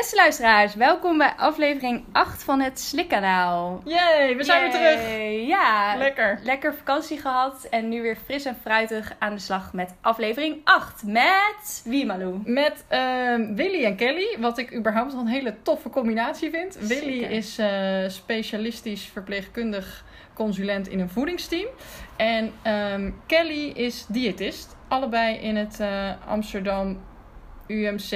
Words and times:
Beste 0.00 0.16
luisteraars, 0.16 0.74
welkom 0.74 1.18
bij 1.18 1.32
aflevering 1.36 2.04
8 2.12 2.42
van 2.42 2.60
het 2.60 2.80
Slikkanaal. 2.80 3.82
Yay, 3.84 4.36
we 4.36 4.44
zijn 4.44 4.60
weer 4.62 4.70
terug. 4.70 5.46
Ja, 5.46 5.96
Lekker. 5.96 6.38
lekker 6.42 6.74
vakantie 6.74 7.18
gehad 7.18 7.66
en 7.70 7.88
nu 7.88 8.02
weer 8.02 8.16
fris 8.24 8.44
en 8.44 8.56
fruitig 8.60 9.12
aan 9.18 9.34
de 9.34 9.40
slag 9.40 9.72
met 9.72 9.94
aflevering 10.00 10.60
8 10.64 11.02
met 11.04 11.82
wie 11.84 12.06
Malou? 12.06 12.40
Met 12.44 12.84
ehm, 12.88 13.54
Willy 13.54 13.84
en 13.84 13.96
Kelly, 13.96 14.36
wat 14.38 14.58
ik 14.58 14.74
überhaupt 14.74 15.12
een 15.12 15.26
hele 15.26 15.54
toffe 15.62 15.90
combinatie 15.90 16.50
vind. 16.50 16.76
Willy 16.80 17.22
is 17.22 17.58
eh, 17.58 18.08
specialistisch 18.08 19.04
verpleegkundig 19.12 20.04
consulent 20.34 20.88
in 20.88 21.00
een 21.00 21.10
voedingsteam. 21.10 21.68
En 22.16 22.52
ehm, 22.62 23.10
Kelly 23.26 23.68
is 23.68 24.06
diëtist. 24.08 24.76
Allebei 24.88 25.36
in 25.36 25.56
het 25.56 25.80
eh, 25.80 26.10
Amsterdam 26.26 26.98
UMC, 27.70 28.12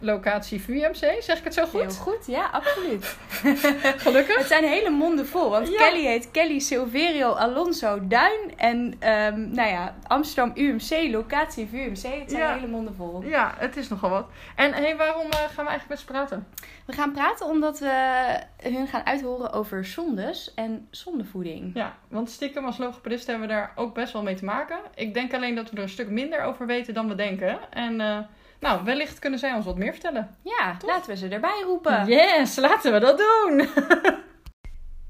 locatie 0.00 0.60
VUMC. 0.60 1.22
Zeg 1.22 1.38
ik 1.38 1.44
het 1.44 1.54
zo 1.54 1.64
Heel 1.72 1.80
goed? 1.84 1.96
goed, 1.96 2.26
ja, 2.26 2.48
absoluut. 2.52 3.16
Gelukkig. 4.04 4.36
Het 4.38 4.46
zijn 4.46 4.64
hele 4.64 4.90
monden 4.90 5.26
vol, 5.26 5.50
want 5.50 5.68
Ja. 5.68 5.76
Kelly 5.76 6.04
heet 6.06 6.30
Kelly 6.30 6.58
Silverio 6.58 7.30
Alonso 7.32 7.98
Duin 8.06 8.52
en 8.56 8.94
ehm, 8.98 9.50
nou 9.50 9.68
ja, 9.68 9.94
Amsterdam 10.06 10.52
UMC, 10.54 11.12
locatie 11.12 11.66
VUMC. 11.66 11.90
Het 12.02 12.30
zijn 12.30 12.42
Ja. 12.42 12.54
hele 12.54 12.66
monden 12.66 12.94
vol. 12.94 13.22
Ja, 13.22 13.54
het 13.58 13.76
is 13.76 13.88
nogal 13.88 14.10
wat. 14.10 14.26
En 14.56 14.72
hey, 14.72 14.96
waarom 14.96 15.30
eh, 15.30 15.38
gaan 15.38 15.64
we 15.64 15.70
eigenlijk 15.70 15.88
met 15.88 15.98
ze 15.98 16.04
praten? 16.04 16.46
We 16.86 16.92
gaan 16.92 17.12
praten 17.12 17.46
omdat 17.46 17.78
we 17.78 18.24
hun 18.62 18.86
gaan 18.86 19.06
uithoren 19.06 19.52
over 19.52 19.84
zondes 19.84 20.54
en 20.54 20.86
zondevoeding. 20.90 21.70
Ja, 21.74 21.96
want 22.08 22.30
stiekem 22.30 22.64
als 22.64 22.78
logopedist 22.78 23.26
hebben 23.26 23.46
we 23.48 23.52
daar 23.54 23.72
ook 23.74 23.94
best 23.94 24.12
wel 24.12 24.22
mee 24.22 24.34
te 24.34 24.44
maken. 24.44 24.78
Ik 24.94 25.14
denk 25.14 25.34
alleen 25.34 25.54
dat 25.54 25.70
we 25.70 25.76
er 25.76 25.82
een 25.82 25.88
stuk 25.88 26.08
minder 26.10 26.42
over 26.42 26.66
weten 26.66 26.94
dan 26.94 27.08
we 27.08 27.14
denken. 27.14 27.58
En 27.70 28.00
eh, 28.00 28.18
nou, 28.60 28.84
wellicht 28.84 29.18
kunnen 29.18 29.38
zij 29.38 29.52
ons 29.52 29.64
wat 29.64 29.76
meer 29.76 29.92
vertellen. 29.92 30.36
Ja, 30.42 30.76
laten 30.84 31.10
we 31.10 31.16
ze 31.16 31.28
erbij 31.28 31.62
roepen. 31.64 32.06
Yes, 32.06 32.56
laten 32.56 32.92
we 32.92 32.98
dat 32.98 33.18
doen! 33.18 33.68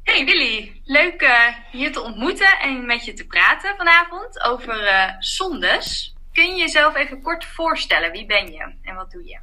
Hey 0.06 0.24
Willy, 0.24 0.80
leuk 0.84 1.20
eh, 1.22 1.54
je 1.72 1.90
te 1.90 2.02
ontmoeten 2.02 2.58
en 2.60 2.86
met 2.86 3.04
je 3.04 3.12
te 3.12 3.26
praten 3.26 3.76
vanavond 3.76 4.44
over 4.44 4.86
eh, 4.86 5.14
zondes. 5.18 6.14
Kun 6.32 6.50
je 6.50 6.56
jezelf 6.56 6.94
even 6.94 7.22
kort 7.22 7.44
voorstellen? 7.44 8.12
Wie 8.12 8.26
ben 8.26 8.52
je 8.52 8.74
en 8.82 8.94
wat 8.94 9.10
doe 9.10 9.24
je? 9.24 9.38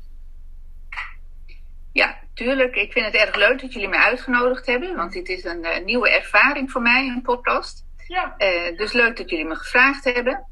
Ja, 1.93 2.19
tuurlijk. 2.33 2.75
Ik 2.75 2.91
vind 2.91 3.05
het 3.05 3.15
erg 3.15 3.35
leuk 3.35 3.61
dat 3.61 3.73
jullie 3.73 3.87
mij 3.87 3.99
uitgenodigd 3.99 4.65
hebben, 4.65 4.95
want 4.95 5.13
dit 5.13 5.29
is 5.29 5.43
een 5.43 5.63
eh, 5.63 5.83
nieuwe 5.83 6.09
ervaring 6.09 6.71
voor 6.71 6.81
mij, 6.81 7.07
een 7.07 7.21
podcast. 7.21 7.85
Ja. 8.07 8.35
Eh, 8.37 8.77
dus 8.77 8.91
leuk 8.91 9.17
dat 9.17 9.29
jullie 9.29 9.45
me 9.45 9.55
gevraagd 9.55 10.03
hebben. 10.03 10.47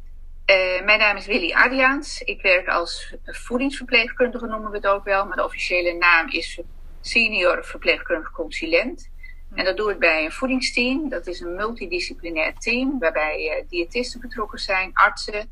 Eh, 0.51 0.83
mijn 0.83 0.99
naam 0.99 1.17
is 1.17 1.25
Willy 1.25 1.53
Adriaans. 1.53 2.21
Ik 2.21 2.41
werk 2.41 2.67
als 2.67 3.15
voedingsverpleegkundige, 3.25 4.45
noemen 4.45 4.71
we 4.71 4.77
het 4.77 4.87
ook 4.87 5.03
wel, 5.03 5.25
maar 5.25 5.35
de 5.35 5.43
officiële 5.43 5.93
naam 5.93 6.29
is 6.29 6.59
senior 7.01 7.65
verpleegkundig 7.65 8.31
consulent. 8.31 9.09
En 9.53 9.65
dat 9.65 9.77
doe 9.77 9.91
ik 9.91 9.99
bij 9.99 10.25
een 10.25 10.31
voedingsteam. 10.31 11.09
Dat 11.09 11.27
is 11.27 11.39
een 11.39 11.55
multidisciplinair 11.55 12.53
team 12.53 12.99
waarbij 12.99 13.49
eh, 13.49 13.69
diëtisten 13.69 14.19
betrokken 14.19 14.59
zijn, 14.59 14.91
artsen, 14.93 15.49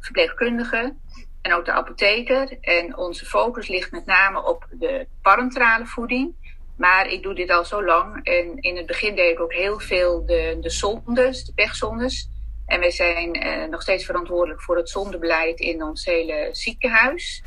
verpleegkundigen 0.00 1.00
en 1.42 1.54
ook 1.54 1.64
de 1.64 1.72
apotheker. 1.72 2.58
En 2.60 2.96
onze 2.96 3.26
focus 3.26 3.68
ligt 3.68 3.90
met 3.90 4.06
name 4.06 4.44
op 4.44 4.66
de 4.70 5.06
parenterale 5.22 5.86
voeding. 5.86 6.34
Maar 6.76 7.06
ik 7.06 7.22
doe 7.22 7.34
dit 7.34 7.50
al 7.50 7.64
zo 7.64 7.84
lang. 7.84 8.24
En 8.24 8.58
in 8.60 8.76
het 8.76 8.86
begin 8.86 9.14
deed 9.14 9.32
ik 9.32 9.40
ook 9.40 9.52
heel 9.52 9.80
veel 9.80 10.26
de, 10.26 10.56
de 10.60 10.70
zondes, 10.70 11.44
de 11.44 11.52
pechzondes. 11.54 12.28
En 12.66 12.80
wij 12.80 12.90
zijn 12.90 13.32
eh, 13.32 13.68
nog 13.68 13.82
steeds 13.82 14.04
verantwoordelijk 14.04 14.62
voor 14.62 14.76
het 14.76 14.88
zondebeleid 14.88 15.60
in 15.60 15.82
ons 15.82 16.04
hele 16.04 16.48
ziekenhuis. 16.52 17.42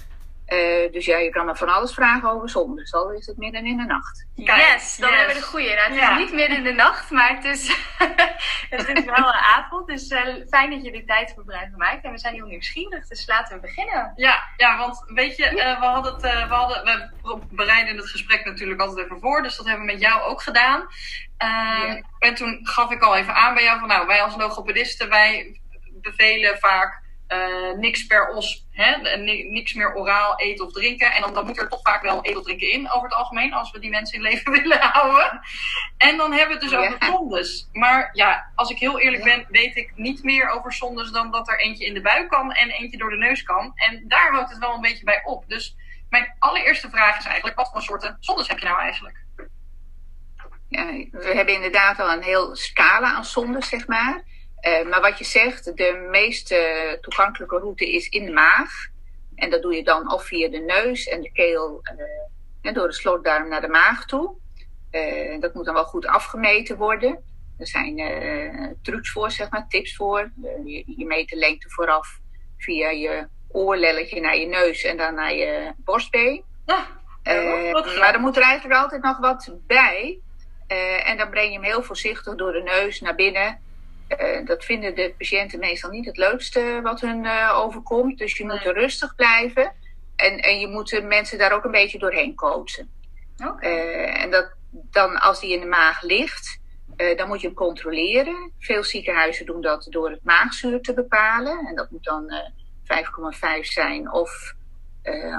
Eh, 0.47 0.91
dus 0.91 1.05
ja, 1.05 1.17
je 1.17 1.29
kan 1.29 1.45
me 1.45 1.55
van 1.55 1.69
alles 1.69 1.93
vragen 1.93 2.29
over 2.29 2.49
zondes, 2.49 2.93
al 2.93 3.11
is 3.11 3.25
het 3.25 3.37
midden 3.37 3.65
in 3.65 3.77
de 3.77 3.83
nacht. 3.85 4.25
yes, 4.35 4.97
dan 4.97 5.09
yes. 5.09 5.17
hebben 5.17 5.35
we 5.35 5.41
de 5.41 5.47
goeie. 5.47 5.75
Nou, 5.75 5.89
het 5.89 5.95
Ja. 5.99 6.11
is 6.11 6.17
niet 6.17 6.33
midden 6.33 6.57
in 6.57 6.63
de 6.63 6.71
nacht, 6.71 7.11
maar 7.11 7.35
het 7.35 7.45
is, 7.45 7.67
het 8.69 8.87
is 8.87 9.05
wel 9.05 9.15
een 9.15 9.41
avond. 9.55 9.87
Dus 9.87 10.07
eh, 10.07 10.21
fijn 10.49 10.69
dat 10.69 10.83
je 10.83 10.91
er 10.91 11.05
tijd 11.05 11.29
voor 11.29 11.39
gebruik 11.43 11.67
van 11.69 11.77
maakt. 11.77 12.03
En 12.03 12.11
we 12.11 12.17
zijn 12.17 12.33
heel 12.33 12.45
nieuwsgierig, 12.45 13.07
dus 13.07 13.27
laten 13.27 13.55
we 13.55 13.61
beginnen. 13.61 14.13
Ja, 14.15 14.43
ja, 14.57 14.77
want 14.77 15.03
weet 15.07 15.37
je, 15.37 15.45
eh, 15.45 15.79
we, 15.79 15.85
hadden 15.85 16.13
het, 16.13 16.23
eh, 16.23 16.47
we, 16.47 16.53
hadden, 16.53 17.11
we 17.23 17.39
bereiden 17.51 17.97
het 17.97 18.09
gesprek 18.09 18.45
natuurlijk 18.45 18.81
altijd 18.81 19.05
even 19.05 19.19
voor. 19.19 19.41
Dus 19.41 19.57
dat 19.57 19.65
hebben 19.65 19.85
we 19.85 19.91
met 19.91 20.01
jou 20.01 20.21
ook 20.21 20.41
gedaan. 20.41 20.87
Ja. 21.37 22.01
En 22.19 22.35
toen 22.35 22.59
gaf 22.63 22.91
ik 22.91 23.01
al 23.01 23.15
even 23.15 23.35
aan 23.35 23.53
bij 23.53 23.63
jou 23.63 23.79
van 23.79 23.87
nou, 23.87 24.07
wij 24.07 24.21
als 24.21 24.35
logopedisten, 24.35 25.09
wij 25.09 25.59
bevelen 26.01 26.57
vaak 26.59 27.05
eh, 27.27 27.71
niks 27.77 28.05
per 28.05 28.29
os. 28.29 28.65
Hè? 28.71 29.17
Niks 29.49 29.73
meer 29.73 29.95
oraal 29.95 30.39
eten 30.39 30.65
of 30.65 30.71
drinken. 30.71 31.11
En 31.11 31.21
dan, 31.21 31.33
dan 31.33 31.45
moet 31.45 31.57
er 31.57 31.69
toch 31.69 31.81
vaak 31.81 32.01
wel 32.01 32.23
eten 32.23 32.37
of 32.39 32.43
drinken 32.45 32.71
in 32.71 32.91
over 32.91 33.03
het 33.09 33.17
algemeen. 33.17 33.53
Als 33.53 33.71
we 33.71 33.79
die 33.79 33.89
mensen 33.89 34.15
in 34.15 34.21
leven 34.21 34.51
willen 34.61 34.79
houden. 34.81 35.39
En 35.97 36.17
dan 36.17 36.31
hebben 36.31 36.47
we 36.57 36.63
het 36.63 36.71
dus 36.71 36.71
Ja. 36.71 36.77
over 36.87 37.05
zondes. 37.05 37.69
Maar 37.73 38.09
ja, 38.13 38.51
als 38.55 38.69
ik 38.69 38.77
heel 38.77 38.99
eerlijk 38.99 39.23
ben, 39.23 39.45
weet 39.49 39.75
ik 39.75 39.91
niet 39.95 40.23
meer 40.23 40.49
over 40.49 40.73
zondes 40.73 41.11
dan 41.11 41.31
dat 41.31 41.47
er 41.47 41.59
eentje 41.59 41.85
in 41.85 41.93
de 41.93 42.01
buik 42.01 42.29
kan 42.29 42.51
en 42.51 42.69
eentje 42.69 42.97
door 42.97 43.09
de 43.09 43.17
neus 43.17 43.43
kan. 43.43 43.71
En 43.75 44.03
daar 44.07 44.31
houdt 44.31 44.49
het 44.49 44.59
wel 44.59 44.73
een 44.73 44.81
beetje 44.81 45.03
bij 45.05 45.21
op. 45.23 45.43
Dus 45.47 45.75
mijn 46.09 46.35
allereerste 46.39 46.89
vraag 46.89 47.17
is 47.17 47.25
eigenlijk, 47.25 47.57
wat 47.57 47.69
voor 47.71 47.81
soorten 47.81 48.17
zondes 48.19 48.47
heb 48.47 48.59
je 48.59 48.65
nou 48.65 48.79
eigenlijk? 48.79 49.25
Ja, 50.69 50.85
we 51.11 51.31
hebben 51.35 51.53
inderdaad 51.53 51.99
al 51.99 52.11
een 52.11 52.23
heel 52.23 52.55
scala 52.55 53.13
aan 53.13 53.25
zondes, 53.25 53.69
zeg 53.69 53.87
maar. 53.87 54.23
Eh, 54.67 54.87
maar 54.87 55.01
wat 55.01 55.17
je 55.17 55.25
zegt, 55.25 55.77
de 55.77 56.07
meest 56.11 56.51
eh, 56.51 56.91
toegankelijke 57.01 57.57
route 57.57 57.91
is 57.91 58.09
in 58.09 58.25
de 58.25 58.31
maag. 58.31 58.71
En 59.35 59.49
dat 59.49 59.61
doe 59.61 59.75
je 59.75 59.83
dan 59.83 60.11
of 60.13 60.23
via 60.23 60.49
de 60.49 60.59
neus 60.59 61.07
en 61.07 61.21
de 61.21 61.31
keel 61.31 61.79
eh, 61.83 61.95
en 62.61 62.73
door 62.73 62.87
de 62.87 62.93
slotdarm 62.93 63.49
naar 63.49 63.61
de 63.61 63.67
maag 63.67 64.05
toe. 64.05 64.35
Eh, 64.91 65.39
dat 65.39 65.53
moet 65.53 65.65
dan 65.65 65.73
wel 65.73 65.85
goed 65.85 66.05
afgemeten 66.05 66.77
worden. 66.77 67.23
Er 67.57 67.67
zijn 67.67 67.99
eh, 67.99 68.69
trucs 68.81 69.11
voor, 69.11 69.31
zeg 69.31 69.49
maar, 69.49 69.67
tips 69.67 69.95
voor. 69.95 70.19
Eh, 70.19 70.65
je, 70.65 70.83
je 70.97 71.05
meet 71.05 71.29
de 71.29 71.35
lengte 71.35 71.69
vooraf 71.69 72.19
via 72.57 72.89
je 72.89 73.27
oorlelletje 73.47 74.21
naar 74.21 74.37
je 74.37 74.45
neus 74.45 74.83
en 74.83 74.97
dan 74.97 75.13
naar 75.13 75.33
je 75.33 75.73
borstbeen. 75.77 76.43
Eh, 77.23 77.71
wat 77.71 77.83
grappig. 77.83 77.99
maar 77.99 78.13
er 78.13 78.19
moet 78.19 78.37
er 78.37 78.43
eigenlijk 78.43 78.81
altijd 78.81 79.01
nog 79.03 79.17
wat 79.17 79.53
bij. 79.67 80.19
Eh, 80.67 81.09
en 81.09 81.17
dan 81.17 81.29
breng 81.29 81.47
je 81.47 81.53
hem 81.53 81.63
heel 81.63 81.83
voorzichtig 81.83 82.35
door 82.35 82.51
de 82.51 82.61
neus 82.61 83.01
naar 83.01 83.15
binnen. 83.15 83.59
Eh, 84.07 84.45
dat 84.45 84.65
vinden 84.65 84.95
de 84.95 85.13
patiënten 85.17 85.59
meestal 85.59 85.89
niet 85.89 86.05
het 86.05 86.17
leukste 86.17 86.79
wat 86.83 87.01
hun 87.01 87.25
eh, 87.25 87.59
overkomt. 87.63 88.17
Dus 88.17 88.37
je 88.37 88.45
moet 88.45 88.63
Nee. 88.63 88.73
rustig 88.73 89.15
blijven. 89.15 89.73
En, 90.15 90.39
en 90.39 90.59
je 90.59 90.67
moet 90.67 90.89
de 90.89 91.01
mensen 91.01 91.37
daar 91.37 91.51
ook 91.51 91.63
een 91.63 91.71
beetje 91.71 91.99
doorheen 91.99 92.35
coachen. 92.35 92.89
Eh, 93.59 94.21
en 94.23 94.31
dat, 94.31 94.53
dan 94.71 95.17
als 95.19 95.39
die 95.39 95.53
in 95.53 95.59
de 95.59 95.65
maag 95.65 96.01
ligt, 96.01 96.59
dan 97.15 97.27
moet 97.27 97.41
je 97.41 97.47
hem 97.47 97.55
controleren. 97.55 98.51
Veel 98.59 98.83
ziekenhuizen 98.83 99.45
doen 99.45 99.61
dat 99.61 99.87
door 99.89 100.09
het 100.09 100.23
maagzuur 100.23 100.81
te 100.81 100.93
bepalen. 100.93 101.65
En 101.65 101.75
dat 101.75 101.91
moet 101.91 102.03
dan 102.03 102.29
eh 102.29 102.49
5,5 102.83 103.65
zijn 103.65 104.11
of, 104.11 104.53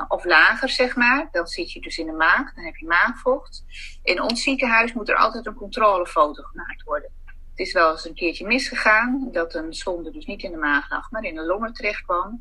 of 0.08 0.24
lager, 0.24 0.68
zeg 0.68 0.96
maar. 0.96 1.28
Dan 1.32 1.46
zit 1.46 1.72
je 1.72 1.80
dus 1.80 1.98
in 1.98 2.06
de 2.06 2.12
maag, 2.12 2.54
dan 2.54 2.64
heb 2.64 2.76
je 2.76 2.86
maagvocht. 2.86 3.64
In 4.02 4.22
ons 4.22 4.42
ziekenhuis 4.42 4.92
moet 4.92 5.08
er 5.08 5.16
altijd 5.16 5.46
een 5.46 5.54
controlefoto 5.54 6.42
gemaakt 6.42 6.82
worden. 6.82 7.10
Het 7.58 7.66
is 7.66 7.72
wel 7.72 7.90
eens 7.90 8.04
een 8.04 8.14
keertje 8.14 8.46
misgegaan, 8.46 9.28
dat 9.32 9.54
een 9.54 9.74
zonde 9.74 10.10
dus 10.10 10.26
niet 10.26 10.42
in 10.42 10.50
de 10.50 10.56
maag 10.56 10.90
lag, 10.90 11.10
maar 11.10 11.22
in 11.24 11.34
de 11.34 11.44
longen 11.44 11.72
terecht 11.72 12.02
kwam. 12.02 12.40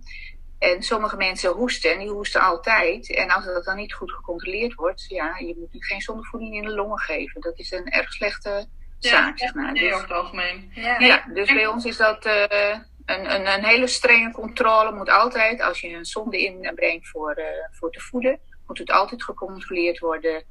En 0.59 0.83
sommige 0.83 1.17
mensen 1.17 1.51
hoesten, 1.51 1.91
en 1.91 1.99
die 1.99 2.09
hoesten 2.09 2.41
altijd. 2.41 3.15
En 3.15 3.29
als 3.29 3.45
dat 3.45 3.65
dan 3.65 3.75
niet 3.75 3.93
goed 3.93 4.11
gecontroleerd 4.11 4.73
wordt, 4.73 5.05
ja, 5.07 5.37
je 5.37 5.55
moet 5.57 5.73
nu 5.73 5.79
geen 5.79 6.01
zondevoeding 6.01 6.55
in 6.55 6.61
de 6.61 6.69
longen 6.69 6.99
geven. 6.99 7.41
Dat 7.41 7.59
is 7.59 7.71
een 7.71 7.85
erg 7.85 8.13
slechte 8.13 8.67
zaak, 8.99 9.39
zeg 9.39 9.53
maar. 9.53 9.71
Nee, 9.71 9.83
Dus- 9.83 9.93
over 9.93 10.07
het 10.07 10.17
algemeen. 10.17 10.71
Ja. 10.73 10.99
ja, 10.99 11.25
dus 11.33 11.53
bij 11.53 11.67
ons 11.67 11.85
is 11.85 11.97
dat 11.97 12.25
eh, 12.25 12.79
een, 13.05 13.33
een, 13.33 13.47
een 13.53 13.65
hele 13.65 13.87
strenge 13.87 14.31
controle. 14.31 14.91
Moet 14.91 15.09
altijd, 15.09 15.61
als 15.61 15.81
je 15.81 15.93
een 15.93 16.05
zonde 16.05 16.37
inbrengt 16.37 17.07
voor, 17.07 17.31
eh, 17.31 17.45
voor 17.71 17.91
te 17.91 17.99
voeden, 17.99 18.39
moet 18.67 18.77
het 18.77 18.91
altijd 18.91 19.23
gecontroleerd 19.23 19.99
worden 19.99 20.43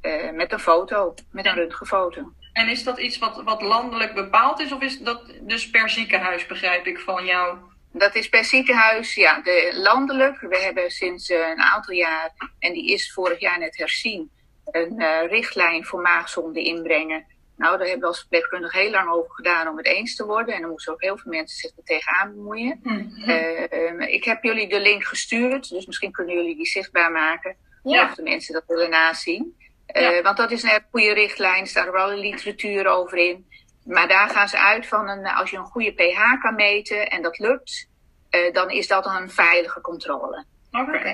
eh, 0.00 0.30
met 0.30 0.52
een 0.52 0.60
foto, 0.60 1.14
met 1.30 1.46
een 1.46 1.54
röntgenfoto. 1.54 2.32
En 2.52 2.68
is 2.68 2.84
dat 2.84 2.98
iets 2.98 3.18
wat, 3.18 3.42
wat 3.44 3.62
landelijk 3.62 4.14
bepaald 4.14 4.60
is? 4.60 4.72
Of 4.72 4.82
is 4.82 4.98
dat 4.98 5.32
dus 5.40 5.70
per 5.70 5.90
ziekenhuis, 5.90 6.46
begrijp 6.46 6.86
ik, 6.86 6.98
van 6.98 7.24
jou? 7.24 7.58
Dat 7.92 8.14
is 8.14 8.28
per 8.28 8.44
ziekenhuis, 8.44 9.14
ja, 9.14 9.40
de, 9.40 9.70
landelijk. 9.74 10.40
We 10.40 10.58
hebben 10.58 10.90
sinds 10.90 11.30
eh, 11.30 11.48
een 11.48 11.60
aantal 11.60 11.94
jaar, 11.94 12.32
en 12.58 12.72
die 12.72 12.92
is 12.92 13.12
vorig 13.12 13.40
jaar 13.40 13.58
net 13.58 13.76
herzien, 13.76 14.30
een 14.64 15.00
eh, 15.00 15.28
richtlijn 15.28 15.84
voor 15.84 16.00
maagzonde 16.00 16.62
inbrengen. 16.62 17.26
Nou, 17.62 17.76
daar 17.76 17.86
hebben 17.86 18.00
we 18.00 18.06
als 18.06 18.18
verpleegkundige 18.18 18.78
heel 18.78 18.90
lang 18.90 19.10
over 19.10 19.30
gedaan 19.30 19.68
om 19.68 19.76
het 19.76 19.86
eens 19.86 20.16
te 20.16 20.26
worden. 20.26 20.54
En 20.54 20.62
er 20.62 20.68
moesten 20.68 20.92
ook 20.92 21.02
heel 21.02 21.18
veel 21.18 21.30
mensen 21.32 21.58
zich 21.58 21.76
er 21.76 21.84
tegenaan 21.84 22.34
bemoeien. 22.34 22.80
Eh, 23.26 23.72
eh, 23.72 24.14
ik 24.14 24.24
heb 24.24 24.42
jullie 24.42 24.68
de 24.68 24.80
link 24.80 25.04
gestuurd, 25.04 25.68
dus 25.68 25.86
misschien 25.86 26.12
kunnen 26.12 26.34
jullie 26.34 26.56
die 26.56 26.66
zichtbaar 26.66 27.12
maken. 27.12 27.56
Ja. 27.82 28.04
Of 28.04 28.14
de 28.14 28.22
mensen 28.22 28.54
dat 28.54 28.64
willen 28.66 28.90
nazien. 28.90 29.56
Eh. 29.92 30.22
Want 30.22 30.36
dat 30.36 30.50
is 30.50 30.62
een 30.62 30.84
goede 30.90 31.12
richtlijn, 31.12 31.66
staat 31.66 31.86
er 31.86 31.92
wel 31.92 32.12
een 32.12 32.18
literatuur 32.18 32.86
over 32.86 33.18
in. 33.18 33.46
Maar 33.84 34.08
daar 34.08 34.28
gaan 34.28 34.48
ze 34.48 34.58
uit 34.58 34.86
van, 34.86 35.08
een, 35.08 35.26
als 35.26 35.50
je 35.50 35.56
een 35.56 35.64
goede 35.64 35.92
pH 35.92 36.40
kan 36.40 36.54
meten 36.54 37.10
en 37.10 37.22
dat 37.22 37.38
lukt, 37.38 37.88
eh, 38.30 38.52
dan 38.52 38.70
is 38.70 38.86
dat 38.86 39.06
een 39.06 39.30
veilige 39.30 39.80
controle. 39.80 40.44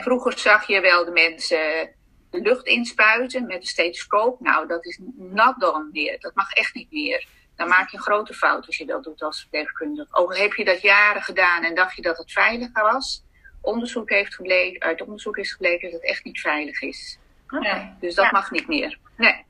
Vroeger 0.00 0.38
zag 0.38 0.66
je 0.66 0.80
wel 0.80 1.04
de 1.04 1.10
mensen 1.10 1.94
lucht 2.30 2.66
inspuiten 2.66 3.46
met 3.46 3.56
een 3.56 3.66
stethoscoop. 3.66 4.40
Nou, 4.40 4.66
dat 4.66 4.86
is 4.86 4.98
nat 5.16 5.60
dan 5.60 5.88
meer. 5.92 6.20
Dat 6.20 6.34
mag 6.34 6.52
echt 6.52 6.74
niet 6.74 6.90
meer. 6.90 7.26
Dan 7.56 7.68
maak 7.68 7.90
je 7.90 7.96
een 7.96 8.02
grote 8.02 8.34
fout 8.34 8.66
als 8.66 8.76
je 8.76 8.86
dat 8.86 9.04
doet 9.04 9.22
als 9.22 9.40
verpleegkundige. 9.40 10.14
Ook 10.14 10.36
heb 10.36 10.52
je 10.52 10.64
dat 10.64 10.80
jaren 10.80 11.22
gedaan 11.22 11.64
en 11.64 11.74
dacht 11.74 11.96
je 11.96 12.02
dat 12.02 12.18
het 12.18 12.32
veiliger 12.32 12.82
was. 12.82 13.24
Onderzoek 13.60 14.10
heeft 14.10 14.34
gebleken, 14.34 14.80
uit 14.80 15.00
onderzoek 15.00 15.36
is 15.36 15.52
gebleken 15.52 15.90
dat 15.90 16.00
het 16.00 16.10
echt 16.10 16.24
niet 16.24 16.40
veilig 16.40 16.80
is. 16.80 17.18
Ja. 17.60 17.96
Dus 18.00 18.14
dat 18.14 18.24
Ja. 18.24 18.30
mag 18.32 18.50
niet 18.50 18.68
meer. 18.68 18.98
Nee. 19.16 19.44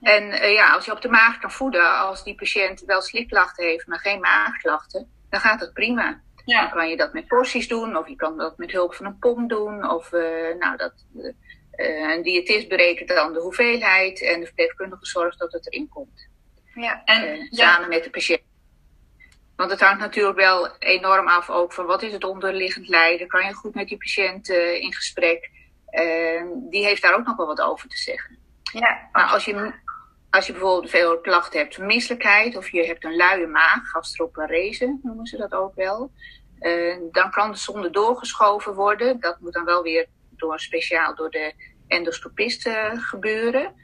En 0.00 0.30
eh, 0.30 0.52
ja, 0.52 0.72
als 0.74 0.84
je 0.84 0.92
op 0.92 1.00
de 1.00 1.08
maag 1.08 1.38
kan 1.38 1.50
voeden, 1.50 1.98
als 1.98 2.24
die 2.24 2.34
patiënt 2.34 2.80
wel 2.80 3.00
slikklachten 3.00 3.64
heeft, 3.66 3.86
maar 3.86 3.98
geen 3.98 4.20
maagklachten, 4.20 5.10
dan 5.30 5.40
gaat 5.40 5.60
het 5.60 5.72
prima. 5.72 6.20
Dan 6.44 6.70
kan 6.70 6.88
je 6.88 6.96
dat 6.96 7.12
met 7.12 7.26
porties 7.26 7.68
doen, 7.68 7.96
of 7.96 8.08
je 8.08 8.16
kan 8.16 8.36
dat 8.36 8.58
met 8.58 8.72
hulp 8.72 8.94
van 8.94 9.06
een 9.06 9.18
pomp 9.18 9.48
doen. 9.48 9.90
Of 9.90 10.12
eh, 10.12 10.56
nou, 10.58 10.76
dat, 10.76 10.92
eh, 11.70 12.10
een 12.14 12.22
diëtist 12.22 12.68
berekent 12.68 13.08
dan 13.08 13.32
de 13.32 13.40
hoeveelheid 13.40 14.22
en 14.22 14.40
de 14.40 14.46
verpleegkundige 14.46 15.06
zorgt 15.06 15.38
dat 15.38 15.52
het 15.52 15.66
erin 15.72 15.88
komt. 15.88 16.28
Ja. 16.74 17.02
En 17.04 17.36
ja, 17.36 17.46
samen 17.50 17.88
met 17.88 18.04
de 18.04 18.10
patiënt. 18.10 18.42
Want 19.56 19.70
het 19.70 19.80
hangt 19.80 20.00
natuurlijk 20.00 20.38
wel 20.38 20.76
enorm 20.78 21.28
af 21.28 21.50
ook 21.50 21.72
van 21.72 21.86
wat 21.86 22.02
is 22.02 22.12
het 22.12 22.24
onderliggend 22.24 22.88
lijden. 22.88 23.26
Kan 23.28 23.46
je 23.46 23.52
goed 23.52 23.74
met 23.74 23.88
die 23.88 23.98
patiënt 23.98 24.48
in 24.48 24.94
gesprek? 24.94 25.50
Eh, 25.90 26.42
die 26.70 26.84
heeft 26.84 27.02
daar 27.02 27.14
ook 27.14 27.26
nog 27.26 27.36
wel 27.36 27.46
wat 27.46 27.60
over 27.60 27.88
te 27.88 27.98
zeggen. 27.98 28.38
Ja. 28.72 29.08
Maar 29.12 29.24
als 29.24 29.44
je, 29.44 29.72
als 30.30 30.46
je 30.46 30.52
bijvoorbeeld 30.52 30.90
veel 30.90 31.20
klachten 31.20 31.60
hebt 31.60 31.74
van 31.74 31.86
misselijkheid 31.86 32.56
of 32.56 32.68
je 32.68 32.86
hebt 32.86 33.04
een 33.04 33.16
luie 33.16 33.46
maag, 33.46 33.88
gastroparese 33.88 34.98
noemen 35.02 35.26
ze 35.26 35.36
dat 35.36 35.52
ook 35.52 35.74
wel, 35.74 36.12
eh, 36.58 36.96
dan 37.10 37.30
kan 37.30 37.50
de 37.50 37.56
zonde 37.56 37.90
doorgeschoven 37.90 38.74
worden. 38.74 39.20
Dat 39.20 39.40
moet 39.40 39.52
dan 39.52 39.64
wel 39.64 39.82
weer 39.82 40.06
door, 40.30 40.60
speciaal 40.60 41.14
door 41.14 41.30
de 41.30 41.54
endoscopist 41.86 42.66
eh, 42.66 42.90
gebeuren. 42.92 43.74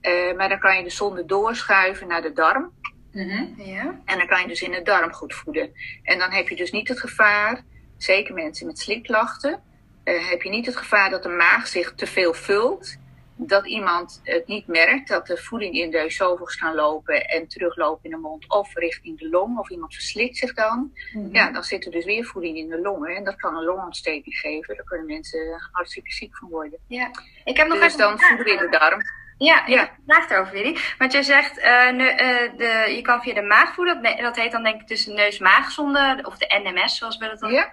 Eh, 0.00 0.36
maar 0.36 0.48
dan 0.48 0.58
kan 0.58 0.76
je 0.76 0.82
de 0.82 0.90
zonde 0.90 1.24
doorschuiven 1.24 2.08
naar 2.08 2.22
de 2.22 2.32
darm. 2.32 2.72
Mhm. 3.12 3.62
Ja. 3.62 4.00
En 4.04 4.18
dan 4.18 4.26
kan 4.26 4.40
je 4.40 4.48
dus 4.48 4.62
in 4.62 4.70
de 4.70 4.82
darm 4.82 5.12
goed 5.12 5.34
voeden. 5.34 5.72
En 6.02 6.18
dan 6.18 6.30
heb 6.30 6.48
je 6.48 6.56
dus 6.56 6.70
niet 6.70 6.88
het 6.88 7.00
gevaar, 7.00 7.64
zeker 7.96 8.34
mensen 8.34 8.66
met 8.66 8.78
slikklachten, 8.78 9.62
eh, 10.04 10.28
heb 10.30 10.42
je 10.42 10.48
niet 10.50 10.66
het 10.66 10.76
gevaar 10.76 11.10
dat 11.10 11.22
de 11.22 11.28
maag 11.28 11.66
zich 11.66 11.94
te 11.94 12.06
veel 12.06 12.34
vult. 12.34 12.96
Dat 13.36 13.66
iemand 13.66 14.20
het 14.22 14.46
niet 14.46 14.66
merkt, 14.66 15.08
dat 15.08 15.26
de 15.26 15.36
voeding 15.36 15.74
in 15.74 15.90
de 15.90 15.98
esophagus 15.98 16.54
gaan 16.56 16.74
lopen 16.74 17.28
en 17.28 17.48
teruglopen 17.48 18.04
in 18.04 18.10
de 18.10 18.16
mond 18.16 18.48
of 18.50 18.74
richting 18.74 19.18
de 19.18 19.28
long. 19.28 19.58
Of 19.58 19.70
iemand 19.70 19.94
verslikt 19.94 20.36
zich 20.36 20.54
dan. 20.54 20.92
Mhm. 21.12 21.34
Ja, 21.34 21.50
dan 21.50 21.64
zit 21.64 21.84
er 21.84 21.90
dus 21.90 22.04
weer 22.04 22.24
voeding 22.24 22.56
in 22.56 22.68
de 22.68 22.80
longen. 22.80 23.16
En 23.16 23.24
dat 23.24 23.36
kan 23.36 23.56
een 23.56 23.64
longontsteking 23.64 24.34
geven. 24.36 24.76
Daar 24.76 24.84
kunnen 24.84 25.06
mensen 25.06 25.68
hartstikke 25.72 26.12
ziek 26.12 26.36
van 26.36 26.48
worden. 26.48 26.78
ja. 26.86 27.10
Ik 27.44 27.56
heb 27.56 27.66
nog 27.68 27.78
Dus 27.78 27.86
even 27.86 27.98
dan 27.98 28.16
we 28.16 28.50
in 28.50 28.56
de 28.58 28.68
darm. 28.78 29.00
Ja, 29.38 29.62
Ja. 29.66 29.90
vraag 30.06 30.26
daarover, 30.28 30.52
Willy. 30.54 30.76
Want 30.98 31.12
jij 31.12 31.22
zegt, 31.22 31.58
eh, 31.58 31.90
ne- 31.90 32.08
eh, 32.08 32.56
de, 32.56 32.92
je 32.94 33.02
kan 33.02 33.22
via 33.22 33.34
de 33.34 33.42
maag 33.42 33.74
voeden. 33.74 34.16
Dat, 34.22 34.36
heet 34.36 34.52
dan 34.52 34.62
denk 34.62 34.80
ik 34.80 34.88
dus 34.88 35.04
de 35.04 35.12
neus-maagzonde, 35.12 36.18
of 36.26 36.38
de 36.38 36.60
NMS, 36.64 36.96
zoals 36.98 37.16
we 37.16 37.26
dat 37.26 37.40
dan 37.40 37.52
Ja? 37.52 37.72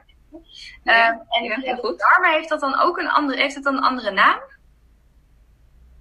Ja, 0.84 1.26
en 1.30 1.44
ja, 1.44 1.60
heel 1.60 1.76
goed. 1.76 2.00
darmen 2.00 2.32
heeft 2.32 2.50
dat 2.50 2.60
dan 2.60 2.80
ook 2.80 2.98
een 2.98 3.10
andere, 3.10 3.42
heeft 3.42 3.56
het 3.56 3.64
dan 3.64 3.76
een 3.76 3.84
andere 3.84 4.12
naam? 4.12 4.40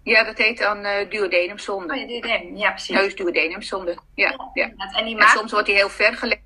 Ja, 0.02 0.24
dat 0.24 0.38
heet 0.38 0.58
dan 0.58 0.84
eh 0.84 1.10
duodenumzonde. 1.10 1.94
Oh 1.94 2.00
ja, 2.00 2.06
duodenum. 2.06 2.56
ja 2.56 2.70
precies. 2.70 2.94
Neusduodenumzonde. 2.94 3.98
Ja, 4.14 4.50
ja. 4.54 4.64
En 4.64 5.04
die 5.04 5.14
En 5.14 5.18
maag... 5.18 5.30
soms 5.30 5.52
wordt 5.52 5.66
die 5.66 5.74
heel 5.74 5.88
ver 5.88 6.14
gelegd. 6.16 6.42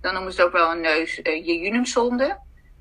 Dan 0.00 0.14
noemen 0.14 0.32
ze 0.32 0.38
het 0.38 0.46
ook 0.46 0.52
wel 0.52 0.70
een 0.70 0.80
neus 0.80 1.18
uh. 1.18 2.32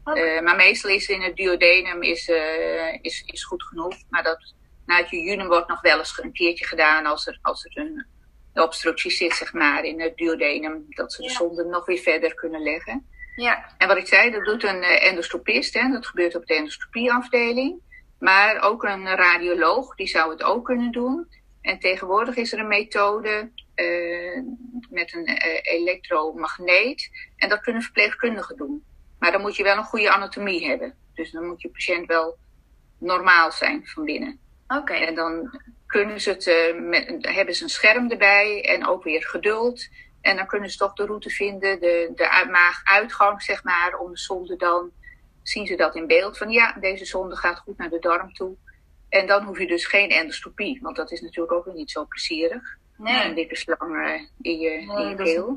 Eh, 0.04 0.42
maar 0.42 0.56
meestal 0.56 0.90
is 0.90 1.08
in 1.08 1.22
het 1.22 1.36
duodenum 1.36 2.02
is, 2.02 2.30
eh, 2.30 2.94
is, 3.02 3.24
is 3.26 3.44
goed 3.44 3.64
genoeg. 3.64 3.96
Maar 4.10 4.24
dat, 4.24 4.54
na 4.86 4.98
het 4.98 5.10
jejunum 5.10 5.48
wordt 5.48 5.68
nog 5.68 5.82
wel 5.82 5.98
eens 5.98 6.20
een 6.22 6.34
keertje 6.34 6.66
gedaan 6.66 7.06
als 7.06 7.28
er, 7.28 7.40
als 7.42 7.66
er 7.66 7.78
een 7.78 8.06
obstructie 8.54 9.12
zit, 9.12 9.34
zeg 9.34 9.54
maar, 9.54 9.84
in 9.84 10.02
het 10.02 10.18
duodenum. 10.18 10.86
Dat 10.90 11.14
ze 11.14 11.22
de 11.22 11.30
zonde 11.30 11.64
nog 11.64 11.86
weer 11.86 11.98
verder 11.98 12.34
kunnen 12.34 12.62
leggen. 12.62 13.08
Ja, 13.40 13.74
En 13.78 13.88
wat 13.88 13.98
ik 13.98 14.08
zei, 14.08 14.32
dat 14.32 14.46
doet 14.46 14.64
een 14.64 14.82
eh, 14.82 15.08
endoscopist. 15.08 15.74
Hè, 15.74 15.90
dat 15.90 16.08
gebeurt 16.08 16.36
op 16.36 16.46
de 16.46 16.56
endoscopieafdeling. 16.56 17.82
Maar 18.20 18.62
ook 18.62 18.84
een 18.84 19.08
radioloog, 19.08 19.96
die 19.96 20.08
zou 20.08 20.32
het 20.32 20.44
ook 20.44 20.66
kunnen 20.66 20.92
doen. 20.92 21.28
En 21.62 21.80
tegenwoordig 21.80 22.36
is 22.36 22.54
er 22.54 22.60
een 22.60 22.68
methode 22.68 23.52
eh, 23.76 24.42
met 24.90 25.14
een 25.14 25.26
eh, 25.26 25.80
elektromagneet. 25.80 27.10
En 27.36 27.50
dat 27.50 27.62
kunnen 27.62 27.82
verpleegkundigen 27.82 28.58
doen. 28.58 28.84
Maar 29.20 29.32
dan 29.32 29.42
moet 29.42 29.56
je 29.56 29.64
wel 29.64 29.78
een 29.78 29.84
goede 29.84 30.12
anatomie 30.12 30.68
hebben. 30.68 30.94
Dus 31.14 31.32
dan 31.32 31.46
moet 31.46 31.62
je 31.62 31.70
patiënt 31.70 32.08
wel 32.08 32.38
normaal 32.98 33.52
zijn 33.52 33.88
van 33.88 34.06
binnen. 34.06 34.40
oké. 34.68 34.94
En 34.94 35.16
dan 35.16 35.62
kunnen 35.86 36.22
ze 36.22 36.30
het, 36.30 36.76
met, 36.80 37.18
hebben 37.22 37.56
ze 37.56 37.64
een 37.64 37.70
scherm 37.70 38.12
erbij 38.12 38.66
en 38.66 38.88
ook 38.88 39.04
weer 39.04 39.24
geduld. 39.24 39.88
En 40.22 40.36
dan 40.36 40.48
kunnen 40.48 40.70
ze 40.70 40.78
toch 40.78 40.94
de 40.94 41.06
route 41.06 41.30
vinden, 41.30 41.80
de, 41.80 42.12
de 42.16 42.30
uit- 42.30 42.50
maaguitgang, 42.50 43.42
zeg 43.42 43.64
maar, 43.64 43.98
om 43.98 44.12
de 44.12 44.18
zonde 44.18 44.56
dan. 44.56 44.92
Zien 45.44 45.68
ze 45.68 45.76
dat 45.76 45.96
in 45.96 46.08
beeld 46.08 46.38
van 46.38 46.50
ja, 46.50 46.78
deze 46.80 47.06
zonde 47.06 47.36
gaat 47.36 47.60
goed 47.60 47.78
naar 47.78 47.90
de 47.90 48.00
darm 48.00 48.34
toe. 48.34 48.56
En 49.10 49.28
dan 49.28 49.44
hoef 49.44 49.60
je 49.60 49.68
dus 49.68 49.86
geen 49.86 50.10
endoscopie, 50.10 50.80
want 50.82 50.96
dat 50.96 51.12
is 51.12 51.22
natuurlijk 51.22 51.52
ook 51.54 51.66
weer 51.66 51.74
niet 51.74 51.92
zo 51.92 52.06
plezierig. 52.06 52.78
Nee. 52.98 53.26
Een 53.26 53.36
dikke 53.36 53.56
slang 53.56 54.06
eh, 54.06 54.22
in 54.42 54.60
je, 54.60 54.72
in 54.72 54.88
Nee, 54.88 55.08
je 55.08 55.16
dat 55.16 55.28
is 55.28 55.34
keel. 55.34 55.54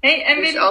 Hey, 0.00 0.24
en 0.24 0.36
Dus 0.36 0.52
ja. 0.52 0.68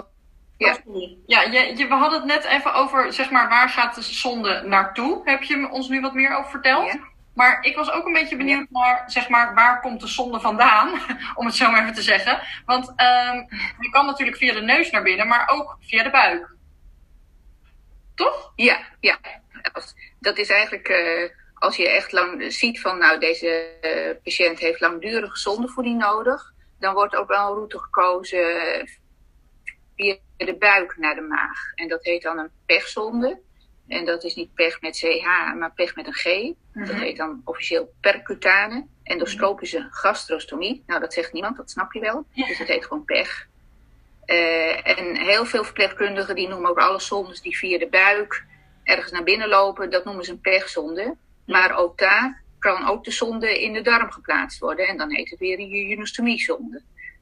Oh, 0.85 1.01
ja 1.25 1.41
je, 1.41 1.77
je, 1.77 1.87
we 1.87 1.93
hadden 1.93 2.19
het 2.19 2.27
net 2.27 2.43
even 2.43 2.73
over, 2.73 3.13
zeg 3.13 3.31
maar, 3.31 3.49
waar 3.49 3.69
gaat 3.69 3.95
de 3.95 4.01
zonde 4.01 4.61
naartoe? 4.65 5.21
Heb 5.23 5.43
je 5.43 5.69
ons 5.71 5.89
nu 5.89 6.01
wat 6.01 6.13
meer 6.13 6.37
over 6.37 6.51
verteld? 6.51 6.93
Ja. 6.93 7.13
Maar 7.35 7.63
ik 7.63 7.75
was 7.75 7.91
ook 7.91 8.05
een 8.05 8.13
beetje 8.13 8.37
benieuwd 8.37 8.69
naar, 8.69 9.03
zeg 9.07 9.29
maar, 9.29 9.53
waar 9.53 9.81
komt 9.81 10.01
de 10.01 10.07
zonde 10.07 10.39
vandaan? 10.39 10.99
Om 11.35 11.45
het 11.45 11.55
zo 11.55 11.71
maar 11.71 11.81
even 11.81 11.93
te 11.93 12.01
zeggen. 12.01 12.41
Want 12.65 12.93
ehm, 12.95 13.37
je 13.79 13.89
kan 13.91 14.05
natuurlijk 14.05 14.37
via 14.37 14.53
de 14.53 14.61
neus 14.61 14.91
naar 14.91 15.03
binnen, 15.03 15.27
maar 15.27 15.49
ook 15.49 15.77
via 15.79 16.03
de 16.03 16.09
buik. 16.09 16.53
Toch? 18.15 18.51
Ja, 18.55 18.79
ja. 18.99 19.17
Dat 20.19 20.37
is 20.37 20.49
eigenlijk 20.49 20.87
eh, 20.87 21.29
als 21.53 21.75
je 21.75 21.89
echt 21.89 22.11
lang 22.11 22.53
ziet 22.53 22.81
van 22.81 22.97
nou 22.97 23.19
deze 23.19 23.47
eh, 23.81 24.15
patiënt 24.23 24.59
heeft 24.59 24.79
langdurige 24.79 25.37
zondevoeding 25.37 25.97
nodig, 25.97 26.53
dan 26.79 26.93
wordt 26.93 27.15
ook 27.15 27.27
wel 27.27 27.47
een 27.47 27.55
route 27.55 27.79
gekozen 27.79 28.45
via 29.95 30.17
de 30.37 30.55
buik 30.57 30.97
naar 30.97 31.15
de 31.15 31.21
maag. 31.21 31.73
En 31.75 31.87
dat 31.87 32.03
heet 32.03 32.21
dan 32.21 32.37
een 32.37 32.51
pechzonde. 32.65 33.41
En 33.87 34.05
dat 34.05 34.23
is 34.23 34.35
niet 34.35 34.53
pech 34.53 34.81
met 34.81 34.97
CH, 34.97 35.25
maar 35.55 35.71
pech 35.75 35.95
met 35.95 36.07
een 36.07 36.13
G. 36.13 36.53
Dat 36.73 36.95
heet 36.95 37.17
dan 37.17 37.41
officieel 37.43 37.93
percutane. 38.01 38.85
Endoscopische 39.03 39.87
gastrostomie. 39.91 40.83
Nou, 40.85 40.99
dat 40.99 41.13
zegt 41.13 41.33
niemand, 41.33 41.57
dat 41.57 41.71
snap 41.71 41.93
je 41.93 41.99
wel. 41.99 42.25
Dus 42.33 42.57
dat 42.57 42.67
heet 42.67 42.85
gewoon 42.85 43.05
pech. 43.05 43.47
Eh, 44.25 44.99
en 44.99 45.17
heel 45.17 45.45
veel 45.45 45.63
verpleegkundigen 45.63 46.35
die 46.35 46.47
noemen 46.47 46.69
ook 46.69 46.79
alle 46.79 46.99
zondes 46.99 47.41
die 47.41 47.57
via 47.57 47.77
de 47.77 47.87
buik 47.87 48.43
ergens 48.83 49.11
naar 49.11 49.23
binnen 49.23 49.47
lopen, 49.47 49.89
dat 49.89 50.05
noemen 50.05 50.25
ze 50.25 50.31
een 50.31 50.41
pechzonde. 50.41 51.15
Maar 51.45 51.77
ook 51.77 51.97
daar 51.97 52.43
kan 52.59 52.87
ook 52.87 53.03
de 53.03 53.11
zonde 53.11 53.61
in 53.61 53.73
de 53.73 53.81
darm 53.81 54.11
geplaatst 54.11 54.59
worden. 54.59 54.87
En 54.87 54.97
dan 54.97 55.11
heet 55.11 55.29
het 55.29 55.39
weer 55.39 55.59
een 55.59 55.69
jejunostomie-zonde. 55.69 56.81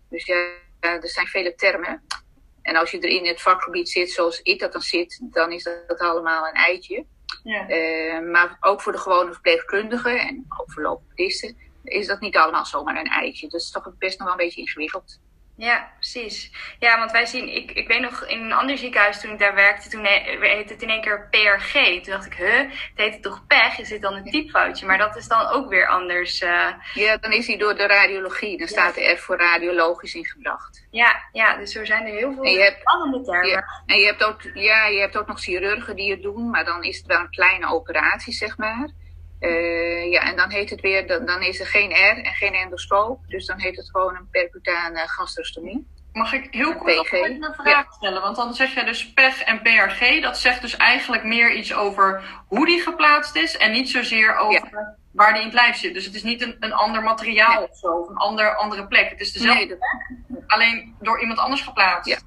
Dus 0.09 0.25
ja, 0.25 0.35
er 0.79 1.09
zijn 1.09 1.27
vele 1.27 1.55
termen. 1.55 2.01
En 2.63 2.75
als 2.75 2.91
je 2.91 2.99
er 2.99 3.09
in 3.09 3.25
het 3.25 3.41
vakgebied 3.41 3.89
zit 3.89 4.11
zoals 4.11 4.41
ik 4.41 4.59
dat 4.59 4.71
dan 4.71 4.81
zit, 4.81 5.19
dan 5.21 5.51
is 5.51 5.63
dat 5.63 5.99
allemaal 5.99 6.47
een 6.47 6.53
eitje. 6.53 7.05
Ja. 7.43 7.67
Eh, 7.67 8.19
maar 8.31 8.57
ook 8.59 8.81
voor 8.81 8.91
de 8.91 8.97
gewone 8.97 9.31
verpleegkundigen 9.31 10.19
en 10.19 10.45
ook 10.57 10.71
voor 10.71 10.81
logopedisten 10.81 11.57
is 11.83 12.07
dat 12.07 12.19
niet 12.19 12.37
allemaal 12.37 12.65
zomaar 12.65 12.99
een 12.99 13.09
eitje. 13.09 13.49
Dat 13.49 13.61
is 13.61 13.71
toch 13.71 13.91
best 13.97 14.19
nog 14.19 14.27
wel 14.27 14.37
een 14.37 14.45
beetje 14.45 14.61
ingewikkeld. 14.61 15.19
Ja, 15.57 15.91
precies. 15.95 16.51
Ja, 16.79 16.97
want 16.97 17.11
wij 17.11 17.25
zien, 17.25 17.55
ik, 17.55 17.71
ik 17.71 17.87
weet 17.87 17.99
nog 18.01 18.25
in 18.25 18.41
een 18.43 18.53
ander 18.53 18.77
ziekenhuis 18.77 19.19
toen 19.21 19.31
ik 19.31 19.39
daar 19.39 19.55
werkte, 19.55 19.89
toen 19.89 20.03
he- 20.05 20.37
heette 20.39 20.73
het 20.73 20.81
in 20.81 20.89
één 20.89 21.01
keer 21.01 21.27
PRG. 21.29 21.73
Toen 21.73 22.13
dacht 22.13 22.25
ik, 22.25 22.33
huh, 22.33 22.57
het 22.59 22.69
heet 22.95 23.21
toch 23.21 23.47
pech? 23.47 23.79
Is 23.79 23.89
dit 23.89 24.01
dan 24.01 24.13
een 24.15 24.23
typfoutje? 24.23 24.85
Maar 24.85 24.97
dat 24.97 25.15
is 25.15 25.27
dan 25.27 25.47
ook 25.47 25.69
weer 25.69 25.87
anders. 25.87 26.41
eh. 26.41 26.67
Ja, 26.93 27.17
dan 27.17 27.31
is 27.31 27.47
hij 27.47 27.57
door 27.57 27.75
de 27.75 27.87
radiologie. 27.87 28.57
Dan 28.57 28.67
staat 28.67 28.97
er 28.97 29.17
voor 29.17 29.37
radiologisch 29.37 30.13
ingebracht. 30.13 30.87
ja, 30.91 31.23
ja, 31.31 31.57
dus 31.57 31.71
zo 31.71 31.85
zijn 31.85 32.05
er 32.05 32.13
heel 32.13 32.33
veel 32.33 32.73
spannende 32.79 33.21
termen. 33.25 33.49
ja, 33.49 33.63
en 33.85 33.99
je 33.99 34.05
hebt, 34.05 34.23
ook, 34.23 34.41
ja, 34.53 34.85
je 34.87 34.99
hebt 34.99 35.17
ook 35.17 35.27
nog 35.27 35.39
chirurgen 35.41 35.95
die 35.95 36.11
het 36.11 36.21
doen, 36.21 36.49
maar 36.49 36.65
dan 36.65 36.83
is 36.83 36.97
het 36.97 37.05
wel 37.05 37.19
een 37.19 37.29
kleine 37.29 37.67
operatie, 37.67 38.33
zeg 38.33 38.57
maar. 38.57 38.89
Eh, 39.43 40.11
ja, 40.11 40.21
en 40.21 40.35
dan 40.35 40.51
heet 40.51 40.69
het 40.69 40.81
weer, 40.81 41.07
dan, 41.07 41.25
dan 41.25 41.41
is 41.41 41.59
er 41.59 41.65
geen 41.65 41.91
R 41.91 42.17
en 42.17 42.33
geen 42.33 42.53
endoscoop. 42.53 43.19
Dus 43.27 43.45
dan 43.45 43.59
heet 43.59 43.75
het 43.75 43.89
gewoon 43.89 44.15
een 44.15 44.27
percutane 44.31 45.07
gastrostomie. 45.07 45.87
Mag 46.13 46.33
ik 46.33 46.47
heel 46.51 46.75
kort 46.75 46.95
nog 46.95 47.07
PG? 47.07 47.11
even 47.11 47.43
een 47.43 47.53
vraag 47.53 47.93
stellen? 47.93 48.21
Want 48.21 48.35
dan 48.35 48.53
zeg 48.53 48.73
je 48.73 48.83
dus 48.83 49.13
PEG 49.13 49.41
en 49.41 49.61
PRG. 49.61 50.21
Dat 50.21 50.37
zegt 50.37 50.61
dus 50.61 50.77
eigenlijk 50.77 51.23
meer 51.23 51.53
iets 51.53 51.73
over 51.73 52.23
hoe 52.47 52.65
die 52.65 52.81
geplaatst 52.81 53.35
is. 53.35 53.57
En 53.57 53.71
niet 53.71 53.89
zozeer 53.89 54.35
over 54.35 54.97
waar 55.11 55.31
die 55.33 55.41
in 55.41 55.47
het 55.47 55.55
lijf 55.55 55.75
zit. 55.75 55.93
Dus 55.93 56.05
het 56.05 56.15
is 56.15 56.23
niet 56.23 56.41
een, 56.41 56.55
een 56.59 56.73
ander 56.73 57.03
materiaal 57.03 57.59
Nee. 57.59 57.69
of 57.69 57.77
zo. 57.77 57.87
Of 57.87 58.09
een 58.09 58.17
ander, 58.17 58.55
andere 58.55 58.87
plek. 58.87 59.09
Het 59.09 59.21
is 59.21 59.31
dezelfde 59.31 59.65
Nee, 59.65 59.77
plek, 60.27 60.43
alleen 60.47 60.95
door 60.99 61.21
iemand 61.21 61.39
anders 61.39 61.61
geplaatst. 61.61 62.09
Ja. 62.09 62.17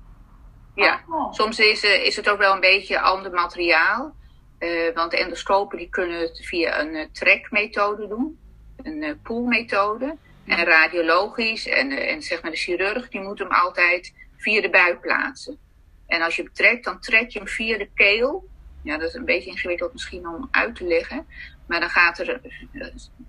ja. 0.85 1.01
Oh. 1.09 1.33
Soms 1.33 1.59
is, 1.59 1.85
eh, 1.85 2.05
is 2.07 2.17
het 2.17 2.29
ook 2.29 2.39
wel 2.39 2.53
een 2.53 2.61
beetje 2.61 3.01
ander 3.01 3.33
materiaal. 3.33 4.15
Eh, 4.59 4.95
want 4.95 5.11
de 5.11 5.19
endoscopen 5.19 5.79
die 5.79 5.89
kunnen 5.89 6.21
het 6.21 6.41
via 6.43 6.81
een 6.81 6.95
uh, 6.95 7.05
trekmethode 7.13 8.09
doen, 8.09 8.39
een 8.83 9.03
uh, 9.03 9.13
poolmethode. 9.23 10.17
En 10.47 10.65
radiologisch 10.65 11.69
en, 11.69 11.91
en 11.91 12.23
zeg 12.23 12.43
maar 12.43 12.51
de 12.51 12.57
chirurg 12.57 13.09
die 13.09 13.21
moet 13.21 13.39
hem 13.39 13.51
altijd 13.51 14.13
via 14.37 14.61
de 14.61 14.71
buik 14.71 15.01
plaatsen. 15.01 15.59
En 16.07 16.23
als 16.23 16.37
je 16.37 16.43
hem 16.43 16.53
trekt, 16.53 16.85
dan 16.85 17.01
trek 17.01 17.31
je 17.31 17.39
hem 17.39 17.49
via 17.49 17.79
de 17.79 17.89
keel. 17.95 18.49
Ja, 18.83 18.99
dat 18.99 19.09
is 19.09 19.15
een 19.15 19.25
beetje 19.25 19.51
ingewikkeld 19.51 19.93
misschien 19.93 20.29
om 20.29 20.49
uit 20.51 20.75
te 20.75 20.85
leggen. 20.85 21.27
Maar 21.67 21.81
dan 21.81 21.91
gaat 21.91 22.19
er, 22.19 22.41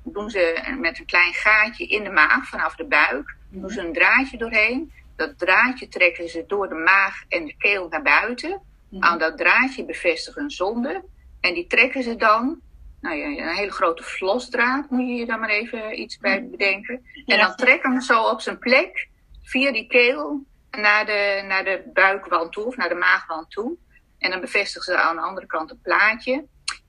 doen 0.04 0.30
ze 0.30 0.76
met 0.80 1.00
een 1.00 1.06
klein 1.06 1.34
gaatje 1.34 1.88
in 1.88 2.04
de 2.04 2.10
maag 2.10 2.48
vanaf 2.48 2.76
de 2.76 2.86
buik, 2.86 3.36
doen 3.50 3.70
ze 3.70 3.82
een 3.82 3.94
draadje 3.94 4.38
doorheen. 4.38 4.92
Dat 5.16 5.40
draadje 5.40 5.88
trekken 5.88 6.30
ze 6.30 6.44
door 6.48 6.70
de 6.70 6.76
maag 6.76 7.24
en 7.28 7.46
de 7.46 7.56
keel 7.58 7.88
naar 7.90 8.02
buiten. 8.02 8.62
Aan 9.00 9.20
dat 9.20 9.38
draadje 9.38 9.86
bevestigen 9.86 10.44
een 10.44 10.52
zonde. 10.52 11.04
En 11.42 11.54
die 11.54 11.68
trekken 11.68 12.04
ze 12.04 12.16
dan, 12.16 12.62
nou 13.02 13.16
ja, 13.16 13.26
een 13.26 13.56
hele 13.56 13.72
grote 13.72 14.04
vlosdraad 14.04 14.90
moet 14.90 15.08
je 15.08 15.14
je 15.14 15.26
dan 15.26 15.40
maar 15.40 15.50
even 15.50 16.00
iets 16.00 16.18
bij 16.18 16.48
bedenken. 16.50 17.06
En 17.26 17.38
dan 17.38 17.56
trekken 17.56 18.02
ze 18.02 18.14
zo 18.14 18.24
op 18.24 18.42
zijn 18.42 18.60
plek 18.60 19.10
via 19.44 19.72
die 19.72 19.88
keel 19.88 20.46
naar 20.72 21.06
de, 21.06 21.44
naar 21.48 21.64
de 21.64 21.90
buikwand 21.94 22.52
toe 22.52 22.66
of 22.66 22.78
naar 22.78 22.90
de 22.90 22.96
maagwand 22.96 23.52
toe. 23.52 23.78
En 24.18 24.32
dan 24.32 24.42
bevestigen 24.42 24.94
ze 24.94 25.02
aan 25.02 25.16
de 25.16 25.22
andere 25.22 25.46
kant 25.46 25.72
een 25.72 25.82
plaatje. 25.82 26.46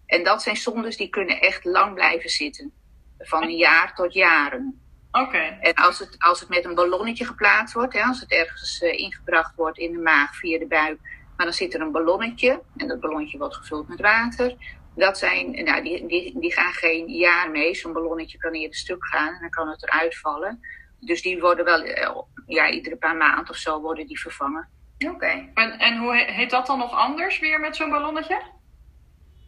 En 0.07 0.25
dat 0.25 0.43
zijn 0.43 0.57
zondes 0.57 0.97
die 0.97 1.09
kunnen 1.09 1.41
echt 1.41 1.65
lang 1.65 1.95
blijven 1.95 2.31
zitten. 2.31 2.73
Van 3.19 3.43
een 3.43 3.57
jaar 3.57 3.95
tot 3.95 4.13
jaren. 4.13 4.81
Oké. 5.13 5.59
En 5.61 5.75
als 5.75 5.99
het, 5.99 6.17
als 6.19 6.41
het 6.41 6.49
met 6.49 6.65
een 6.65 6.75
ballonnetje 6.75 7.25
geplaatst 7.25 7.75
wordt, 7.75 7.93
hè, 7.93 8.03
als 8.03 8.21
het 8.21 8.31
ergens 8.31 8.83
uh, 8.83 8.99
ingebracht 8.99 9.55
wordt 9.55 9.79
in 9.79 9.93
de 9.93 9.99
maag 9.99 10.37
via 10.37 10.59
de 10.59 10.67
buik, 10.67 11.01
maar 11.39 11.47
dan 11.47 11.55
zit 11.55 11.75
er 11.75 11.81
een 11.81 11.93
ballonnetje 11.93 12.63
en 12.77 12.89
dat 12.89 13.01
ballonnetje 13.01 13.39
wordt 13.39 13.57
gevuld 13.57 13.89
met 13.89 14.01
water. 14.01 14.55
Dat 14.95 15.19
zijn, 15.19 15.65
nou, 15.65 15.83
die, 15.83 16.07
die, 16.07 16.41
die 16.41 16.53
gaan 16.53 16.73
geen 16.73 17.09
jaar 17.09 17.51
mee. 17.51 17.75
Zo'n 17.75 17.93
ballonnetje 17.93 18.39
kan 18.39 18.53
eerder 18.53 18.77
stuk 18.77 19.07
gaan 19.07 19.35
en 19.35 19.41
dan 19.41 19.51
kan 19.51 19.69
het 19.69 19.83
eruit 19.83 20.19
vallen. 20.19 20.61
Dus 21.01 21.23
die 21.23 21.41
worden 21.41 21.65
wel, 21.65 21.85
uh, 21.85 22.23
ja, 22.47 22.71
iedere 22.71 22.97
paar 22.97 23.17
maanden 23.17 23.51
of 23.51 23.57
zo 23.57 23.81
worden 23.81 24.07
die 24.07 24.21
vervangen. 24.21 24.69
Oké. 24.99 25.51
En, 25.55 25.79
en 25.79 25.99
hoe 25.99 26.17
heet 26.17 26.51
dat 26.51 26.67
dan 26.67 26.79
nog 26.79 26.93
anders 26.93 27.39
weer 27.39 27.61
met 27.61 27.77
zo'n 27.77 27.91
ballonnetje? 27.91 28.43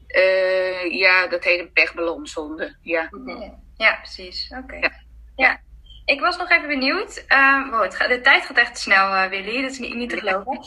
Uh, 0.08 0.92
ja, 0.92 1.26
dat 1.26 1.44
heet 1.44 1.60
een 1.60 1.72
pechballonzonde. 1.72 2.76
Ja. 2.82 3.10
ja, 3.76 3.94
precies. 3.94 4.52
Oké. 4.62 4.76
Ja. 4.76 4.92
ja. 5.36 5.60
Ik 6.10 6.20
was 6.20 6.36
nog 6.36 6.50
even 6.50 6.68
benieuwd. 6.68 7.24
Um, 7.28 7.70
wow, 7.70 7.90
de 8.08 8.20
tijd 8.22 8.46
gaat 8.46 8.56
echt 8.56 8.78
snel, 8.78 9.14
uh, 9.14 9.26
Willy. 9.26 9.62
Dat 9.62 9.70
is 9.70 9.78
niet, 9.78 9.94
niet 9.94 10.10
te 10.10 10.16
geloven. 10.16 10.60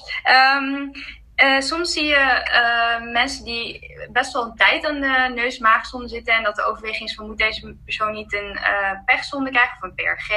Um, 0.55 0.91
uh, 1.35 1.59
soms 1.59 1.93
zie 1.93 2.05
je 2.05 2.49
uh, 2.51 3.11
mensen 3.11 3.45
die 3.45 3.95
best 4.11 4.33
wel 4.33 4.43
een 4.43 4.55
tijd 4.55 4.85
aan 4.85 5.01
de 5.01 5.31
neus-maagzonde 5.35 6.07
zitten. 6.07 6.33
En 6.33 6.43
dat 6.43 6.55
de 6.55 6.63
overweging 6.63 7.09
is 7.09 7.15
van 7.15 7.27
moet 7.27 7.37
deze 7.37 7.75
persoon 7.85 8.11
niet 8.11 8.33
een 8.33 8.59
pechzonde 9.05 9.49
krijgen 9.49 9.77
of 9.77 9.83
een 9.83 9.95
PRG. 9.95 10.31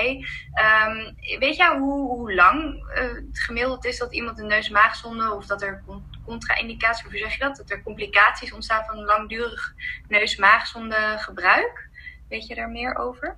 Um, 0.85 1.17
weet 1.39 1.57
jij 1.57 1.77
hoe, 1.77 2.09
hoe 2.09 2.35
lang 2.35 2.85
het 2.89 3.41
gemiddeld 3.41 3.85
is 3.85 3.99
dat 3.99 4.15
iemand 4.15 4.39
een 4.39 4.47
neus-maagzonde 4.47 5.33
of 5.33 5.47
dat 5.47 5.63
er 5.63 5.83
contra-indicaties, 6.25 7.05
hoe 7.05 7.19
zeg 7.19 7.33
je 7.33 7.39
dat? 7.39 7.57
Dat 7.57 7.71
er 7.71 7.83
complicaties 7.83 8.53
ontstaan 8.53 8.85
van 8.85 9.05
langdurig 9.05 9.75
neus-maagzonde 10.09 11.15
gebruik? 11.19 11.89
Weet 12.29 12.47
je 12.47 12.55
daar 12.55 12.71
meer 12.71 12.97
over? 12.97 13.37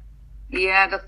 Ja, 0.48 0.86
dat, 0.86 1.04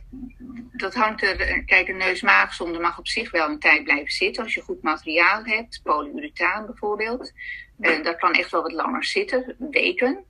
dat 0.72 0.94
hangt 0.94 1.22
er. 1.22 1.64
Kijk, 1.64 1.88
een 1.88 1.96
neus-maagzonde 1.96 2.78
mag 2.78 2.98
op 2.98 3.08
zich 3.08 3.30
wel 3.30 3.48
een 3.48 3.58
tijd 3.58 3.84
blijven 3.84 4.12
zitten. 4.12 4.42
Als 4.42 4.54
je 4.54 4.60
goed 4.60 4.82
materiaal 4.82 5.44
hebt, 5.44 5.80
polyurethaan 5.82 6.66
bijvoorbeeld. 6.66 7.32
Uh, 7.80 8.04
dat 8.04 8.16
kan 8.16 8.32
echt 8.32 8.50
wel 8.50 8.62
wat 8.62 8.72
langer 8.72 9.04
zitten, 9.04 9.56
weken. 9.70 10.24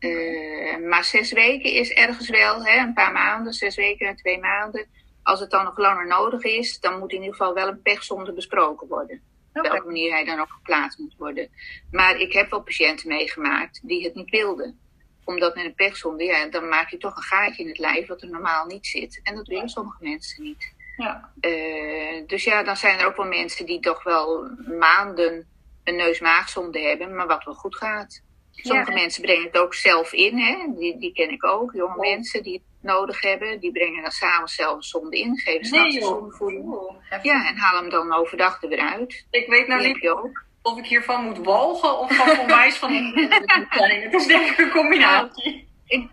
Uh, 0.00 0.88
maar 0.88 1.04
zes 1.04 1.32
weken 1.32 1.72
is 1.72 1.92
ergens 1.92 2.28
wel, 2.28 2.64
hè, 2.64 2.78
een 2.78 2.92
paar 2.92 3.12
maanden, 3.12 3.52
zes 3.52 3.76
weken 3.76 4.06
en 4.06 4.16
twee 4.16 4.38
maanden. 4.38 4.86
Als 5.22 5.40
het 5.40 5.50
dan 5.50 5.64
nog 5.64 5.78
langer 5.78 6.06
nodig 6.06 6.42
is, 6.42 6.80
dan 6.80 6.98
moet 6.98 7.12
in 7.12 7.20
ieder 7.20 7.36
geval 7.36 7.54
wel 7.54 7.68
een 7.68 7.82
pechzonde 7.82 8.32
besproken 8.32 8.88
worden. 8.88 9.20
Op 9.52 9.62
welke 9.62 9.86
manier 9.86 10.12
hij 10.12 10.24
dan 10.24 10.40
ook 10.40 10.50
geplaatst 10.50 10.98
moet 10.98 11.14
worden. 11.18 11.48
Maar 11.90 12.16
ik 12.16 12.32
heb 12.32 12.50
wel 12.50 12.62
patiënten 12.62 13.08
meegemaakt 13.08 13.80
die 13.82 14.04
het 14.04 14.14
niet 14.14 14.30
wilden 14.30 14.78
omdat 15.28 15.54
met 15.54 15.64
een 15.64 15.74
pechzonde, 15.74 16.24
ja, 16.24 16.46
dan 16.46 16.68
maak 16.68 16.90
je 16.90 16.98
toch 16.98 17.16
een 17.16 17.22
gaatje 17.22 17.62
in 17.62 17.68
het 17.68 17.78
lijf 17.78 18.06
wat 18.06 18.22
er 18.22 18.28
normaal 18.28 18.66
niet 18.66 18.86
zit. 18.86 19.20
En 19.22 19.34
dat 19.34 19.46
willen 19.46 19.68
sommige 19.68 19.98
mensen 20.00 20.42
niet. 20.42 20.72
Ja. 20.96 21.32
Uh, 21.40 22.26
dus 22.26 22.44
ja, 22.44 22.62
dan 22.62 22.76
zijn 22.76 22.98
er 22.98 23.06
ook 23.06 23.16
wel 23.16 23.26
mensen 23.26 23.66
die 23.66 23.80
toch 23.80 24.02
wel 24.02 24.50
maanden 24.78 25.46
een 25.84 25.96
neus-maagzonde 25.96 26.80
hebben, 26.80 27.14
maar 27.14 27.26
wat 27.26 27.44
wel 27.44 27.54
goed 27.54 27.76
gaat. 27.76 28.22
Sommige 28.50 28.90
ja. 28.90 28.96
mensen 28.96 29.22
brengen 29.22 29.46
het 29.46 29.58
ook 29.58 29.74
zelf 29.74 30.12
in, 30.12 30.38
hè? 30.38 30.66
Die, 30.76 30.98
die 30.98 31.12
ken 31.12 31.30
ik 31.30 31.44
ook. 31.44 31.72
Jonge 31.72 31.94
oh. 31.94 32.00
mensen 32.00 32.42
die 32.42 32.52
het 32.52 32.62
nodig 32.80 33.20
hebben, 33.20 33.60
die 33.60 33.72
brengen 33.72 34.02
dan 34.02 34.10
s'avonds 34.10 34.54
zelf 34.54 34.76
een 34.76 34.82
zonde 34.82 35.18
in, 35.18 35.38
geven 35.38 35.66
s'nachts 35.66 35.94
nee, 35.94 36.02
een 36.02 36.08
zondevoeding. 36.08 36.74
Ja, 37.22 37.48
en 37.48 37.56
halen 37.56 37.80
hem 37.80 37.90
dan 37.90 38.14
overdag 38.14 38.62
er 38.62 38.68
weer 38.68 38.92
uit. 38.92 39.26
Ik 39.30 39.48
weet 39.48 39.66
nou 39.66 39.86
niet 39.86 40.08
ook 40.08 40.46
of 40.68 40.78
ik 40.78 40.86
hiervan 40.86 41.24
moet 41.24 41.38
walgen 41.38 41.98
of 41.98 42.16
van 42.16 42.38
onwijs 42.38 42.76
van 42.76 42.90
zijn. 43.70 44.02
Het 44.02 44.14
is 44.14 44.26
denk 44.26 44.50
ik 44.50 44.58
een 44.58 44.70
combinatie. 44.70 45.68
Ik, 45.86 46.08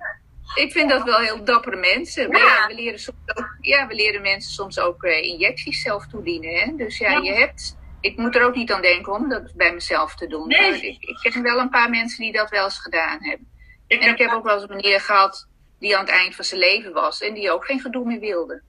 ik 0.55 0.71
vind 0.71 0.89
dat 0.89 1.03
wel 1.03 1.19
heel 1.19 1.43
dappere 1.43 1.75
mensen. 1.75 2.31
Ja. 2.31 2.67
we, 2.67 2.73
leren 2.73 2.99
soms 2.99 3.17
ook, 3.35 3.57
ja, 3.61 3.87
we 3.87 3.95
leren 3.95 4.21
mensen 4.21 4.51
soms 4.51 4.79
ook 4.79 5.03
uh, 5.03 5.23
injecties 5.23 5.81
zelf 5.81 6.07
toedienen. 6.07 6.55
Hè? 6.55 6.75
Dus 6.75 6.97
ja, 6.97 7.11
ja, 7.11 7.21
je 7.21 7.33
hebt... 7.33 7.77
Ik 8.01 8.17
moet 8.17 8.35
er 8.35 8.43
ook 8.43 8.55
niet 8.55 8.71
aan 8.71 8.81
denken 8.81 9.13
om 9.13 9.29
dat 9.29 9.53
bij 9.55 9.73
mezelf 9.73 10.15
te 10.15 10.27
doen. 10.27 10.47
Nee. 10.47 10.81
Ik, 10.81 11.03
ik 11.03 11.17
ken 11.21 11.41
wel 11.41 11.59
een 11.59 11.69
paar 11.69 11.89
mensen 11.89 12.23
die 12.23 12.31
dat 12.31 12.49
wel 12.49 12.63
eens 12.63 12.79
gedaan 12.79 13.23
hebben. 13.23 13.47
Ik 13.87 13.99
en 13.99 14.05
heb 14.07 14.19
ik 14.19 14.25
heb 14.25 14.35
ook 14.35 14.43
wel 14.43 14.53
eens 14.53 14.69
een 14.69 14.75
meneer 14.75 15.01
gehad 15.01 15.47
die 15.79 15.97
aan 15.97 16.05
het 16.05 16.13
eind 16.13 16.35
van 16.35 16.45
zijn 16.45 16.59
leven 16.59 16.93
was. 16.93 17.21
En 17.21 17.33
die 17.33 17.51
ook 17.51 17.65
geen 17.65 17.79
gedoe 17.79 18.05
meer 18.05 18.19
wilde. 18.19 18.61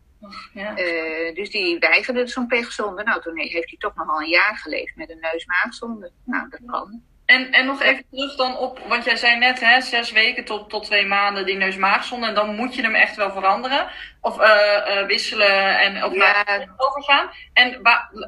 Ja. 0.53 0.79
Uh, 0.79 1.35
dus 1.35 1.51
die 1.51 1.79
weigerde 1.79 2.27
zo'n 2.27 2.47
pechzonde. 2.47 3.03
Nou, 3.03 3.21
toen 3.21 3.39
heeft 3.39 3.53
hij 3.53 3.79
toch 3.79 3.95
nog 3.95 4.09
al 4.09 4.21
een 4.21 4.29
jaar 4.29 4.57
geleefd 4.57 4.97
met 4.97 5.11
een 5.11 5.21
neus-maagzonde. 5.21 6.11
Nou, 6.25 6.49
dat 6.49 6.61
kan. 6.67 7.03
En, 7.27 7.53
en 7.53 7.67
nog 7.67 7.83
even 7.83 8.05
terug 8.11 8.37
dan 8.37 8.57
op, 8.57 8.79
want 8.89 9.05
jij 9.05 9.17
zei 9.17 9.39
net, 9.39 9.61
hè, 9.61 9.81
zes 9.81 10.13
weken 10.13 10.45
tot, 10.45 10.71
tot 10.71 10.85
twee 10.85 11.07
maanden 11.07 11.47
die 11.47 11.57
neus-maagzonde. 11.57 12.27
En 12.27 12.35
dan 12.35 12.55
moet 12.55 12.75
je 12.75 12.83
hem 12.83 12.95
echt 12.95 13.17
wel 13.17 13.31
veranderen. 13.31 13.89
Of 14.21 14.41
uh, 14.41 14.47
uh, 14.47 15.07
wisselen 15.07 15.79
en 15.79 16.05
of 16.05 16.15
ja. 16.15 16.45
overgaan. 16.77 17.31
En 17.53 17.81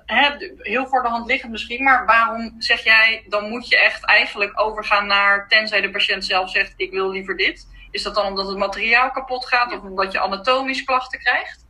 hè, 0.07 0.51
heel 0.57 0.87
voor 0.87 1.03
de 1.03 1.09
hand 1.09 1.27
liggend 1.27 1.53
misschien, 1.53 1.83
maar 1.83 2.07
waarom 2.07 2.55
zeg 2.59 2.85
jij, 2.85 3.25
dan 3.29 3.49
moet 3.49 3.69
je 3.69 3.79
echt 3.79 4.05
eigenlijk 4.05 4.61
overgaan 4.61 5.07
naar, 5.07 5.49
tenzij 5.49 5.81
de 5.81 5.91
patiënt 5.91 6.25
zelf 6.25 6.51
zegt, 6.51 6.75
ik 6.77 6.91
wil 6.91 7.11
liever 7.11 7.37
dit. 7.37 7.67
Is 7.91 8.03
dat 8.03 8.15
dan 8.15 8.27
omdat 8.27 8.49
het 8.49 8.59
materiaal 8.59 9.11
kapot 9.11 9.47
gaat 9.47 9.73
of 9.73 9.81
omdat 9.81 10.13
je 10.13 10.21
anatomisch 10.21 10.85
klachten 10.85 11.19
krijgt? 11.19 11.67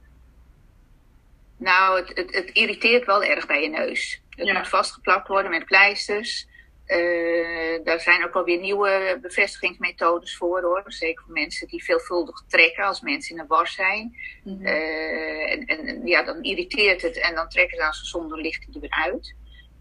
Nou, 1.58 1.98
het, 1.98 2.08
het, 2.16 2.34
het, 2.34 2.50
irriteert 2.50 3.06
wel 3.06 3.24
erg 3.24 3.46
bij 3.46 3.62
je 3.62 3.68
neus. 3.68 4.22
Het 4.30 4.46
Ja. 4.46 4.58
moet 4.58 4.68
vastgeplakt 4.68 5.28
worden 5.28 5.50
met 5.50 5.64
pleisters. 5.64 6.46
Uh, 6.86 7.84
daar 7.84 8.00
zijn 8.00 8.24
ook 8.24 8.34
alweer 8.34 8.58
nieuwe 8.58 9.18
bevestigingsmethodes 9.22 10.36
voor 10.36 10.62
hoor. 10.62 10.82
Zeker 10.86 11.24
voor 11.24 11.32
mensen 11.32 11.66
die 11.66 11.84
veelvuldig 11.84 12.42
trekken 12.48 12.84
als 12.84 13.00
mensen 13.00 13.34
in 13.34 13.40
een 13.40 13.46
war 13.46 13.68
zijn. 13.68 14.16
Mhm. 14.44 14.66
Uh, 14.66 15.52
en, 15.52 15.66
en 15.66 16.06
ja, 16.06 16.22
dan 16.22 16.42
irriteert 16.42 17.02
het 17.02 17.18
en 17.20 17.34
dan 17.34 17.48
trekken 17.48 17.76
ze 17.76 17.82
aan 17.82 17.92
zonder 17.92 18.40
licht 18.40 18.66
die 18.66 18.74
er 18.74 18.80
weer 18.80 19.04
uit. 19.04 19.34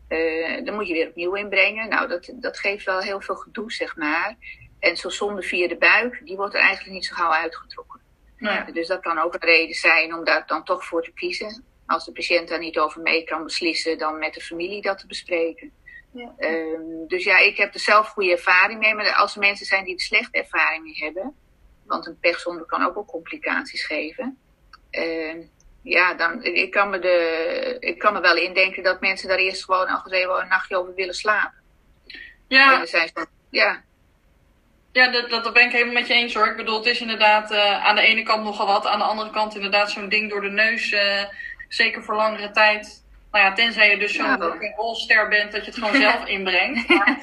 Uh, 0.09 0.65
dan 0.65 0.75
moet 0.75 0.87
je 0.87 0.93
weer 0.93 1.07
opnieuw 1.07 1.33
inbrengen. 1.33 1.89
Nou, 1.89 2.07
dat, 2.07 2.33
dat 2.35 2.59
geeft 2.59 2.85
wel 2.85 2.99
heel 2.99 3.21
veel 3.21 3.35
gedoe, 3.35 3.71
zeg 3.71 3.95
maar. 3.95 4.35
En 4.79 4.97
zo'n 4.97 5.11
zonde 5.11 5.41
via 5.41 5.67
de 5.67 5.77
buik, 5.77 6.21
die 6.23 6.35
wordt 6.35 6.53
er 6.53 6.61
eigenlijk 6.61 6.93
niet 6.93 7.05
zo 7.05 7.15
gauw 7.15 7.31
uitgetrokken. 7.31 8.01
Ja. 8.37 8.63
Dus 8.71 8.87
dat 8.87 9.01
kan 9.01 9.19
ook 9.19 9.33
een 9.33 9.39
reden 9.39 9.75
zijn 9.75 10.13
om 10.13 10.23
daar 10.23 10.47
dan 10.47 10.63
toch 10.63 10.85
voor 10.85 11.03
te 11.03 11.11
kiezen. 11.11 11.65
Als 11.85 12.05
de 12.05 12.11
patiënt 12.11 12.47
daar 12.47 12.59
niet 12.59 12.79
over 12.79 13.01
mee 13.01 13.23
kan 13.23 13.43
beslissen, 13.43 13.97
dan 13.97 14.19
met 14.19 14.33
de 14.33 14.41
familie 14.41 14.81
dat 14.81 14.97
te 14.97 15.07
bespreken. 15.07 15.71
Ja. 16.13 16.33
Um, 16.37 17.07
dus 17.07 17.23
ja, 17.23 17.37
ik 17.37 17.57
heb 17.57 17.73
er 17.73 17.79
zelf 17.79 18.07
goede 18.07 18.31
ervaring 18.31 18.79
mee. 18.79 18.95
Maar 18.95 19.13
als 19.13 19.33
er 19.33 19.39
mensen 19.39 19.65
zijn 19.65 19.85
die 19.85 19.93
er 19.93 20.01
slechte 20.01 20.37
ervaring 20.37 20.83
mee 20.83 20.97
hebben, 20.97 21.35
want 21.85 22.07
een 22.07 22.19
pechzonde 22.19 22.65
kan 22.65 22.83
ook 22.83 22.93
wel 22.93 23.05
complicaties 23.05 23.85
geven. 23.85 24.37
Uh, 24.91 25.35
ja, 25.81 26.13
dan, 26.13 26.43
ik, 26.43 26.71
kan 26.71 26.89
me 26.89 26.99
de, 26.99 27.77
ik 27.79 27.99
kan 27.99 28.13
me 28.13 28.21
wel 28.21 28.35
indenken 28.35 28.83
dat 28.83 29.01
mensen 29.01 29.27
daar 29.27 29.37
eerst 29.37 29.63
gewoon 29.63 29.87
al 29.87 30.11
even 30.11 30.41
een 30.41 30.47
nachtje 30.47 30.77
over 30.77 30.93
willen 30.93 31.13
slapen. 31.13 31.61
Ja. 32.47 32.71
En 32.71 32.77
dan 32.77 32.87
zijn 32.87 33.07
ze, 33.07 33.27
ja, 33.49 33.83
Ja, 34.97 35.07
dat, 35.11 35.29
dat 35.29 35.53
ben 35.53 35.63
ik 35.65 35.71
helemaal 35.71 35.93
met 35.93 36.07
je 36.07 36.13
eens 36.13 36.33
hoor. 36.33 36.47
Ik 36.47 36.55
bedoel, 36.55 36.77
het 36.77 36.85
is 36.85 37.01
inderdaad 37.01 37.51
uh, 37.51 37.85
aan 37.85 37.95
de 37.95 38.01
ene 38.01 38.23
kant 38.23 38.43
nogal 38.43 38.65
wat, 38.67 38.85
aan 38.85 38.99
de 38.99 39.05
andere 39.05 39.29
kant 39.29 39.55
inderdaad 39.55 39.91
zo'n 39.91 40.09
ding 40.09 40.29
door 40.29 40.41
de 40.41 40.49
neus, 40.49 40.91
uh, 40.91 41.23
zeker 41.67 42.03
voor 42.03 42.15
langere 42.15 42.51
tijd. 42.51 43.03
Nou 43.31 43.45
ja, 43.45 43.53
tenzij 43.53 43.89
je 43.89 43.97
dus 43.97 44.13
zo'n 44.13 44.25
Ja. 44.25 44.55
rolster 44.75 45.27
bent 45.27 45.51
dat 45.51 45.65
je 45.65 45.71
het 45.71 45.79
gewoon 45.79 46.01
zelf 46.01 46.25
inbrengt. 46.37 46.87
Maar, 46.89 47.19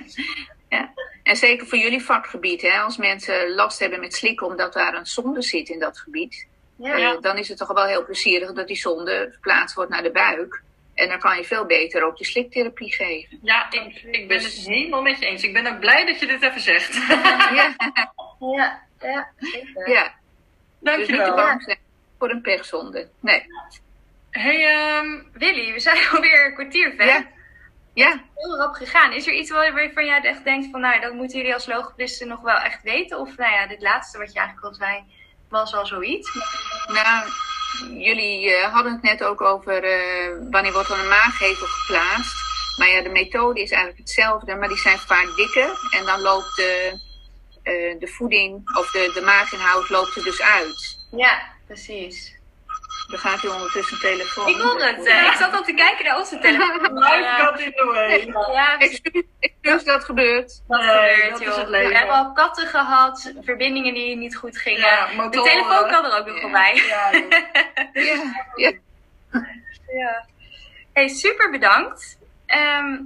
ja. 0.69 0.93
En 1.23 1.37
zeker 1.37 1.67
voor 1.67 1.79
jullie 1.79 2.03
vakgebied, 2.05 2.63
hè, 2.63 2.79
als 2.79 2.97
mensen 2.97 3.55
last 3.55 3.79
hebben 3.79 4.01
met 4.01 4.15
slikken 4.15 4.47
omdat 4.47 4.73
daar 4.73 4.95
een 4.95 5.07
zonde 5.07 5.43
zit 5.43 5.69
in 5.69 5.79
dat 5.79 5.99
gebied, 5.99 6.47
Ja. 6.77 6.95
eh, 6.99 7.21
dan 7.21 7.39
is 7.39 7.49
het 7.49 7.59
toch 7.59 7.73
wel 7.73 7.85
heel 7.87 8.05
plezierig 8.05 8.53
dat 8.53 8.67
die 8.67 8.77
zonde 8.77 9.29
verplaatst 9.31 9.77
wordt 9.77 9.91
naar 9.91 10.03
de 10.03 10.11
buik. 10.13 10.63
En 10.95 11.09
dan 11.09 11.19
kan 11.19 11.37
je 11.37 11.45
veel 11.45 11.67
beter 11.67 12.03
ook 12.05 12.17
de 12.19 12.25
sliktherapie 12.25 12.93
geven. 12.95 13.39
Ja, 13.43 13.71
ik, 13.71 14.03
ik 14.11 14.29
ben 14.29 14.37
het 14.43 14.53
helemaal 14.53 15.03
met 15.03 15.19
je 15.19 15.27
eens. 15.27 15.43
Ik 15.43 15.53
ben 15.53 15.67
ook 15.67 15.81
blij 15.81 16.07
dat 16.07 16.21
je 16.21 16.27
dit 16.27 16.43
even 16.43 16.61
zegt. 16.61 16.95
Ja, 17.55 17.75
Ja, 18.41 18.83
ja, 19.01 19.29
zeker. 19.39 19.91
ja. 19.91 20.03
dus 20.81 20.97
niet 20.97 21.07
te 21.07 21.13
Dankjewel. 21.13 21.35
bang 21.35 21.63
zijn 21.63 21.79
voor 22.19 22.31
een 22.31 22.41
pechzonde. 22.41 23.09
Nee. 23.21 23.43
Hey, 24.31 24.67
ehm, 24.67 25.23
Willy, 25.33 25.73
we 25.73 25.81
zijn 25.81 26.09
alweer 26.13 26.47
een 26.47 26.55
kwartier 26.55 26.93
ver. 26.97 27.07
Ja. 27.07 27.27
Ja. 27.95 28.23
Heel 28.35 28.57
rap 28.57 28.75
gegaan. 28.75 29.13
Is 29.13 29.27
er 29.27 29.33
iets 29.33 29.51
waar- 29.51 29.73
waarvan 29.75 30.05
jij 30.05 30.21
echt 30.21 30.45
denkt 30.45 30.69
van, 30.71 30.81
nou, 30.81 31.01
dat 31.01 31.13
moeten 31.13 31.39
jullie 31.39 31.55
als 31.55 31.67
logopedisten 31.67 32.29
nog 32.29 32.41
wel 32.41 32.57
echt 32.57 32.83
weten? 32.83 33.19
Of, 33.19 33.37
nou 33.37 33.53
ja, 33.53 33.67
dit 33.67 33.83
laatste 33.83 34.19
wat 34.19 34.33
je 34.33 34.39
eigenlijk 34.39 34.67
al 34.69 34.75
zei, 34.75 35.05
was 35.49 35.75
al 35.75 35.87
zoiets. 35.87 36.31
Nou, 36.87 37.25
jullie 37.99 38.55
eh, 38.55 38.73
hadden 38.73 38.93
het 38.93 39.03
net 39.03 39.25
ook 39.25 39.41
over 39.41 39.85
eh, 39.85 40.37
wanneer 40.51 40.73
wordt 40.73 40.89
er 40.89 40.99
een 40.99 41.09
maaggevel 41.09 41.67
geplaatst. 41.67 42.43
Maar 42.79 42.89
ja, 42.89 43.03
de 43.03 43.09
methode 43.09 43.63
is 43.63 43.71
eigenlijk 43.71 44.01
hetzelfde, 44.01 44.55
maar 44.55 44.69
die 44.69 44.79
zijn 44.79 44.99
vaak 44.99 45.37
dikker. 45.37 45.79
En 45.91 46.05
dan 46.05 46.21
loopt 46.21 46.57
de, 46.57 47.01
eh, 47.63 48.01
de 48.01 48.07
voeding 48.07 48.77
of 48.79 48.91
de, 48.91 49.11
de 49.15 49.21
maaginhoud 49.21 49.89
loopt 49.89 50.17
er 50.17 50.23
dus 50.23 50.43
uit. 50.43 50.99
Ja, 51.11 51.43
precies. 51.67 52.35
Dan 53.09 53.19
gaat 53.19 53.41
hij 53.43 53.51
ondertussen 53.51 53.95
een 53.95 54.01
telefoon. 54.17 54.49
Ik 54.49 54.57
hoor 54.61 54.83
het. 54.83 55.07
eh, 55.07 55.27
ik 55.27 55.33
zat 55.33 55.53
al 55.55 55.63
te 55.63 55.73
kijken 55.75 56.05
naar 56.05 56.19
onze 56.19 56.39
telefoon. 56.39 56.99
life 56.99 57.35
got 57.39 57.61
in 57.61 57.73
the 57.73 57.85
way. 57.85 58.27
Ja. 58.55 58.79
Excuus, 58.79 59.23
excuus 59.41 59.85
dat 59.85 60.05
gebeurt. 60.05 60.63
Nee, 60.69 60.81
gebeurt, 60.81 61.31
dat 61.31 61.41
is 61.41 61.57
het 61.57 61.69
leven. 61.69 61.89
We 61.91 61.97
hebben 61.99 62.15
al 62.17 62.33
katten 62.33 62.67
gehad, 62.67 63.33
verbindingen 63.43 63.95
die 63.95 64.17
niet 64.17 64.37
goed 64.37 64.59
gingen. 64.59 64.81
Ja, 64.81 65.29
de 65.31 65.41
telefoon 65.43 65.89
kan 65.91 66.05
er 66.05 66.19
ook 66.19 66.27
nog 66.27 66.35
Ja. 66.35 66.41
voorbij. 66.41 66.75
Ja, 66.87 67.11
ja. 68.65 68.73
Ja. 69.87 70.27
Hey, 70.93 71.09
super 71.09 71.51
bedankt. 71.51 72.19
Ehm 72.47 72.97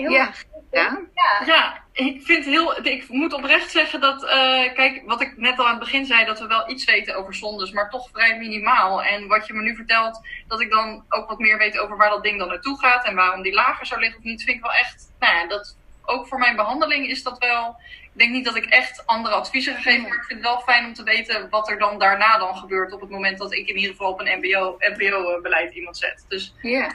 heel 0.00 0.10
Ja. 0.10 0.26
erg. 0.26 0.44
ja. 0.70 0.98
Ja. 1.14 1.42
Ja, 1.46 1.82
ik 1.92 2.22
vind 2.22 2.44
heel. 2.44 2.86
Ik 2.86 3.08
moet 3.08 3.32
oprecht 3.32 3.70
zeggen 3.70 4.00
dat. 4.00 4.24
eh, 4.24 4.72
kijk, 4.74 5.02
wat 5.06 5.20
ik 5.20 5.36
net 5.36 5.58
al 5.58 5.64
aan 5.64 5.70
het 5.70 5.80
begin 5.80 6.06
zei, 6.06 6.24
dat 6.24 6.40
we 6.40 6.46
wel 6.46 6.70
iets 6.70 6.84
weten 6.84 7.16
over 7.16 7.34
zondes, 7.34 7.70
maar 7.72 7.90
toch 7.90 8.08
vrij 8.12 8.38
minimaal. 8.38 9.02
En 9.02 9.26
wat 9.28 9.46
je 9.46 9.52
me 9.52 9.62
nu 9.62 9.74
vertelt, 9.76 10.20
dat 10.48 10.60
ik 10.60 10.70
dan 10.70 11.04
ook 11.08 11.28
wat 11.28 11.38
meer 11.38 11.58
weet 11.58 11.78
over 11.78 11.96
waar 11.96 12.10
dat 12.10 12.22
ding 12.22 12.38
dan 12.38 12.48
naartoe 12.48 12.78
gaat 12.78 13.04
en 13.04 13.14
waarom 13.14 13.42
die 13.42 13.52
lager 13.54 13.86
zou 13.86 14.00
liggen 14.00 14.18
of 14.18 14.24
niet, 14.24 14.42
vind 14.42 14.56
ik 14.56 14.62
wel 14.62 14.72
echt. 14.72 15.12
Nou 15.18 15.34
ja, 15.36 15.46
dat, 15.46 15.76
ook 16.04 16.26
voor 16.26 16.38
mijn 16.38 16.56
behandeling 16.56 17.06
is 17.08 17.22
dat 17.22 17.38
wel. 17.38 17.76
Ik 18.12 18.18
denk 18.18 18.30
niet 18.32 18.44
dat 18.44 18.56
ik 18.56 18.64
echt 18.64 19.06
andere 19.06 19.34
adviezen 19.34 19.74
ga 19.74 19.80
geven, 19.80 20.02
maar 20.08 20.16
ik 20.18 20.24
vind 20.24 20.38
het 20.44 20.48
wel 20.48 20.60
fijn 20.60 20.84
om 20.84 20.94
te 20.94 21.02
weten 21.02 21.48
wat 21.50 21.70
er 21.70 21.78
dan 21.78 21.98
daarna 21.98 22.38
dan 22.38 22.56
gebeurt 22.56 22.92
op 22.92 23.00
het 23.00 23.10
moment 23.10 23.38
dat 23.38 23.52
ik 23.52 23.68
in 23.68 23.76
ieder 23.76 23.90
geval 23.90 24.10
op 24.12 24.20
een 24.20 24.38
MBO-beleid 24.38 25.74
iemand 25.74 25.96
zet. 25.96 26.24
Dus 26.28 26.54
Ja. 26.62 26.90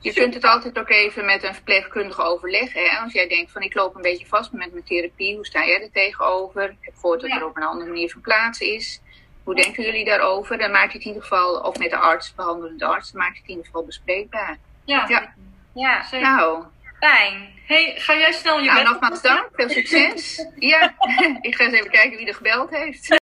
Je 0.00 0.12
kunt 0.12 0.34
het 0.34 0.44
altijd 0.44 0.78
ook 0.78 0.88
even 0.90 1.24
met 1.24 1.42
een 1.44 1.54
verpleegkundige 1.54 2.22
overleggen. 2.22 2.84
Hè? 2.90 2.98
Als 2.98 3.12
jij 3.12 3.28
denkt 3.28 3.52
van 3.52 3.62
ik 3.62 3.74
loop 3.74 3.94
een 3.94 4.02
beetje 4.02 4.26
vast 4.26 4.52
met 4.52 4.72
mijn 4.72 4.84
therapie, 4.84 5.34
hoe 5.34 5.46
sta 5.46 5.64
jij 5.66 5.82
er 5.82 5.90
tegenover? 5.92 6.62
Ik 6.64 6.76
heb 6.80 6.94
gehoord 6.94 7.20
dat 7.20 7.30
Ja. 7.30 7.36
er 7.36 7.44
op 7.46 7.56
een 7.56 7.62
andere 7.62 7.90
manier 7.90 8.10
van 8.10 8.20
plaats 8.20 8.60
is. 8.60 9.00
Hoe 9.44 9.54
denken 9.54 9.84
jullie 9.84 10.04
daarover? 10.04 10.58
Dan 10.58 10.70
maak 10.70 10.86
je 10.90 10.92
het 10.98 11.02
in 11.02 11.06
ieder 11.06 11.22
geval, 11.22 11.60
of 11.60 11.78
met 11.78 11.90
de 11.90 11.96
arts, 11.96 12.34
behandelende 12.34 12.84
arts, 12.86 13.12
dan 13.12 13.20
maak 13.20 13.32
je 13.32 13.38
het 13.38 13.44
in 13.44 13.50
ieder 13.50 13.66
geval 13.66 13.84
bespreekbaar. 13.84 14.58
ja, 14.84 15.04
Ja. 15.08 15.34
Ja, 15.74 16.02
zeker. 16.02 16.26
Nou, 16.28 16.64
fijn. 17.00 17.54
Hey, 17.66 17.94
ga 17.96 18.14
jij 18.14 18.32
snel 18.32 18.58
je 18.60 18.64
nou 18.70 18.82
bed 18.82 18.90
nogmaals 18.90 19.22
dank, 19.22 19.48
veel 19.52 19.68
succes. 19.68 20.46
Ja, 20.58 20.94
ik 21.40 21.54
ga 21.54 21.64
eens 21.64 21.74
even 21.74 21.90
kijken 21.90 22.16
wie 22.18 22.26
er 22.26 22.34
gebeld 22.34 22.70
heeft. 22.70 23.20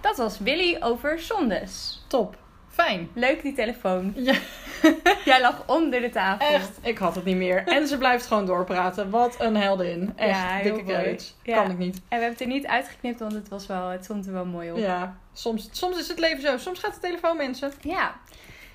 Dat 0.00 0.16
was 0.16 0.38
Willy 0.38 0.76
over 0.80 1.18
zondes. 1.20 2.04
Top. 2.08 2.36
Fijn. 2.74 3.10
Leuk 3.14 3.42
die 3.42 3.52
telefoon. 3.52 4.12
Ja, 4.16 4.34
Jij 5.24 5.40
lag 5.40 5.62
onder 5.66 6.00
de 6.00 6.10
tafel. 6.10 6.46
echt. 6.46 6.70
Ik 6.82 6.98
had 6.98 7.14
het 7.14 7.24
niet 7.24 7.36
meer. 7.36 7.66
En 7.66 7.86
ze 7.88 7.98
blijft 7.98 8.26
gewoon 8.26 8.46
doorpraten. 8.46 9.10
Wat 9.10 9.34
een 9.38 9.56
heldin. 9.56 10.12
Echt, 10.16 10.30
Ja, 10.36 10.46
heel 10.48 10.74
dikke 10.74 10.92
credits. 10.92 11.34
Ja. 11.42 11.62
Kan 11.62 11.70
ik 11.70 11.78
niet. 11.78 11.94
En 11.96 12.02
we 12.02 12.06
hebben 12.08 12.30
het 12.30 12.40
er 12.40 12.46
niet 12.46 12.66
uitgeknipt, 12.66 13.18
want 13.20 13.32
het, 13.32 13.48
was 13.48 13.66
wel, 13.66 13.88
het 13.88 14.04
stond 14.04 14.26
er 14.26 14.32
wel 14.32 14.44
mooi 14.44 14.70
op. 14.72 14.78
Ja, 14.78 15.16
soms, 15.32 15.68
soms 15.72 15.98
is 15.98 16.08
het 16.08 16.18
leven 16.18 16.42
zo. 16.42 16.56
Soms 16.58 16.78
gaat 16.78 16.94
de 16.94 17.00
telefoon, 17.00 17.36
mensen. 17.36 17.72
Ja. 17.80 18.14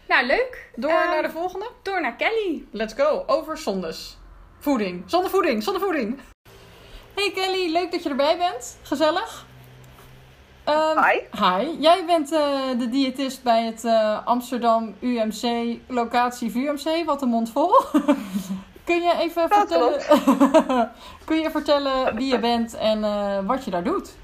Nou, 0.08 0.26
leuk. 0.26 0.70
Door 0.76 0.92
Ehm, 0.92 1.10
naar 1.10 1.22
de 1.22 1.30
volgende. 1.30 1.70
Door 1.84 2.02
naar 2.02 2.16
Kelly. 2.16 2.64
Let's 2.72 2.94
go. 2.94 3.24
Over 3.28 3.58
zondes. 3.58 4.18
Voeding. 4.60 5.04
Zonder 5.06 5.30
voeding. 5.32 5.64
Zonder 5.64 5.82
voeding. 5.82 6.20
Hey 7.16 7.32
Kelly, 7.36 7.72
leuk 7.72 7.92
dat 7.92 8.04
je 8.04 8.10
erbij 8.10 8.38
bent. 8.38 8.78
Gezellig. 8.84 9.46
Ehm, 10.70 11.04
Hi. 11.04 11.20
Hi. 11.32 11.78
Jij 11.80 12.06
bent 12.06 12.32
eh, 12.32 12.40
de 12.78 12.90
diëtist 12.90 13.44
bij 13.44 13.64
het 13.64 13.86
eh, 13.86 14.28
Amsterdam 14.28 14.96
UMC, 15.00 15.78
locatie 15.88 16.52
VUMC. 16.52 17.06
Wat 17.06 17.22
een 17.22 17.30
mond 17.30 17.52
vol. 17.52 17.72
Kun 18.86 19.02
je 19.02 19.14
even 19.20 19.50
Dat 19.50 19.58
vertellen, 19.58 20.02
kun 21.26 21.40
je 21.40 21.52
vertellen 21.52 22.16
wie 22.16 22.32
je 22.32 22.40
bent 22.40 22.74
en 22.78 23.04
eh, 23.04 23.38
wat 23.44 23.66
je 23.66 23.72
daar 23.72 23.84
doet? 23.84 24.16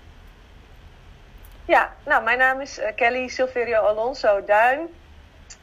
Ja, 1.65 1.93
nou, 2.05 2.23
mijn 2.23 2.37
naam 2.37 2.59
is 2.61 2.79
Kelly 2.95 3.27
Silverio 3.27 3.81
Alonso 3.81 4.41
Duin. 4.45 4.79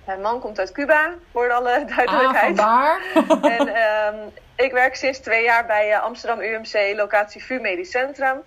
Mijn 0.07 0.21
man 0.21 0.41
komt 0.41 0.59
uit 0.59 0.73
Cuba, 0.73 1.11
voor 1.33 1.53
alle 1.53 1.71
Ah, 1.81 1.97
duidelijkheid. 1.97 2.57
vandaar. 2.57 3.01
en 3.43 3.75
ehm, 3.75 4.17
ik 4.57 4.73
werk 4.73 4.95
sinds 4.95 5.19
twee 5.19 5.43
jaar 5.43 5.67
bij 5.67 5.99
Amsterdam 5.99 6.41
UMC, 6.41 6.97
locatie 6.97 7.45
VU 7.45 7.61
Medisch 7.61 7.91
Centrum. 7.91 8.43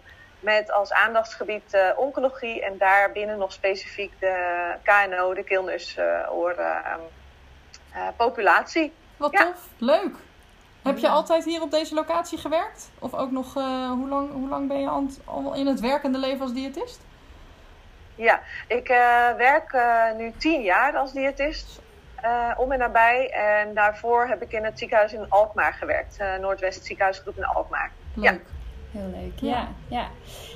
Met 0.45 0.71
als 0.71 0.93
aandachtsgebied 0.93 1.73
eh, 1.73 1.89
oncologie 1.95 2.61
en 2.63 2.77
daarbinnen 2.77 3.37
nog 3.37 3.51
specifiek 3.51 4.19
de 4.19 4.75
KNO, 4.83 5.33
de 5.33 5.43
keelneushoor 5.43 6.51
ehm, 6.51 6.99
eh, 7.93 8.07
populatie. 8.17 8.93
Wat 9.17 9.31
Ja. 9.31 9.43
tof. 9.43 9.67
Leuk. 9.77 10.15
Heb 10.83 10.97
je 10.97 11.09
altijd 11.09 11.45
hier 11.45 11.61
op 11.61 11.71
deze 11.71 11.93
locatie 11.95 12.37
gewerkt? 12.37 12.89
Of 12.99 13.13
ook 13.13 13.31
nog, 13.31 13.55
eh, 13.57 13.91
hoe, 13.91 14.07
lang, 14.07 14.31
hoe 14.31 14.49
lang 14.49 14.67
ben 14.67 14.79
je 14.79 14.89
aan 14.89 15.05
het- 15.05 15.19
al 15.25 15.53
in 15.53 15.67
het 15.67 15.79
werkende 15.79 16.17
leven 16.17 16.41
als 16.41 16.53
diëtist? 16.53 16.99
Ja, 18.15 18.41
ik 18.67 18.89
eh, 18.89 19.33
werk 19.37 19.71
eh, 19.71 20.11
nu 20.17 20.33
tien 20.37 20.61
jaar 20.61 20.95
als 20.97 21.13
diëtist. 21.13 21.83
eh, 22.15 22.51
om 22.57 22.71
en 22.71 22.79
nabij. 22.79 23.29
En 23.29 23.73
daarvoor 23.73 24.27
heb 24.27 24.41
ik 24.41 24.51
in 24.51 24.63
het 24.65 24.79
ziekenhuis 24.79 25.13
in 25.13 25.29
Alkmaar 25.29 25.73
gewerkt. 25.73 26.17
eh, 26.17 26.35
Noordwest 26.35 26.85
ziekenhuisgroep 26.85 27.37
in 27.37 27.45
Alkmaar. 27.45 27.91
Ja. 28.13 28.37
Heel 28.95 29.09
leuk, 29.21 29.39
Ja. 29.39 29.49
ja. 29.49 29.67
ja. 29.87 30.07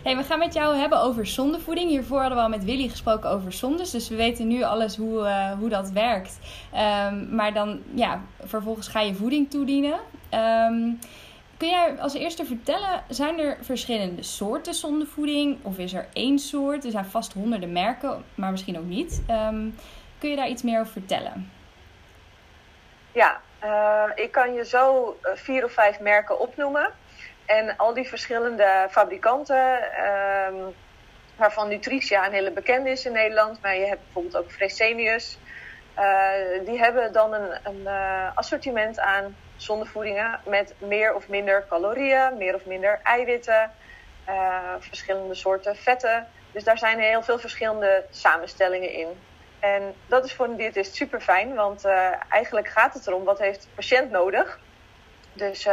Hey, 0.04 0.18
we 0.18 0.24
gaan 0.24 0.40
met 0.40 0.54
jou 0.54 0.76
hebben 0.76 1.02
over 1.02 1.28
zondevoeding. 1.28 1.90
Hiervoor 1.90 2.20
hadden 2.20 2.38
we 2.38 2.44
al 2.44 2.50
met 2.50 2.64
Willy 2.64 2.88
gesproken 2.88 3.30
over 3.30 3.54
zondes. 3.54 3.92
Dus 3.92 4.10
we 4.10 4.16
weten 4.16 4.48
nu 4.48 4.64
alles 4.64 4.96
hoe, 4.98 5.26
eh, 5.26 5.52
hoe 5.52 5.70
dat 5.70 5.90
werkt. 5.90 6.40
Ehm, 6.74 7.36
maar 7.36 7.54
dan, 7.54 7.82
ja, 7.94 8.22
vervolgens 8.44 8.88
ga 8.88 9.00
je 9.00 9.16
voeding 9.16 9.50
toedienen. 9.50 10.00
Ehm, 10.30 10.92
kun 11.58 11.70
jij 11.70 12.00
als 12.00 12.14
eerste 12.14 12.46
vertellen, 12.46 13.04
zijn 13.10 13.40
er 13.40 13.58
verschillende 13.62 14.24
soorten 14.24 14.74
zondevoeding? 14.74 15.58
Of 15.62 15.78
is 15.78 15.94
er 15.94 16.08
één 16.14 16.40
soort? 16.40 16.86
Er 16.86 16.92
zijn 16.92 17.06
vast 17.06 17.34
honderden 17.34 17.72
merken, 17.72 18.24
maar 18.36 18.52
misschien 18.52 18.78
ook 18.78 18.86
niet. 18.88 19.22
Ehm, 19.28 19.70
kun 20.20 20.30
je 20.30 20.36
daar 20.36 20.50
iets 20.50 20.64
meer 20.64 20.80
over 20.80 20.92
vertellen? 20.92 21.52
Ja, 23.12 23.42
eh, 23.60 24.24
ik 24.24 24.32
kan 24.32 24.54
je 24.54 24.66
zo 24.66 25.18
eh, 25.22 25.32
vier 25.36 25.64
of 25.66 25.72
vijf 25.72 26.00
merken 26.00 26.40
opnoemen. 26.40 26.92
En 27.50 27.78
al 27.78 27.94
die 27.94 28.08
verschillende 28.08 28.88
fabrikanten, 28.90 29.94
ehm, 29.94 30.56
waarvan 31.36 31.68
Nutritia 31.68 32.26
een 32.26 32.32
hele 32.32 32.52
bekende 32.52 32.90
is 32.90 33.06
in 33.06 33.12
Nederland, 33.12 33.62
maar 33.62 33.76
je 33.76 33.86
hebt 33.86 34.04
bijvoorbeeld 34.04 34.38
ook 34.38 34.52
Fresenius, 34.52 35.38
eh, 35.94 36.66
die 36.66 36.80
hebben 36.80 37.14
dan 37.14 37.34
een, 37.34 37.52
een 37.64 37.88
eh, 37.88 38.38
assortiment 38.38 39.00
aan 39.00 39.36
zondevoedingen 39.56 40.40
met 40.46 40.74
meer 40.78 41.16
of 41.16 41.28
minder 41.28 41.66
calorieën, 41.70 42.38
meer 42.38 42.56
of 42.56 42.66
minder 42.66 43.00
eiwitten, 43.04 43.72
eh, 44.26 44.74
verschillende 44.80 45.36
soorten 45.36 45.76
vetten. 45.76 46.28
Dus 46.52 46.64
daar 46.64 46.78
zijn 46.78 47.00
heel 47.00 47.24
veel 47.24 47.40
verschillende 47.40 48.06
samenstellingen 48.10 48.92
in. 48.92 49.08
En 49.60 49.96
dat 50.08 50.26
is 50.26 50.34
voor 50.34 50.46
een 50.46 50.58
diëtist 50.58 50.96
super 50.96 51.22
fijn, 51.22 51.54
want 51.54 51.86
eigenlijk 52.30 52.68
gaat 52.68 52.94
het 52.94 53.08
erom 53.08 53.24
wat 53.24 53.40
heeft 53.40 53.62
de 53.62 53.68
patiënt 53.76 54.12
nodig. 54.12 54.60
Dus 55.34 55.68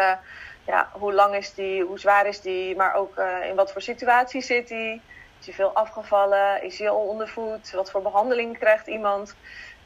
ja, 0.66 0.88
hoe 0.92 1.12
lang 1.12 1.34
is 1.34 1.54
die, 1.54 1.82
hoe 1.82 1.98
zwaar 1.98 2.26
is 2.26 2.40
die, 2.40 2.76
maar 2.76 2.94
ook 2.94 3.16
eh, 3.16 3.48
in 3.48 3.54
wat 3.54 3.72
voor 3.72 3.82
situatie 3.82 4.40
zit 4.40 4.68
hij. 4.68 5.00
Is 5.40 5.46
hij 5.46 5.54
veel 5.54 5.72
afgevallen? 5.72 6.62
Is 6.62 6.78
hij 6.78 6.88
al 6.88 7.06
ondervoed? 7.06 7.70
Wat 7.70 7.90
voor 7.90 8.02
behandeling 8.02 8.58
krijgt 8.58 8.86
iemand? 8.86 9.36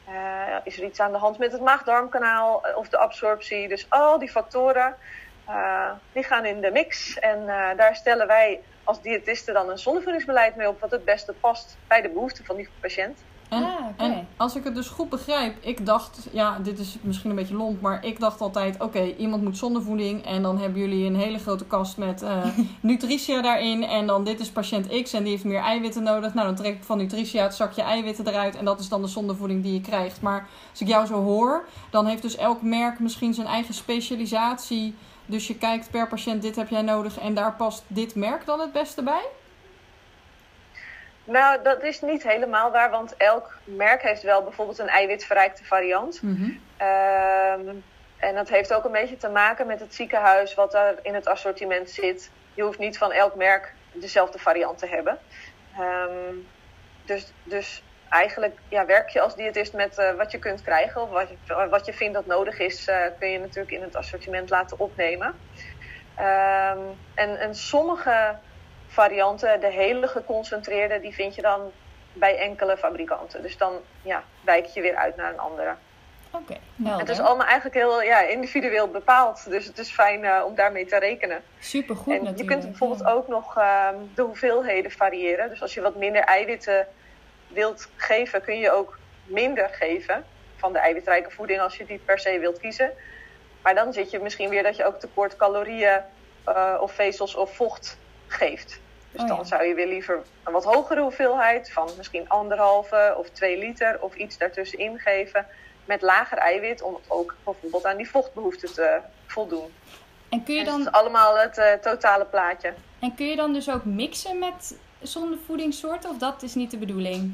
Eh, 0.05 0.55
is 0.63 0.77
er 0.77 0.83
iets 0.83 0.99
aan 0.99 1.11
de 1.11 1.17
hand 1.17 1.37
met 1.37 1.51
het 1.51 1.61
maag-darmkanaal 1.61 2.65
eh, 2.65 2.77
of 2.77 2.89
de 2.89 2.97
absorptie? 2.97 3.67
Dus 3.67 3.85
al 3.89 4.19
die 4.19 4.29
factoren, 4.29 4.95
die 6.11 6.23
gaan 6.23 6.45
in 6.45 6.61
de 6.61 6.71
mix. 6.71 7.19
En 7.19 7.45
daar 7.77 7.95
stellen 7.95 8.27
wij 8.27 8.61
als 8.83 9.01
diëtisten 9.01 9.53
dan 9.53 9.69
een 9.69 9.77
zondevoedingsbeleid 9.77 10.55
mee 10.55 10.67
op 10.67 10.79
wat 10.79 10.91
het 10.91 11.05
beste 11.05 11.33
past 11.33 11.77
bij 11.87 12.01
de 12.01 12.09
behoeften 12.09 12.45
van 12.45 12.55
die 12.55 12.69
patiënt. 12.79 13.23
En, 13.51 13.63
Ah, 13.63 14.05
en 14.05 14.27
als 14.37 14.55
ik 14.55 14.63
het 14.63 14.75
dus 14.75 14.87
goed 14.87 15.09
begrijp, 15.09 15.55
ik 15.59 15.85
dacht, 15.85 16.27
ja, 16.31 16.59
dit 16.59 16.79
is 16.79 16.97
misschien 17.01 17.29
een 17.29 17.35
beetje 17.35 17.55
lomp, 17.55 17.81
maar 17.81 18.05
ik 18.05 18.19
dacht 18.19 18.41
altijd, 18.41 18.81
oké, 18.81 19.01
iemand 19.01 19.43
moet 19.43 19.57
zonder 19.57 19.81
voeding 19.81 20.25
en 20.25 20.41
dan 20.41 20.57
hebben 20.59 20.79
jullie 20.79 21.05
een 21.05 21.15
hele 21.15 21.37
grote 21.37 21.65
kast 21.65 21.97
met 21.97 22.21
eh, 22.21 22.43
nutritia 22.81 23.41
daarin 23.41 23.83
en 23.83 24.07
dan 24.07 24.23
dit 24.23 24.39
is 24.39 24.49
patiënt 24.49 25.01
X 25.03 25.13
en 25.13 25.23
die 25.23 25.31
heeft 25.31 25.43
meer 25.43 25.61
eiwitten 25.61 26.03
nodig. 26.03 26.33
Nou, 26.33 26.47
dan 26.47 26.55
trek 26.55 26.75
ik 26.75 26.83
van 26.83 26.97
nutritia 26.97 27.43
het 27.43 27.55
zakje 27.55 27.81
eiwitten 27.81 28.27
eruit 28.27 28.55
en 28.55 28.65
dat 28.65 28.79
is 28.79 28.89
dan 28.89 29.01
de 29.01 29.07
zondevoeding 29.07 29.63
die 29.63 29.73
je 29.73 29.81
krijgt. 29.81 30.21
Maar 30.21 30.47
als 30.69 30.81
ik 30.81 30.87
jou 30.87 31.05
zo 31.05 31.23
hoor, 31.23 31.67
dan 31.89 32.05
heeft 32.05 32.21
dus 32.21 32.35
elk 32.35 32.61
merk 32.61 32.99
misschien 32.99 33.33
zijn 33.33 33.47
eigen 33.47 33.73
specialisatie. 33.73 34.95
Dus 35.25 35.47
je 35.47 35.55
kijkt 35.55 35.91
per 35.91 36.07
patiënt, 36.07 36.41
dit 36.41 36.55
heb 36.55 36.69
jij 36.69 36.81
nodig 36.81 37.19
en 37.19 37.33
daar 37.33 37.55
past 37.55 37.83
dit 37.87 38.15
merk 38.15 38.45
dan 38.45 38.59
het 38.59 38.71
beste 38.71 39.03
bij? 39.03 39.23
Nou, 41.23 41.63
dat 41.63 41.83
is 41.83 42.01
niet 42.01 42.23
helemaal 42.23 42.71
waar, 42.71 42.89
want 42.89 43.17
elk 43.17 43.57
merk 43.63 44.01
heeft 44.01 44.21
wel 44.21 44.43
bijvoorbeeld 44.43 44.79
een 44.79 44.87
eiwitverrijkte 44.87 45.63
variant. 45.63 46.21
Ehm, 46.77 47.75
en 48.17 48.35
dat 48.35 48.49
heeft 48.49 48.73
ook 48.73 48.83
een 48.83 48.91
beetje 48.91 49.17
te 49.17 49.29
maken 49.29 49.67
met 49.67 49.79
het 49.79 49.95
ziekenhuis 49.95 50.53
wat 50.53 50.71
daar 50.71 50.93
in 51.01 51.13
het 51.13 51.27
assortiment 51.27 51.89
zit. 51.89 52.31
Je 52.53 52.63
hoeft 52.63 52.79
niet 52.79 52.97
van 52.97 53.11
elk 53.11 53.35
merk 53.35 53.73
dezelfde 53.91 54.39
variant 54.39 54.77
te 54.77 54.87
hebben. 54.87 55.19
Ehm, 55.77 56.35
dus, 57.05 57.31
dus 57.43 57.83
eigenlijk 58.09 58.57
ja, 58.67 58.85
werk 58.85 59.09
je 59.09 59.21
als 59.21 59.35
diëtist 59.35 59.73
met 59.73 59.97
eh, 59.97 60.13
wat 60.13 60.31
je 60.31 60.39
kunt 60.39 60.61
krijgen 60.61 61.01
of 61.01 61.09
wat 61.09 61.29
je, 61.29 61.67
wat 61.69 61.85
je 61.85 61.93
vindt 61.93 62.13
dat 62.13 62.25
nodig 62.25 62.59
is, 62.59 62.87
eh, 62.87 62.97
kun 63.19 63.29
je 63.29 63.39
natuurlijk 63.39 63.71
in 63.71 63.81
het 63.81 63.95
assortiment 63.95 64.49
laten 64.49 64.79
opnemen. 64.79 65.35
Ehm, 66.15 66.79
en, 67.13 67.39
en 67.39 67.55
sommige 67.55 68.35
varianten, 68.91 69.59
de 69.59 69.71
hele 69.71 70.07
geconcentreerde, 70.07 70.99
die 70.99 71.13
vind 71.13 71.35
je 71.35 71.41
dan 71.41 71.71
bij 72.13 72.37
enkele 72.37 72.77
fabrikanten. 72.77 73.41
Dus 73.41 73.57
dan 73.57 73.73
ja, 74.01 74.23
wijk 74.41 74.65
je 74.65 74.81
weer 74.81 74.95
uit 74.95 75.15
naar 75.15 75.31
een 75.31 75.39
andere. 75.39 75.75
Oké, 76.31 76.57
Het 76.97 77.09
is 77.09 77.19
allemaal 77.19 77.45
eigenlijk 77.45 77.75
heel 77.75 78.01
ja, 78.01 78.21
individueel 78.21 78.87
bepaald. 78.87 79.49
Dus 79.49 79.65
het 79.65 79.77
is 79.77 79.91
fijn 79.91 80.23
eh, 80.25 80.43
om 80.45 80.55
daarmee 80.55 80.85
te 80.85 80.99
rekenen. 80.99 81.41
Supergoed 81.59 82.13
en 82.13 82.23
natuurlijk. 82.23 82.39
je 82.39 82.45
kunt 82.45 82.63
bijvoorbeeld 82.63 82.99
ja. 82.99 83.11
ook 83.11 83.27
nog 83.27 83.57
ehm, 83.57 83.95
de 84.15 84.21
hoeveelheden 84.21 84.91
variëren. 84.91 85.49
Dus 85.49 85.61
als 85.61 85.73
je 85.73 85.81
wat 85.81 85.95
minder 85.95 86.21
eiwitten 86.21 86.87
wilt 87.47 87.89
geven, 87.95 88.41
kun 88.41 88.59
je 88.59 88.71
ook 88.71 88.99
minder 89.23 89.69
geven 89.69 90.25
van 90.55 90.73
de 90.73 90.79
eiwitrijke 90.79 91.31
voeding 91.31 91.59
als 91.59 91.77
je 91.77 91.85
die 91.85 92.01
per 92.05 92.19
se 92.19 92.39
wilt 92.39 92.59
kiezen. 92.59 92.91
Maar 93.61 93.75
dan 93.75 93.93
zit 93.93 94.11
je 94.11 94.19
misschien 94.19 94.49
weer 94.49 94.63
dat 94.63 94.75
je 94.75 94.85
ook 94.85 94.99
tekort 94.99 95.35
calorieën 95.35 95.99
eh, 96.45 96.77
of 96.79 96.91
vezels 96.91 97.35
of 97.35 97.55
vocht 97.55 97.97
geeft. 98.33 98.79
Dus 99.11 99.21
Oh 99.21 99.27
dan 99.27 99.45
zou 99.45 99.63
je 99.63 99.73
weer 99.73 99.87
liever 99.87 100.21
een 100.43 100.53
wat 100.53 100.63
hogere 100.63 101.01
hoeveelheid 101.01 101.71
van 101.71 101.89
misschien 101.97 102.29
anderhalve 102.29 103.15
of 103.17 103.29
twee 103.29 103.57
liter 103.57 103.97
of 104.01 104.15
iets 104.15 104.37
daartussenin 104.37 104.99
geven 104.99 105.45
met 105.85 106.01
lager 106.01 106.37
eiwit 106.37 106.81
om 106.81 106.97
ook 107.07 107.35
bijvoorbeeld 107.43 107.85
aan 107.85 107.97
die 107.97 108.09
vochtbehoefte 108.09 108.71
te 108.71 108.99
voldoen. 109.27 109.73
En 110.29 110.43
kun 110.43 110.55
je 110.55 110.63
Dus 110.63 110.73
het 110.73 110.83
dan 110.83 110.93
is 110.93 110.99
allemaal 110.99 111.37
het 111.37 111.57
eh, 111.57 111.73
totale 111.73 112.25
plaatje. 112.25 112.73
En 112.99 113.15
kun 113.15 113.25
je 113.25 113.35
dan 113.35 113.53
dus 113.53 113.69
ook 113.69 113.85
mixen 113.85 114.39
met 114.39 114.77
zondevoedingssoorten? 115.01 116.09
Of 116.09 116.17
dat 116.17 116.43
is 116.43 116.55
niet 116.55 116.71
de 116.71 116.77
bedoeling? 116.77 117.33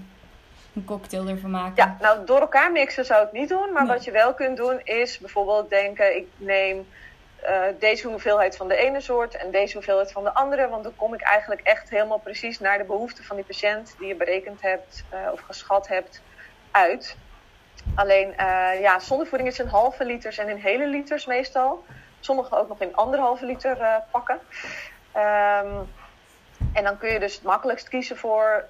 Een 0.76 0.86
cocktail 0.86 1.28
ervan 1.28 1.52
maken? 1.52 1.76
Ja, 1.76 1.98
nou 2.02 2.26
door 2.26 2.40
elkaar 2.40 2.72
mixen 2.72 3.06
zou 3.06 3.26
ik 3.26 3.32
niet 3.32 3.50
doen. 3.50 3.72
Maar 3.74 3.86
Nee. 3.86 3.94
wat 3.94 4.04
je 4.04 4.12
wel 4.12 4.34
kunt 4.34 4.58
doen 4.58 4.80
is 4.84 5.20
bijvoorbeeld 5.20 5.70
denken: 5.70 6.16
ik 6.16 6.28
neem 6.38 6.88
eh, 7.48 7.64
deze 7.80 8.08
hoeveelheid 8.08 8.58
van 8.58 8.68
de 8.68 8.76
ene 8.76 9.02
soort 9.02 9.36
en 9.36 9.52
deze 9.52 9.74
hoeveelheid 9.74 10.12
van 10.12 10.24
de 10.24 10.34
andere. 10.34 10.70
Want 10.70 10.84
dan 10.84 10.96
kom 10.96 11.14
ik 11.14 11.22
eigenlijk 11.22 11.62
echt 11.62 11.90
helemaal 11.90 12.18
precies 12.18 12.60
naar 12.60 12.78
de 12.78 12.84
behoeften 12.84 13.24
van 13.24 13.36
die 13.36 13.46
patiënt 13.46 13.96
die 14.00 14.08
je 14.08 14.16
berekend 14.16 14.62
hebt 14.62 15.04
eh, 15.10 15.20
of 15.32 15.40
geschat 15.40 15.88
hebt 15.88 16.22
uit. 16.72 17.18
Alleen 17.96 18.38
eh, 18.38 18.80
ja, 18.80 19.00
zondevoeding 19.00 19.50
is 19.50 19.60
in 19.60 19.68
halve 19.68 20.06
liters 20.06 20.38
en 20.38 20.50
in 20.50 20.58
hele 20.58 20.88
liters 20.88 21.26
meestal. 21.26 21.86
Sommigen 22.20 22.58
ook 22.58 22.68
nog 22.68 22.82
in 22.82 22.96
anderhalve 22.96 23.46
liter 23.46 24.04
pakken. 24.12 24.40
Ehm, 25.12 25.76
en 26.74 26.84
dan 26.84 26.98
kun 26.98 27.10
je 27.10 27.20
dus 27.20 27.34
het 27.34 27.44
makkelijkst 27.44 27.90
kiezen 27.90 28.18
voor 28.18 28.66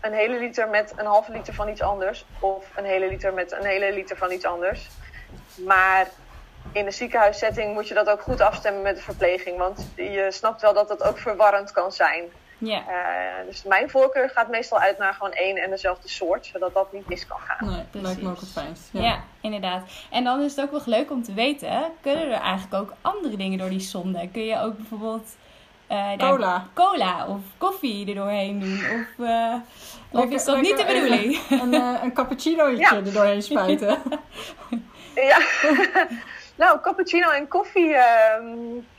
een 0.00 0.12
hele 0.12 0.38
liter 0.38 0.68
met 0.68 0.92
een 0.96 1.06
halve 1.06 1.32
liter 1.32 1.54
van 1.54 1.68
iets 1.68 1.82
anders. 1.82 2.24
Of 2.40 2.76
een 2.76 2.84
hele 2.84 3.08
liter 3.08 3.34
met 3.34 3.52
een 3.52 3.66
hele 3.66 3.92
liter 3.92 4.16
van 4.16 4.30
iets 4.30 4.44
anders. 4.44 4.88
Maar 5.56 6.08
in 6.72 6.84
de 6.84 6.90
ziekenhuissetting 6.90 7.74
moet 7.74 7.88
je 7.88 7.94
dat 7.94 8.08
ook 8.10 8.20
goed 8.20 8.40
afstemmen 8.40 8.82
met 8.82 8.96
de 8.96 9.02
verpleging. 9.02 9.58
Want 9.58 9.88
je 9.96 10.26
snapt 10.30 10.60
wel 10.62 10.74
dat 10.74 10.88
dat 10.88 11.02
ook 11.02 11.18
verwarrend 11.18 11.72
kan 11.72 11.92
zijn. 11.92 12.24
Ja. 12.58 12.78
Eh, 12.88 13.46
dus 13.46 13.62
mijn 13.62 13.90
voorkeur 13.90 14.30
gaat 14.30 14.48
meestal 14.48 14.78
uit 14.78 14.98
naar 14.98 15.12
gewoon 15.14 15.32
één 15.32 15.56
en 15.56 15.70
dezelfde 15.70 16.08
soort. 16.08 16.46
Zodat 16.46 16.74
dat 16.74 16.92
niet 16.92 17.08
mis 17.08 17.26
kan 17.26 17.38
gaan. 17.40 17.68
Nee, 17.68 17.84
Precies. 17.90 18.06
lijkt 18.08 18.22
me 18.22 18.30
ook 18.30 18.40
het 18.40 18.52
fijnst. 18.52 18.88
Ja. 18.92 19.22
inderdaad. 19.40 19.82
En 20.10 20.24
dan 20.24 20.40
is 20.42 20.56
het 20.56 20.64
ook 20.64 20.70
wel 20.70 20.80
leuk 20.84 21.10
om 21.10 21.22
te 21.22 21.32
weten, 21.34 21.82
kunnen 22.00 22.24
er 22.32 22.40
eigenlijk 22.40 22.74
ook 22.82 22.92
andere 23.00 23.36
dingen 23.36 23.58
door 23.58 23.68
die 23.68 23.80
zonde? 23.80 24.28
Kun 24.32 24.44
je 24.44 24.60
ook 24.60 24.76
bijvoorbeeld 24.76 25.36
eh, 25.86 26.12
Cola. 26.16 26.66
cola 26.74 27.26
of 27.26 27.40
koffie 27.58 28.08
er 28.08 28.14
doorheen 28.14 28.60
doen? 28.60 28.78
Of, 29.18 29.26
eh, 29.26 29.54
of 30.12 30.30
is 30.30 30.44
dat 30.44 30.60
niet 30.60 30.76
de 30.76 30.84
bedoeling? 30.84 31.38
Een, 31.50 31.74
eh, 31.74 32.02
een 32.02 32.12
cappuccinootje 32.12 32.76
Ja. 32.76 32.94
er 32.94 33.12
doorheen 33.12 33.42
spuiten. 33.42 33.98
Ja, 35.14 35.38
nou, 36.58 36.80
cappuccino 36.80 37.30
en 37.30 37.48
koffie 37.48 37.94
ehm, 37.94 38.46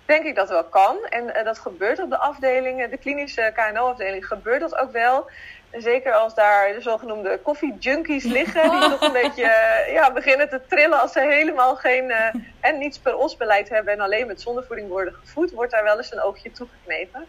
denk 0.05 0.25
ik 0.25 0.35
dat 0.35 0.49
wel 0.49 0.63
kan. 0.63 0.97
En 1.09 1.35
eh, 1.35 1.45
dat 1.45 1.59
gebeurt 1.59 2.01
op 2.01 2.09
de 2.09 2.17
afdelingen, 2.17 2.89
de 2.89 2.97
klinische 2.97 3.51
KNO-afdeling 3.53 4.25
gebeurt 4.25 4.59
dat 4.59 4.77
ook 4.77 4.91
wel. 4.91 5.29
Zeker 5.71 6.13
als 6.13 6.35
daar 6.35 6.73
de 6.73 6.81
zogenoemde 6.81 7.39
koffiejunkies 7.43 8.23
liggen, 8.23 8.69
die 8.71 8.89
toch 8.89 9.01
een 9.01 9.21
beetje 9.23 9.43
eh, 9.43 9.93
ja, 9.93 10.11
beginnen 10.11 10.49
te 10.49 10.61
trillen 10.67 11.01
als 11.01 11.11
ze 11.11 11.19
helemaal 11.19 11.75
geen 11.75 12.11
eh, 12.11 12.33
en 12.59 12.77
niets 12.77 12.99
per 12.99 13.15
os 13.15 13.37
beleid 13.37 13.69
hebben 13.69 13.93
en 13.93 13.99
alleen 13.99 14.27
met 14.27 14.41
zondevoeding 14.41 14.89
worden 14.89 15.13
gevoed, 15.13 15.51
wordt 15.51 15.71
daar 15.71 15.83
wel 15.83 15.97
eens 15.97 16.11
een 16.11 16.21
oogje 16.21 16.51
toegeknepen. 16.51 17.25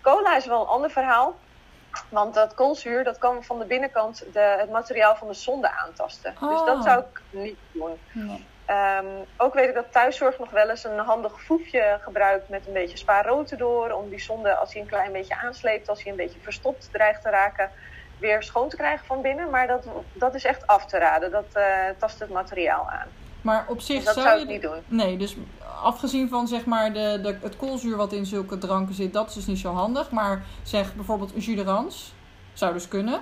Cola 0.00 0.36
is 0.36 0.46
wel 0.46 0.60
een 0.60 0.66
ander 0.66 0.90
verhaal. 0.90 1.38
Want 2.08 2.34
dat 2.34 2.54
koolzuur, 2.54 3.04
dat 3.04 3.18
kan 3.18 3.44
van 3.44 3.58
de 3.58 3.64
binnenkant 3.64 4.24
de, 4.32 4.56
het 4.58 4.70
materiaal 4.70 5.16
van 5.16 5.28
de 5.28 5.34
zonde 5.34 5.70
aantasten. 5.70 6.34
Dus 6.40 6.48
Oh. 6.48 6.66
dat 6.66 6.84
zou 6.84 7.00
ik 7.00 7.20
niet 7.30 7.58
doen. 7.72 7.98
Nee. 8.12 8.46
Ehm, 8.70 9.06
ook 9.36 9.54
weet 9.54 9.68
ik 9.68 9.74
dat 9.74 9.92
thuiszorg 9.92 10.38
nog 10.38 10.50
wel 10.50 10.70
eens 10.70 10.84
een 10.84 10.98
handig 10.98 11.40
voefje 11.40 11.98
gebruikt 12.00 12.48
met 12.48 12.66
een 12.66 12.72
beetje 12.72 12.96
spaarrood 12.96 13.50
erdoor. 13.50 13.90
Om 13.90 14.08
die 14.08 14.20
zonde, 14.20 14.54
als 14.56 14.72
hij 14.72 14.82
een 14.82 14.88
klein 14.88 15.12
beetje 15.12 15.40
aansleept, 15.40 15.88
als 15.88 16.02
hij 16.02 16.10
een 16.10 16.16
beetje 16.16 16.40
verstopt 16.40 16.88
dreigt 16.92 17.22
te 17.22 17.30
raken, 17.30 17.70
weer 18.18 18.42
schoon 18.42 18.68
te 18.68 18.76
krijgen 18.76 19.06
van 19.06 19.22
binnen. 19.22 19.50
Maar 19.50 19.66
dat, 19.66 19.86
dat 20.12 20.34
is 20.34 20.44
echt 20.44 20.66
af 20.66 20.86
te 20.86 20.98
raden. 20.98 21.30
Dat 21.30 21.44
eh, 21.52 21.64
tast 21.98 22.18
het 22.18 22.30
materiaal 22.30 22.90
aan. 22.90 23.06
Maar 23.42 23.64
op 23.68 23.80
zich 23.80 23.96
Dus 23.96 24.04
dat 24.04 24.14
zou, 24.14 24.26
zou 24.26 24.38
je... 24.38 24.44
ik 24.44 24.50
niet 24.50 24.62
doen. 24.62 24.82
Nee, 24.86 25.16
dus 25.16 25.36
afgezien 25.82 26.28
van 26.28 26.48
zeg 26.48 26.64
maar 26.64 26.92
de, 26.92 27.18
de, 27.22 27.38
het 27.42 27.56
koolzuur 27.56 27.96
wat 27.96 28.12
in 28.12 28.26
zulke 28.26 28.58
dranken 28.58 28.94
zit, 28.94 29.12
dat 29.12 29.28
is 29.28 29.34
dus 29.34 29.46
niet 29.46 29.58
zo 29.58 29.72
handig. 29.72 30.10
Maar 30.10 30.42
zeg 30.62 30.94
bijvoorbeeld 30.94 31.34
een 31.34 31.40
jus 31.40 31.56
de 31.56 31.62
rans, 31.62 32.14
zou 32.52 32.72
dus 32.72 32.88
kunnen. 32.88 33.20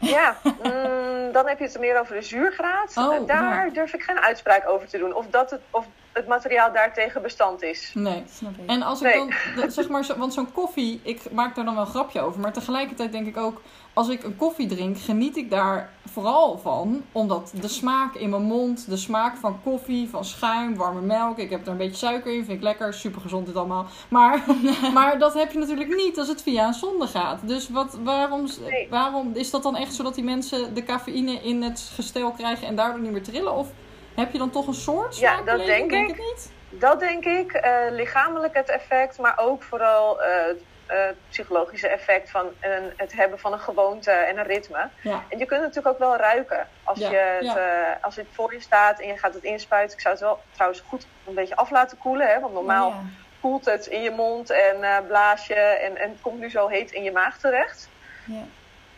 Ja, 0.00 0.36
mm, 0.42 1.32
dan 1.32 1.46
heb 1.48 1.58
je 1.58 1.64
het 1.64 1.74
er 1.74 1.80
meer 1.80 2.00
over 2.00 2.14
de 2.14 2.22
zuurgraad. 2.22 2.96
Oh, 2.96 3.26
daar 3.26 3.72
durf 3.72 3.94
ik 3.94 4.02
geen 4.02 4.20
uitspraak 4.20 4.68
over 4.68 4.88
te 4.88 4.98
doen. 4.98 5.14
Of, 5.14 5.26
dat 5.26 5.50
het, 5.50 5.60
of 5.70 5.86
het 6.12 6.26
materiaal 6.26 6.72
daartegen 6.72 7.22
bestand 7.22 7.62
is. 7.62 7.90
Nee. 7.94 8.22
Snap 8.34 8.52
ik. 8.58 8.68
En 8.68 8.82
als 8.82 9.02
ik 9.02 9.06
Nee. 9.14 9.34
dan, 9.56 9.70
zeg 9.70 9.88
maar, 9.88 10.06
want 10.16 10.34
zo'n 10.34 10.52
koffie, 10.52 11.00
ik 11.02 11.30
maak 11.32 11.54
daar 11.54 11.64
dan 11.64 11.74
wel 11.74 11.82
een 11.84 11.90
grapje 11.90 12.20
over. 12.20 12.40
Maar 12.40 12.52
tegelijkertijd 12.52 13.12
denk 13.12 13.26
ik 13.26 13.36
ook, 13.36 13.62
als 13.92 14.08
ik 14.08 14.22
een 14.22 14.36
koffie 14.36 14.66
drink, 14.68 14.98
geniet 14.98 15.36
ik 15.36 15.50
daar 15.50 15.90
vooral 16.06 16.58
van. 16.58 17.02
Omdat 17.12 17.52
de 17.60 17.68
smaak 17.68 18.14
in 18.14 18.30
mijn 18.30 18.42
mond, 18.42 18.88
de 18.90 18.96
smaak 18.96 19.36
van 19.36 19.60
koffie, 19.62 20.08
van 20.08 20.24
schuim, 20.24 20.76
warme 20.76 21.00
melk. 21.00 21.38
Ik 21.38 21.50
heb 21.50 21.66
er 21.66 21.72
een 21.72 21.76
beetje 21.76 21.96
suiker 22.06 22.32
in, 22.32 22.44
vind 22.44 22.56
ik 22.58 22.62
lekker. 22.62 22.94
Super 22.94 23.20
gezond 23.20 23.46
dit 23.46 23.56
allemaal. 23.56 23.86
Maar, 24.08 24.44
maar 24.94 25.18
dat 25.18 25.34
heb 25.34 25.52
je 25.52 25.58
natuurlijk 25.58 25.94
niet 25.94 26.18
als 26.18 26.28
het 26.28 26.42
via 26.42 26.66
een 26.66 26.74
zonde 26.74 27.06
gaat. 27.06 27.38
Dus 27.48 27.68
wat, 27.68 27.98
waarom, 28.02 28.48
Nee. 28.68 28.86
waarom 28.90 29.30
is 29.34 29.50
dat 29.50 29.62
dan 29.62 29.76
echt 29.76 29.94
zo 29.94 30.02
dat 30.02 30.14
die 30.14 30.24
mensen 30.24 30.74
de 30.74 30.82
cafeïne 30.82 31.32
in 31.32 31.62
het 31.62 31.90
gestel 31.94 32.30
krijgen 32.30 32.66
en 32.66 32.76
daardoor 32.76 33.00
niet 33.00 33.12
meer 33.12 33.22
trillen? 33.22 33.54
Of 33.54 33.68
heb 34.14 34.32
je 34.32 34.38
dan 34.38 34.50
toch 34.50 34.66
een 34.66 34.74
soort 34.74 35.18
Ja, 35.18 35.42
dat 35.42 35.58
denk 35.58 35.90
het 35.90 36.16
niet. 36.18 36.52
Dat 36.68 37.00
denk 37.00 37.24
ik. 37.24 37.52
eh, 37.52 37.72
lichamelijk 37.90 38.54
het 38.54 38.68
effect, 38.68 39.18
maar 39.18 39.38
ook 39.38 39.62
vooral 39.62 40.22
eh, 40.22 40.46
het 40.46 40.62
eh, 40.86 40.96
psychologische 41.28 41.88
effect 41.88 42.30
van 42.30 42.46
een, 42.60 42.92
het 42.96 43.12
hebben 43.12 43.38
van 43.38 43.52
een 43.52 43.58
gewoonte 43.60 44.10
en 44.10 44.38
een 44.38 44.44
ritme. 44.44 44.88
Ja. 45.02 45.22
En 45.28 45.38
je 45.38 45.44
kunt 45.46 45.60
het 45.62 45.74
natuurlijk 45.74 45.86
ook 45.86 45.98
wel 45.98 46.16
ruiken. 46.16 46.68
Als, 46.84 46.98
Ja, 46.98 47.10
je 47.10 47.16
het, 47.16 47.44
ja. 47.44 47.56
eh, 47.56 48.04
als 48.04 48.16
het 48.16 48.26
voor 48.32 48.54
je 48.54 48.60
staat 48.60 49.00
en 49.00 49.06
je 49.08 49.18
gaat 49.18 49.34
het 49.34 49.42
inspuiten. 49.44 49.96
Ik 49.96 50.02
zou 50.02 50.14
het 50.14 50.22
wel 50.22 50.40
trouwens 50.52 50.82
goed 50.88 51.06
een 51.26 51.34
beetje 51.34 51.56
af 51.56 51.70
laten 51.70 51.98
koelen. 51.98 52.26
Hè? 52.28 52.40
Want 52.40 52.52
normaal 52.52 52.88
Oh, 52.88 52.96
koelt 53.40 53.64
het 53.64 53.86
in 53.86 54.02
je 54.02 54.10
mond 54.10 54.50
en 54.50 54.82
eh, 54.82 54.96
blaas 55.06 55.46
je. 55.46 55.54
En, 55.54 55.96
en 55.96 56.10
het 56.10 56.20
komt 56.20 56.38
nu 56.38 56.50
zo 56.50 56.68
heet 56.68 56.90
in 56.90 57.02
je 57.02 57.12
maag 57.12 57.38
terecht. 57.38 57.88
Ja. 58.26 58.42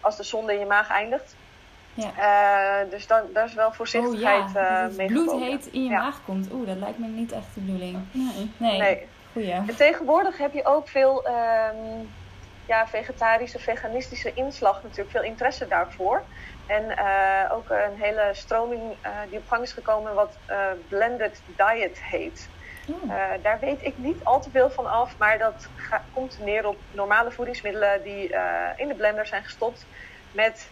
Als 0.00 0.16
de 0.16 0.22
zonde 0.22 0.52
in 0.52 0.58
je 0.58 0.66
maag 0.66 0.90
eindigt. 0.90 1.36
Ja. 1.94 2.10
Eh, 2.84 2.90
dus 2.90 3.06
dan, 3.06 3.20
daar 3.32 3.44
is 3.44 3.54
wel 3.54 3.66
Oh 3.68 3.72
voorzichtigheid 3.74 4.52
ja, 4.52 4.60
eh 4.60 4.70
dat 4.80 4.88
het 4.88 4.96
mee 4.96 5.06
bloed 5.06 5.28
geboden. 5.28 5.48
heet 5.48 5.66
in 5.66 5.84
je 5.84 5.90
Ja. 5.90 5.98
maag 6.02 6.20
komt. 6.24 6.52
Oeh, 6.52 6.66
dat 6.66 6.76
lijkt 6.76 6.98
me 6.98 7.06
niet 7.06 7.32
echt 7.32 7.54
de 7.54 7.60
bedoeling. 7.60 7.98
Nee. 8.10 8.50
Nee, 8.56 8.78
Nee. 8.80 9.08
goeie. 9.32 9.52
En 9.52 9.76
tegenwoordig 9.76 10.38
heb 10.38 10.52
je 10.52 10.64
ook 10.64 10.88
veel 10.88 11.24
ehm, 11.26 11.76
ja, 12.66 12.86
vegetarische, 12.86 13.58
veganistische 13.58 14.34
inslag 14.34 14.82
natuurlijk 14.82 15.10
veel 15.10 15.22
interesse 15.22 15.68
daarvoor. 15.68 16.22
En 16.66 16.96
eh, 16.96 17.52
ook 17.52 17.70
een 17.70 17.96
hele 18.00 18.30
stroming 18.32 18.80
die 19.28 19.38
op 19.38 19.48
gang 19.48 19.62
is 19.62 19.72
gekomen, 19.72 20.14
wat 20.14 20.36
blended 20.88 21.42
diet 21.56 22.02
heet. 22.02 22.48
Oh. 22.88 23.12
Daar 23.42 23.58
weet 23.60 23.78
ik 23.84 23.98
niet 23.98 24.24
al 24.24 24.40
te 24.40 24.50
veel 24.50 24.70
van 24.70 24.90
af, 24.90 25.14
maar 25.18 25.38
dat 25.38 25.68
komt 26.12 26.38
neer 26.44 26.66
op 26.66 26.76
normale 26.90 27.30
voedingsmiddelen 27.30 28.02
die 28.02 28.34
in 28.76 28.88
de 28.88 28.94
blender 28.96 29.26
zijn 29.26 29.42
gestopt 29.42 29.86
met 30.30 30.68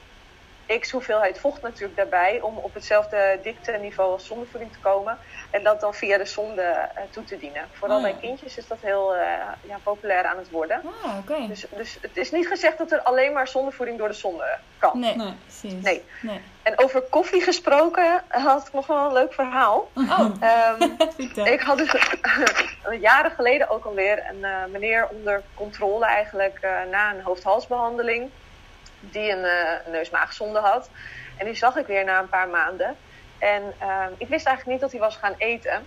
x 0.78 0.90
hoeveelheid 0.90 1.38
vocht 1.38 1.62
natuurlijk 1.62 1.96
daarbij 1.96 2.40
om 2.40 2.56
op 2.56 2.74
hetzelfde 2.74 3.38
dikte-niveau 3.42 4.12
als 4.12 4.26
zondevoeding 4.26 4.72
te 4.72 4.78
komen 4.78 5.18
en 5.50 5.62
dat 5.62 5.80
dan 5.80 5.94
via 5.94 6.18
de 6.18 6.24
zonde 6.24 6.62
eh, 6.62 7.02
toe 7.10 7.24
te 7.24 7.38
dienen. 7.38 7.68
Vooral 7.72 7.96
Oh 7.98 8.02
ja. 8.04 8.10
bij 8.10 8.20
kindjes 8.20 8.56
is 8.56 8.66
dat 8.66 8.78
heel 8.80 9.14
eh, 9.16 9.22
ja, 9.62 9.76
populair 9.82 10.24
aan 10.24 10.38
het 10.38 10.50
worden. 10.50 10.82
Ah, 11.04 11.18
oké. 11.18 11.46
Dus, 11.48 11.64
dus 11.76 11.98
het 12.00 12.16
is 12.16 12.30
niet 12.30 12.46
gezegd 12.48 12.78
dat 12.78 12.92
er 12.92 13.00
alleen 13.02 13.32
maar 13.32 13.48
zondevoeding 13.48 13.98
door 13.98 14.08
de 14.08 14.14
zonde 14.14 14.58
kan. 14.78 14.98
Nee, 15.00 15.16
Nee. 15.16 15.34
precies. 15.44 15.82
Nee. 15.82 16.04
nee. 16.22 16.40
En 16.62 16.78
over 16.78 17.00
koffie 17.00 17.42
gesproken 17.42 18.22
had 18.28 18.66
ik 18.66 18.72
nog 18.72 18.86
wel 18.86 19.06
een 19.06 19.12
leuk 19.12 19.32
verhaal. 19.34 19.88
Oh, 19.94 20.30
Ehm, 20.40 20.88
vertel. 21.16 21.46
ik 21.46 21.60
had 21.60 21.78
dus 21.78 21.94
jaren 23.00 23.30
geleden 23.30 23.68
ook 23.70 23.84
alweer 23.84 24.24
een 24.30 24.44
eh, 24.44 24.64
meneer 24.70 25.08
onder 25.10 25.42
controle 25.54 26.04
eigenlijk 26.04 26.58
eh, 26.60 26.70
na 26.90 27.14
een 27.14 27.22
hoofd-halsbehandeling. 27.22 28.30
Die 29.00 29.30
een 29.30 29.44
eh, 29.44 29.92
neus-maagzonde 29.92 30.58
had. 30.58 30.90
En 31.36 31.46
die 31.46 31.54
zag 31.54 31.76
ik 31.76 31.86
weer 31.86 32.04
na 32.04 32.18
een 32.18 32.28
paar 32.28 32.48
maanden. 32.48 32.96
En 33.38 33.74
ehm, 33.78 34.12
ik 34.16 34.28
wist 34.28 34.46
eigenlijk 34.46 34.66
niet 34.66 34.80
dat 34.80 34.90
hij 34.90 35.00
was 35.00 35.16
gaan 35.16 35.34
eten. 35.36 35.86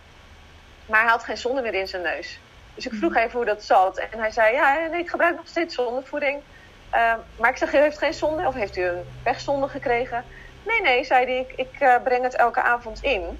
Maar 0.86 1.02
hij 1.02 1.10
had 1.10 1.24
geen 1.24 1.38
zonde 1.38 1.62
meer 1.62 1.74
in 1.74 1.88
zijn 1.88 2.02
neus. 2.02 2.40
Dus 2.76 2.86
ik 2.86 2.94
vroeg 2.94 3.16
even 3.16 3.38
hoe 3.38 3.46
dat 3.46 3.64
zat. 3.64 3.98
En 3.98 4.20
hij 4.20 4.32
zei, 4.32 4.54
ja, 4.54 4.88
nee, 4.92 5.02
ik 5.02 5.10
gebruik 5.10 5.36
nog 5.36 5.48
steeds 5.48 5.76
zondevoeding. 5.76 6.42
Ehm, 6.90 7.18
maar 7.40 7.50
ik 7.50 7.58
zeg, 7.58 7.74
u 7.74 7.78
heeft 7.78 7.98
geen 7.98 8.14
zonde? 8.14 8.48
Of 8.48 8.54
heeft 8.54 8.78
u 8.78 8.84
een 8.84 9.06
pechzonde 9.24 9.68
gekregen? 9.68 10.26
Nee, 10.64 10.82
nee, 10.82 11.04
zei 11.04 11.26
hij, 11.26 11.40
ik, 11.40 11.54
ik 11.56 11.80
eh, 11.80 11.96
breng 12.04 12.24
het 12.24 12.36
elke 12.36 12.62
avond 12.62 13.04
in. 13.04 13.40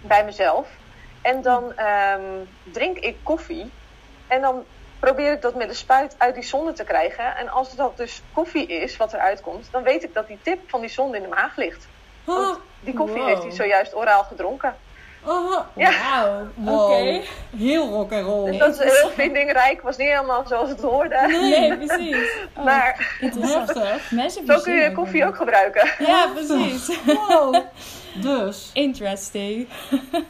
Bij 0.00 0.24
mezelf. 0.24 0.68
En 1.22 1.42
dan 1.42 1.76
ehm, 1.76 2.44
drink 2.62 2.98
ik 2.98 3.16
koffie. 3.22 3.70
En 4.26 4.40
dan 4.40 4.64
probeer 5.00 5.32
ik 5.32 5.42
dat 5.42 5.54
met 5.54 5.68
de 5.68 5.74
spuit 5.74 6.14
uit 6.18 6.34
die 6.34 6.44
zonde 6.44 6.72
te 6.72 6.84
krijgen. 6.84 7.36
En 7.36 7.48
als 7.48 7.74
dat 7.76 7.96
dus 7.96 8.22
koffie 8.32 8.66
is 8.66 8.96
wat 8.96 9.12
eruit 9.12 9.40
komt, 9.40 9.68
dan 9.70 9.82
weet 9.82 10.04
ik 10.04 10.14
dat 10.14 10.26
die 10.26 10.38
tip 10.42 10.58
van 10.70 10.80
die 10.80 10.90
zonde 10.90 11.16
in 11.16 11.22
de 11.22 11.28
maag 11.28 11.56
ligt. 11.56 11.86
Want 12.24 12.58
die 12.80 12.94
koffie 12.94 13.18
Wow. 13.18 13.28
heeft 13.28 13.42
hij 13.42 13.50
zojuist 13.50 13.94
oraal 13.94 14.24
gedronken. 14.24 14.76
Oh, 15.24 15.58
Ja. 15.74 15.90
Wauw, 15.90 16.46
wow. 16.54 16.82
oké. 16.90 17.20
Heel 17.56 17.88
rock 17.88 18.12
and 18.12 18.24
roll. 18.24 18.44
Dus 18.50 18.58
dat 18.58 18.80
is 18.80 19.00
heel 19.00 19.10
vindingrijk, 19.10 19.82
was 19.82 19.96
niet 19.96 20.08
helemaal 20.08 20.44
zoals 20.46 20.68
het 20.68 20.80
hoorde. 20.80 21.26
Nee, 21.26 21.76
precies. 21.76 22.16
Oh, 22.56 22.64
Maar 22.64 23.16
interessant. 23.20 23.68
Heftig. 23.74 24.10
Mensen 24.10 24.46
zo 24.46 24.60
kun 24.60 24.74
je 24.74 24.92
koffie 24.92 25.26
ook 25.26 25.36
gebruiken. 25.36 25.90
Ja, 25.98 26.26
precies. 26.34 26.98
Wow. 27.28 27.54
Dus. 28.22 28.70
Interesting. 28.72 29.68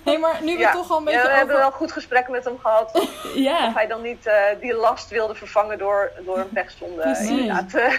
Hé, 0.04 0.16
maar 0.18 0.38
nu 0.42 0.52
we 0.52 0.58
Ja. 0.58 0.72
toch 0.72 0.90
al 0.90 0.96
een 0.98 1.04
Ja, 1.04 1.10
beetje 1.10 1.28
we 1.28 1.34
hebben 1.36 1.56
wel 1.56 1.66
een 1.66 1.72
goed 1.72 1.92
gesprek 1.92 2.28
met 2.28 2.44
hem 2.44 2.58
gehad. 2.58 2.90
Of 3.00 3.32
Ja, 3.34 3.72
hij 3.74 3.86
dan 3.86 4.02
niet 4.02 4.26
eh, 4.26 4.34
die 4.60 4.74
last 4.74 5.10
wilde 5.10 5.34
vervangen 5.34 5.78
door, 5.78 6.12
door 6.24 6.38
een 6.38 6.48
pechzonde. 6.48 7.00
Precies. 7.02 7.28
Inderdaad. 7.28 7.70
ja, 7.72 7.90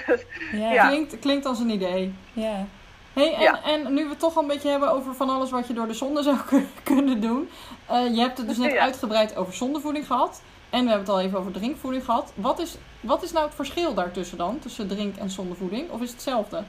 Ja. 0.52 0.72
ja. 0.74 0.88
Klinkt, 0.88 1.20
klinkt 1.20 1.46
als 1.46 1.60
een 1.60 1.70
idee. 1.70 2.14
ja. 2.34 2.66
Hey, 3.14 3.34
en, 3.34 3.42
Ja. 3.42 3.64
en 3.64 3.94
nu 3.94 4.04
we 4.04 4.10
het 4.10 4.20
toch 4.20 4.36
al 4.36 4.42
een 4.42 4.48
beetje 4.48 4.70
hebben 4.70 4.92
over 4.92 5.16
van 5.16 5.30
alles 5.30 5.50
wat 5.52 5.68
je 5.68 5.74
door 5.74 5.88
de 5.88 5.94
zonde 5.94 6.24
zou 6.24 6.38
kun- 6.50 6.70
kunnen 6.84 7.22
doen. 7.22 7.50
Eh, 7.86 8.14
je 8.16 8.20
hebt 8.20 8.38
het 8.38 8.48
dus 8.48 8.58
net 8.58 8.72
Ja. 8.72 8.80
uitgebreid 8.82 9.36
over 9.36 9.54
zondevoeding 9.54 10.06
gehad. 10.08 10.42
En 10.70 10.84
we 10.84 10.90
hebben 10.90 11.06
het 11.08 11.10
al 11.16 11.22
even 11.22 11.40
over 11.40 11.52
drinkvoeding 11.52 12.06
gehad. 12.06 12.32
Wat 12.36 12.60
is, 12.60 12.76
wat 13.00 13.24
is 13.24 13.32
nou 13.32 13.46
het 13.46 13.56
verschil 13.56 13.94
daartussen 13.94 14.38
dan? 14.38 14.60
Tussen 14.60 14.88
drink- 14.88 15.18
en 15.18 15.30
zondevoeding? 15.30 15.90
Of 15.92 15.96
is 16.02 16.08
het 16.08 16.12
hetzelfde? 16.12 16.64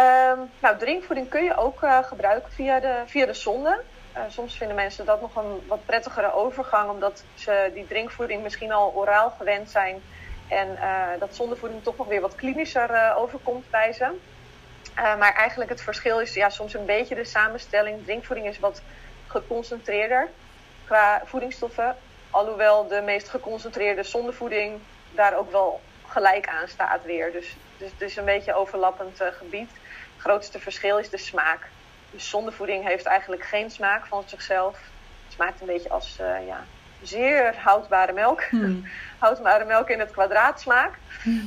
Ehm, 0.00 0.38
nou, 0.60 0.78
drinkvoeding 0.78 1.28
kun 1.28 1.44
je 1.44 1.56
ook 1.56 1.82
eh, 1.82 1.98
gebruiken 2.04 2.52
via 2.52 2.80
de, 2.80 3.02
via 3.06 3.26
de 3.26 3.32
zonde. 3.32 3.80
Eh, 4.12 4.22
soms 4.28 4.56
vinden 4.56 4.76
mensen 4.76 5.04
dat 5.04 5.20
nog 5.20 5.36
een 5.36 5.62
wat 5.66 5.84
prettigere 5.84 6.32
overgang, 6.32 6.90
omdat 6.90 7.24
ze 7.34 7.70
die 7.74 7.86
drinkvoeding 7.86 8.42
misschien 8.42 8.72
al 8.72 8.92
oraal 8.94 9.30
gewend 9.30 9.70
zijn. 9.70 10.02
En 10.48 10.76
eh, 10.76 11.08
dat 11.18 11.34
zondevoeding 11.34 11.82
toch 11.82 11.96
nog 11.96 12.06
weer 12.06 12.20
wat 12.20 12.34
klinischer 12.34 13.14
overkomt 13.16 13.70
bij 13.70 13.92
ze. 13.92 14.08
Maar 14.94 15.34
eigenlijk 15.34 15.70
het 15.70 15.82
verschil 15.82 16.20
is 16.20 16.34
ja, 16.34 16.48
soms 16.48 16.74
een 16.74 16.84
beetje 16.84 17.14
de 17.14 17.24
samenstelling. 17.24 18.04
Drinkvoeding 18.04 18.48
is 18.48 18.58
wat 18.58 18.82
geconcentreerder 19.26 20.28
qua 20.84 21.22
voedingsstoffen. 21.24 21.96
Alhoewel 22.30 22.88
de 22.88 23.00
meest 23.00 23.28
geconcentreerde 23.28 24.02
zondevoeding 24.02 24.80
daar 25.10 25.36
ook 25.36 25.50
wel 25.50 25.80
gelijk 26.06 26.48
aan 26.48 26.68
staat 26.68 27.04
weer. 27.04 27.32
Dus, 27.32 27.56
dus 27.76 27.90
het 27.90 28.00
is 28.00 28.16
een 28.16 28.24
beetje 28.24 28.54
overlappend 28.54 29.22
gebied. 29.38 29.70
Grootste 30.20 30.58
verschil 30.58 30.98
is 30.98 31.10
de 31.10 31.18
smaak. 31.18 31.68
Dus 32.10 32.28
zondevoeding 32.28 32.86
heeft 32.86 33.06
eigenlijk 33.06 33.44
geen 33.44 33.70
smaak 33.70 34.06
van 34.06 34.22
zichzelf. 34.26 34.78
Het 35.24 35.32
smaakt 35.32 35.60
een 35.60 35.66
beetje 35.66 35.90
als 35.90 36.18
eh, 36.18 36.46
ja, 36.46 36.64
zeer 37.02 37.56
houdbare 37.56 38.12
melk. 38.12 38.42
Hmm. 38.42 38.84
Houdbare 39.18 39.64
melk 39.64 39.88
in 39.88 39.98
het 39.98 40.10
kwadraat 40.10 40.60
smaak. 40.60 40.98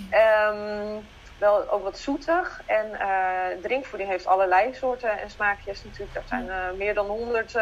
Ehm, 0.10 1.00
wel 1.38 1.70
ook 1.70 1.84
wat 1.84 1.98
zoetig. 1.98 2.62
En 2.66 3.00
eh, 3.00 3.62
drinkvoeding 3.62 4.10
heeft 4.10 4.28
allerlei 4.28 4.74
soorten 4.74 5.20
en 5.20 5.30
smaakjes 5.30 5.84
natuurlijk. 5.84 6.16
Er 6.16 6.24
zijn 6.26 6.50
eh, 6.50 6.72
meer 6.78 6.94
dan 6.94 7.06
honderd 7.06 7.56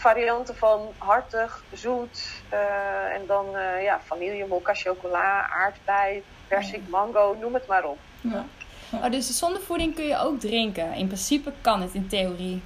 varianten 0.00 0.56
van 0.56 0.94
hartig, 0.98 1.64
zoet. 1.72 2.42
en 3.12 3.26
dan 3.26 3.56
eh, 3.56 3.82
ja, 3.82 4.00
vanille, 4.04 4.46
mokka, 4.46 4.74
chocola, 4.74 5.48
aardbei, 5.50 6.24
persik, 6.48 6.88
mango, 6.88 7.36
noem 7.40 7.54
het 7.54 7.66
maar 7.66 7.84
op. 7.84 7.98
Ja. 8.20 8.44
Oh, 8.92 9.10
dus 9.10 9.26
de 9.26 9.32
zondevoeding 9.32 9.94
kun 9.94 10.04
je 10.04 10.18
ook 10.18 10.40
drinken. 10.40 10.94
In 10.94 11.06
principe 11.06 11.52
kan 11.60 11.82
het 11.82 11.94
in 11.94 12.08
theorie. 12.08 12.62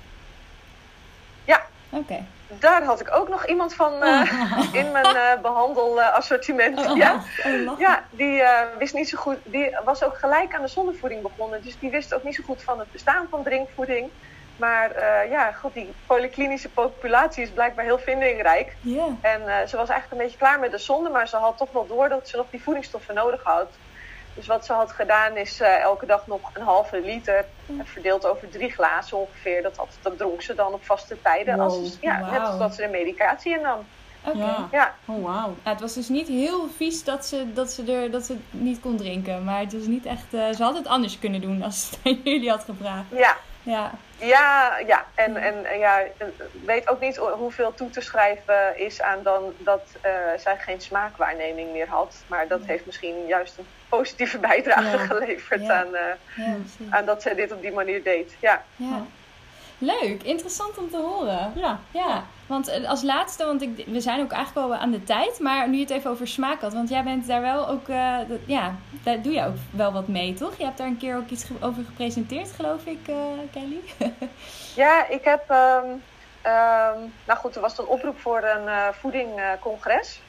Ja. 1.45 1.63
Oké. 1.91 2.25
Daar 2.59 2.83
had 2.83 3.01
ik 3.01 3.15
ook 3.15 3.29
nog 3.29 3.47
iemand 3.47 3.75
van 3.75 4.03
eh, 4.03 4.31
in 4.73 4.93
mijn 4.93 5.17
eh 5.17 5.41
behandelassortiment. 5.43 6.87
Oh, 6.87 6.97
ja. 6.97 7.23
oh. 7.45 7.79
Ja, 7.79 8.05
die 8.11 8.43
eh, 8.43 8.79
wist 8.79 8.95
niet 8.95 9.09
zo 9.09 9.19
goed. 9.19 9.37
Die 9.43 9.77
was 9.85 10.03
ook 10.05 10.19
gelijk 10.19 10.55
aan 10.55 10.63
de 10.63 10.69
zondevoeding 10.69 11.23
begonnen. 11.23 11.63
Dus 11.63 11.79
die 11.79 11.91
wist 11.91 12.15
ook 12.15 12.25
niet 12.25 12.35
zo 12.35 12.43
goed 12.47 12.63
van 12.63 12.79
het 12.79 12.93
bestaan 12.93 13.27
van 13.31 13.43
drinkvoeding. 13.43 14.11
Maar 14.57 14.91
ja, 15.29 15.53
goed, 15.53 15.75
die 15.75 15.93
polyklinische 16.07 16.69
populatie 16.69 17.43
is 17.43 17.51
blijkbaar 17.51 17.85
heel 17.85 17.99
vindingrijk. 17.99 18.77
Ja. 18.81 19.07
En 19.21 19.69
ze 19.69 19.77
was 19.77 19.89
eigenlijk 19.89 20.11
een 20.11 20.27
beetje 20.27 20.39
klaar 20.39 20.61
met 20.61 20.71
de 20.71 20.79
zonde, 20.79 21.11
maar 21.11 21.29
ze 21.29 21.37
had 21.37 21.57
toch 21.57 21.73
wel 21.73 21.87
door 21.87 22.09
dat 22.09 22.29
ze 22.29 22.37
nog 22.37 22.47
die 22.51 22.63
voedingsstoffen 22.63 23.15
nodig 23.15 23.43
had. 23.43 23.67
Dus 24.35 24.47
wat 24.47 24.65
ze 24.67 24.73
had 24.73 24.93
gedaan 24.93 25.37
is 25.37 25.61
eh, 25.61 25.81
elke 25.81 26.07
dag 26.07 26.27
nog 26.27 26.41
een 26.55 26.63
halve 26.63 27.01
liter, 27.01 27.37
eh, 27.67 27.75
verdeeld 27.85 28.27
over 28.27 28.51
drie 28.51 28.71
glazen 28.71 29.17
ongeveer. 29.19 29.63
Dat, 29.63 29.77
had, 29.77 29.89
dat 30.03 30.19
dronk 30.19 30.43
ze 30.43 30.55
dan 30.55 30.73
op 30.73 30.85
vaste 30.85 31.17
tijden, 31.23 31.57
Wow. 31.57 31.65
als, 31.65 31.99
ja, 32.01 32.31
net 32.31 32.41
als 32.41 32.59
dat 32.59 32.75
ze 32.75 32.83
de 32.83 32.89
medicatie 32.89 33.57
innam. 33.57 33.79
Oké. 34.27 34.39
Ja. 34.39 34.69
Ja, 34.73 34.95
Oh, 35.05 35.25
wauw. 35.25 35.55
Ja, 35.65 35.71
het 35.71 35.81
was 35.81 35.95
dus 35.95 36.09
niet 36.09 36.29
heel 36.29 36.69
vies 36.77 37.05
dat 37.05 37.27
ze, 37.27 37.53
dat 37.53 37.71
ze, 37.73 37.93
er, 37.93 38.11
dat 38.11 38.25
ze 38.25 38.33
het 38.33 38.43
niet 38.51 38.81
kon 38.81 38.97
drinken. 38.97 39.45
Maar 39.45 39.61
het 39.61 39.73
was 39.73 39.87
niet 39.87 40.07
echt... 40.07 40.35
eh, 40.35 40.51
ze 40.57 40.63
had 40.63 40.75
het 40.75 40.87
anders 40.87 41.19
kunnen 41.19 41.41
doen 41.41 41.63
als 41.63 41.81
ze 41.81 41.97
het 42.03 42.05
aan 42.17 42.21
jullie 42.25 42.51
had 42.51 42.65
gevraagd. 42.65 43.05
ja, 43.11 43.37
Ja. 43.63 43.91
Ja, 44.19 44.79
ja. 44.87 45.05
En, 45.15 45.37
en, 45.37 45.65
en 45.65 45.79
ja, 45.79 46.03
weet 46.65 46.89
ook 46.89 47.01
niet 47.01 47.17
hoeveel 47.17 47.75
toe 47.75 47.91
te 47.91 48.01
schrijven 48.01 48.79
is 48.79 49.03
aan 49.03 49.23
dan 49.23 49.55
dat 49.59 49.83
eh, 50.01 50.13
zij 50.37 50.57
geen 50.59 50.81
smaakwaarneming 50.81 51.73
meer 51.73 51.89
had. 51.89 52.17
Maar 52.27 52.49
dat 52.49 52.61
heeft 52.65 52.87
misschien 52.87 53.27
juist 53.27 53.59
een 53.59 53.67
positieve 53.89 54.39
bijdrage 54.39 54.97
Ja. 54.97 55.05
geleverd 55.07 55.63
Ja. 55.63 55.75
Aan, 55.81 55.95
eh, 55.95 56.55
aan 56.91 57.05
dat 57.05 57.23
zij 57.23 57.35
dit 57.35 57.53
op 57.53 57.63
die 57.63 57.73
manier 57.73 58.03
deed. 58.03 58.37
Ja. 58.41 58.63
Leuk, 59.79 60.23
interessant 60.23 60.79
om 60.79 60.91
te 60.91 60.97
horen. 60.97 61.53
Ja. 61.55 61.79
Ja, 61.91 62.25
want 62.47 62.69
eh, 62.69 62.89
als 62.89 63.03
laatste, 63.03 63.45
want 63.45 63.63
ik, 63.63 63.85
we 63.87 64.01
zijn 64.01 64.21
ook 64.21 64.33
eigenlijk 64.33 64.67
al 64.67 64.75
aan 64.75 64.91
de 64.91 65.05
tijd, 65.05 65.39
maar 65.41 65.69
nu 65.69 65.75
je 65.77 65.81
het 65.83 65.91
even 65.91 66.11
over 66.11 66.29
smaak 66.29 66.61
had, 66.61 66.73
want 66.73 66.89
jij 66.89 67.03
bent 67.03 67.27
daar 67.27 67.41
wel 67.41 67.69
ook, 67.69 67.89
eh, 67.89 68.17
dat- 68.29 68.39
ja, 68.47 68.75
daar 69.03 69.23
doe 69.23 69.33
je 69.33 69.45
ook 69.45 69.55
wel 69.71 69.93
wat 69.93 70.09
mee, 70.09 70.35
toch? 70.35 70.59
Je 70.59 70.65
hebt 70.65 70.79
daar 70.79 70.87
een 70.87 70.97
keer 70.97 71.17
ook 71.17 71.29
iets 71.31 71.45
over 71.61 71.85
gepresenteerd, 71.85 72.53
geloof 72.53 72.85
ik, 72.85 73.09
eh, 73.09 73.15
Kelly. 73.53 73.81
Ja, 74.77 75.09
ik 75.09 75.25
heb. 75.25 75.45
ehm, 75.51 75.87
ehm, 76.43 76.99
nou 77.27 77.39
goed, 77.39 77.55
er 77.55 77.61
was 77.61 77.79
een 77.79 77.87
oproep 77.87 78.21
voor 78.21 78.43
een 78.43 78.95
voedingcongres. 78.95 80.21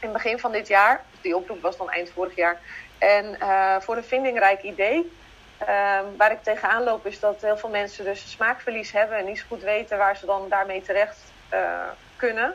in 0.00 0.08
het 0.08 0.22
begin 0.22 0.38
van 0.38 0.52
dit 0.52 0.68
jaar. 0.68 1.04
Die 1.20 1.36
oproep 1.36 1.62
was 1.62 1.76
dan 1.76 1.90
eind 1.90 2.10
vorig 2.14 2.36
jaar. 2.36 2.60
En 2.98 3.38
voor 3.82 3.96
een 3.96 4.04
vindingrijk 4.04 4.62
idee. 4.62 5.12
Ehm, 5.58 6.04
waar 6.16 6.32
ik 6.32 6.42
tegenaan 6.42 6.82
loop 6.82 7.06
is 7.06 7.20
dat 7.20 7.42
heel 7.42 7.56
veel 7.56 7.68
mensen 7.68 8.04
dus 8.04 8.30
smaakverlies 8.30 8.92
hebben. 8.92 9.18
en 9.18 9.24
niet 9.24 9.38
zo 9.38 9.44
goed 9.48 9.62
weten 9.62 9.98
waar 9.98 10.16
ze 10.16 10.26
dan 10.26 10.48
daarmee 10.48 10.82
terecht 10.82 11.18
eh, 11.48 11.88
kunnen. 12.16 12.54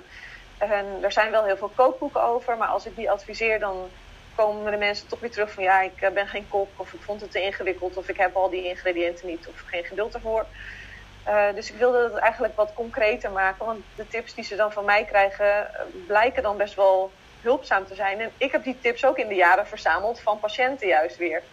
En 0.58 0.86
er 1.02 1.12
zijn 1.12 1.32
wel 1.32 1.44
heel 1.44 1.58
veel 1.58 1.72
kookboeken 1.76 2.24
over. 2.24 2.58
maar 2.58 2.68
als 2.68 2.86
ik 2.86 2.96
die 2.96 3.12
adviseer, 3.12 3.60
dan 3.60 3.90
komen 4.36 4.72
de 4.72 4.78
mensen 4.78 5.08
toch 5.08 5.20
weer 5.20 5.32
terug 5.32 5.52
van 5.52 5.64
ja, 5.64 5.82
ik 5.82 6.02
eh, 6.02 6.12
ben 6.12 6.28
geen 6.28 6.48
kok. 6.48 6.70
of 6.76 6.94
ik 6.94 7.02
vond 7.02 7.22
het 7.22 7.32
te 7.32 7.42
ingewikkeld. 7.42 7.98
of 7.98 8.10
ik 8.10 8.18
heb 8.18 8.36
al 8.36 8.50
die 8.50 8.68
ingrediënten 8.68 9.28
niet. 9.28 9.48
of 9.48 9.64
geen 9.66 9.84
geduld 9.84 10.14
ervoor. 10.14 10.46
Eh, 11.24 11.54
dus 11.56 11.72
ik 11.72 11.78
wilde 11.78 12.04
het 12.04 12.16
eigenlijk 12.16 12.56
wat 12.56 12.74
concreter 12.74 13.32
maken. 13.32 13.66
Want 13.66 13.84
de 13.96 14.08
tips 14.08 14.34
die 14.34 14.44
ze 14.44 14.56
dan 14.56 14.72
van 14.72 14.86
mij 14.86 15.06
krijgen, 15.06 15.72
blijken 16.08 16.44
dan 16.44 16.58
best 16.58 16.76
wel 16.76 17.12
hulpzaam 17.42 17.86
te 17.86 17.96
zijn. 17.96 18.20
En 18.20 18.32
ik 18.38 18.52
heb 18.52 18.64
die 18.64 18.80
tips 18.82 19.06
ook 19.06 19.18
in 19.18 19.28
de 19.28 19.36
jaren 19.36 19.68
verzameld 19.68 20.20
van 20.20 20.40
patiënten 20.40 20.88
juist 20.88 21.18
weer. 21.18 21.44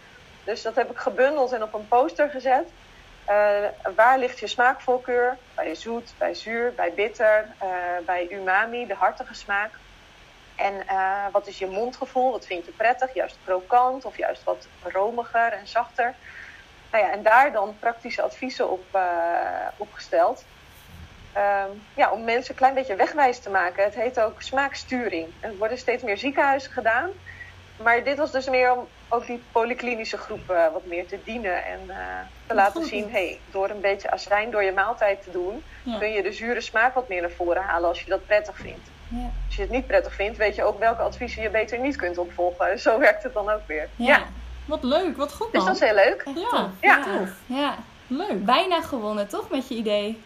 Dus 0.49 0.63
dat 0.63 0.75
heb 0.75 0.91
ik 0.91 0.99
gebundeld 0.99 1.53
en 1.53 1.63
op 1.63 1.75
een 1.75 1.89
poster 1.89 2.31
gezet. 2.31 2.69
Uh, 3.29 3.95
waar 3.95 4.19
ligt 4.19 4.39
je 4.39 4.47
smaakvoorkeur? 4.47 5.37
Bij 5.55 5.75
zoet, 5.75 6.15
bij 6.19 6.35
zuur, 6.35 6.73
bij 6.75 6.93
bitter, 6.95 7.47
uh, 7.63 7.69
bij 8.07 8.29
umami, 8.31 8.87
de 8.87 8.95
hartige 8.95 9.35
smaak. 9.35 9.71
En 10.57 10.75
uh, 10.75 11.25
wat 11.33 11.47
is 11.47 11.59
je 11.59 11.67
mondgevoel? 11.67 12.31
Wat 12.31 12.47
vind 12.47 12.65
je 12.65 12.71
prettig? 12.71 13.15
Juist 13.15 13.39
krokant 13.45 14.05
of 14.05 14.17
juist 14.17 14.45
wat 14.45 14.67
romiger 14.83 15.53
en 15.53 15.67
zachter? 15.67 16.15
Nou 16.91 17.05
ja, 17.05 17.11
en 17.11 17.23
daar 17.23 17.53
dan 17.53 17.77
praktische 17.79 18.23
adviezen 18.23 18.71
op 18.71 18.99
opgesteld. 19.77 20.45
Um, 21.37 21.83
ja, 21.95 22.11
om 22.11 22.25
mensen 22.25 22.51
een 22.51 22.59
klein 22.59 22.75
beetje 22.75 22.97
wegwijs 22.97 23.39
te 23.39 23.51
maken. 23.51 23.85
Het 23.85 23.95
heet 23.95 24.21
ook 24.21 24.43
smaaksturing. 24.43 25.29
Er 25.41 25.57
worden 25.57 25.79
steeds 25.79 26.03
meer 26.03 26.19
ziekenhuizen 26.19 26.73
gedaan. 26.73 27.11
Maar 27.83 28.05
dit 28.05 28.19
was 28.19 28.33
dus 28.33 28.49
meer 28.49 28.73
om 28.73 28.87
ook 29.09 29.27
die 29.27 29.43
polyklinische 29.53 30.17
groep 30.17 30.51
uh, 30.51 30.73
wat 30.73 30.87
meer 30.87 31.07
te 31.07 31.19
dienen. 31.25 31.65
En 31.65 31.81
uh, 31.87 31.95
te 32.47 32.55
laten 32.55 32.81
goed. 32.81 32.91
zien, 32.91 33.11
hey, 33.11 33.39
door 33.51 33.71
een 33.71 33.81
beetje 33.81 34.11
azijn 34.11 34.51
door 34.51 34.63
je 34.63 34.73
maaltijd 34.73 35.23
te 35.23 35.31
doen... 35.31 35.63
Ja. 35.83 35.99
kun 35.99 36.11
je 36.11 36.23
de 36.23 36.33
zure 36.33 36.61
smaak 36.61 36.95
wat 36.95 37.09
meer 37.09 37.21
naar 37.21 37.31
voren 37.31 37.63
halen 37.63 37.89
als 37.89 38.01
je 38.01 38.11
dat 38.11 38.27
prettig 38.27 38.57
vindt. 38.57 38.91
Ja. 39.09 39.31
Als 39.47 39.57
je 39.57 39.63
het 39.63 39.71
niet 39.71 39.87
prettig 39.87 40.15
vindt, 40.15 40.37
weet 40.39 40.55
je 40.55 40.63
ook 40.65 40.79
welke 40.79 41.03
adviezen 41.03 41.43
je 41.43 41.51
beter 41.51 41.79
niet 41.79 41.97
kunt 41.97 42.19
opvolgen. 42.19 42.79
Zo 42.81 42.99
werkt 42.99 43.23
het 43.23 43.35
dan 43.35 43.51
ook 43.51 43.67
weer. 43.67 43.89
Ja. 43.97 44.23
Wat 44.65 44.83
leuk, 44.83 45.17
wat 45.17 45.33
goed 45.33 45.53
Dus 45.53 45.65
man. 45.65 45.73
dat 45.73 45.83
is 45.83 45.89
heel 45.89 45.95
leuk. 46.05 46.23
Echt 46.27 46.39
Ja. 46.39 46.49
tof. 46.51 46.71
Ja. 46.81 47.03
Tof. 47.03 47.31
Ja. 47.47 47.75
Leuk. 48.07 48.45
Bijna 48.45 48.81
gewonnen, 48.83 49.29
toch, 49.29 49.51
met 49.51 49.69
je 49.69 49.75
idee? 49.75 50.23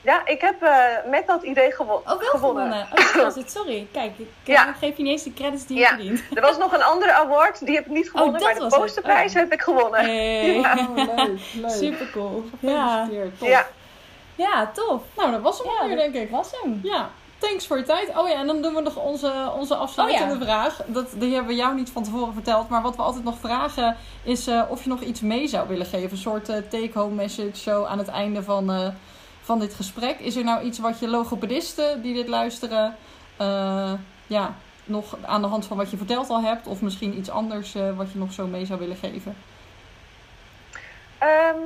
Ja, 0.00 0.26
ik 0.26 0.40
heb 0.40 0.62
eh, 0.62 0.84
met 1.10 1.26
dat 1.26 1.42
idee 1.42 1.72
gewo- 1.72 1.92
Oh, 1.92 2.06
wel 2.06 2.18
gewonnen. 2.18 2.64
gewonnen. 2.64 2.86
Oh, 2.90 3.12
dat 3.14 3.22
was 3.24 3.34
het. 3.42 3.50
Sorry. 3.50 3.86
Kijk, 3.92 4.18
ik 4.18 4.28
Ja. 4.44 4.72
geef 4.72 4.96
je 4.96 5.02
niet 5.02 5.12
eens 5.12 5.22
de 5.22 5.34
credits 5.34 5.66
die 5.66 5.76
je 5.76 5.82
Ja. 5.82 5.88
verdient. 5.88 6.22
Er 6.34 6.40
was 6.42 6.58
nog 6.58 6.72
een 6.72 6.82
andere 6.82 7.12
award, 7.12 7.66
die 7.66 7.74
heb 7.74 7.84
ik 7.86 7.92
niet 7.92 8.10
gewonnen. 8.10 8.40
Oh, 8.40 8.46
dat 8.48 8.58
maar 8.60 8.68
de 8.70 8.76
posterprijs 8.76 9.32
Oh. 9.32 9.38
heb 9.38 9.52
ik 9.52 9.60
gewonnen. 9.62 10.00
Hey. 10.00 10.54
Ja. 10.60 10.76
Oh, 10.88 10.96
leuk, 11.16 11.38
leuk. 11.54 11.70
Super 11.70 12.10
cool. 12.12 12.44
Ja. 12.60 13.04
Gefeliciteerd, 13.04 13.38
tof. 13.38 13.48
Ja. 13.48 13.66
ja, 14.34 14.70
tof. 14.74 15.02
Nou, 15.16 15.30
dat 15.30 15.40
was 15.40 15.58
hem 15.58 15.88
Ja, 15.90 15.96
denk 15.96 16.14
ik. 16.14 16.30
was 16.30 16.50
hem. 16.62 16.80
Ja, 16.82 17.08
thanks 17.38 17.66
voor 17.66 17.76
je 17.78 17.82
tijd. 17.84 18.08
Oh 18.16 18.28
ja, 18.28 18.34
en 18.34 18.46
dan 18.46 18.62
doen 18.62 18.74
we 18.74 18.80
nog 18.80 18.96
onze, 18.96 19.32
onze 19.58 19.74
afsluitende 19.74 20.32
Oh 20.34 20.38
ja. 20.40 20.44
vraag. 20.44 20.80
Dat, 20.86 21.06
die 21.16 21.30
hebben 21.34 21.50
we 21.50 21.56
jou 21.58 21.74
niet 21.74 21.90
van 21.90 22.02
tevoren 22.02 22.32
verteld. 22.32 22.68
Maar 22.68 22.82
wat 22.82 22.96
we 22.96 23.02
altijd 23.02 23.24
nog 23.24 23.38
vragen 23.38 23.96
is 24.22 24.46
eh, 24.46 24.62
of 24.68 24.82
je 24.82 24.88
nog 24.88 25.00
iets 25.00 25.20
mee 25.20 25.46
zou 25.48 25.68
willen 25.68 25.86
geven. 25.86 26.10
Een 26.10 26.16
soort 26.16 26.48
eh, 26.48 26.56
take-home 26.70 27.14
message 27.14 27.56
zo 27.56 27.84
aan 27.84 27.98
het 27.98 28.08
einde 28.08 28.42
van, 28.42 28.70
eh, 28.70 28.86
van 29.48 29.58
dit 29.58 29.74
gesprek. 29.74 30.18
Is 30.18 30.36
er 30.36 30.44
nou 30.44 30.62
iets 30.62 30.78
wat 30.78 30.98
je 30.98 31.08
logopedisten 31.08 32.02
die 32.02 32.14
dit 32.14 32.28
luisteren... 32.28 32.96
eh, 33.36 33.92
ja, 34.26 34.54
nog 34.84 35.16
aan 35.22 35.42
de 35.42 35.48
hand 35.48 35.66
van 35.66 35.76
wat 35.76 35.90
je 35.90 35.96
verteld 35.96 36.30
al 36.30 36.42
hebt... 36.42 36.66
of 36.66 36.80
misschien 36.80 37.18
iets 37.18 37.30
anders 37.30 37.74
eh, 37.74 37.96
wat 37.96 38.12
je 38.12 38.18
nog 38.18 38.32
zo 38.32 38.46
mee 38.46 38.66
zou 38.66 38.78
willen 38.78 38.96
geven? 38.96 39.36
Ehm, 41.18 41.56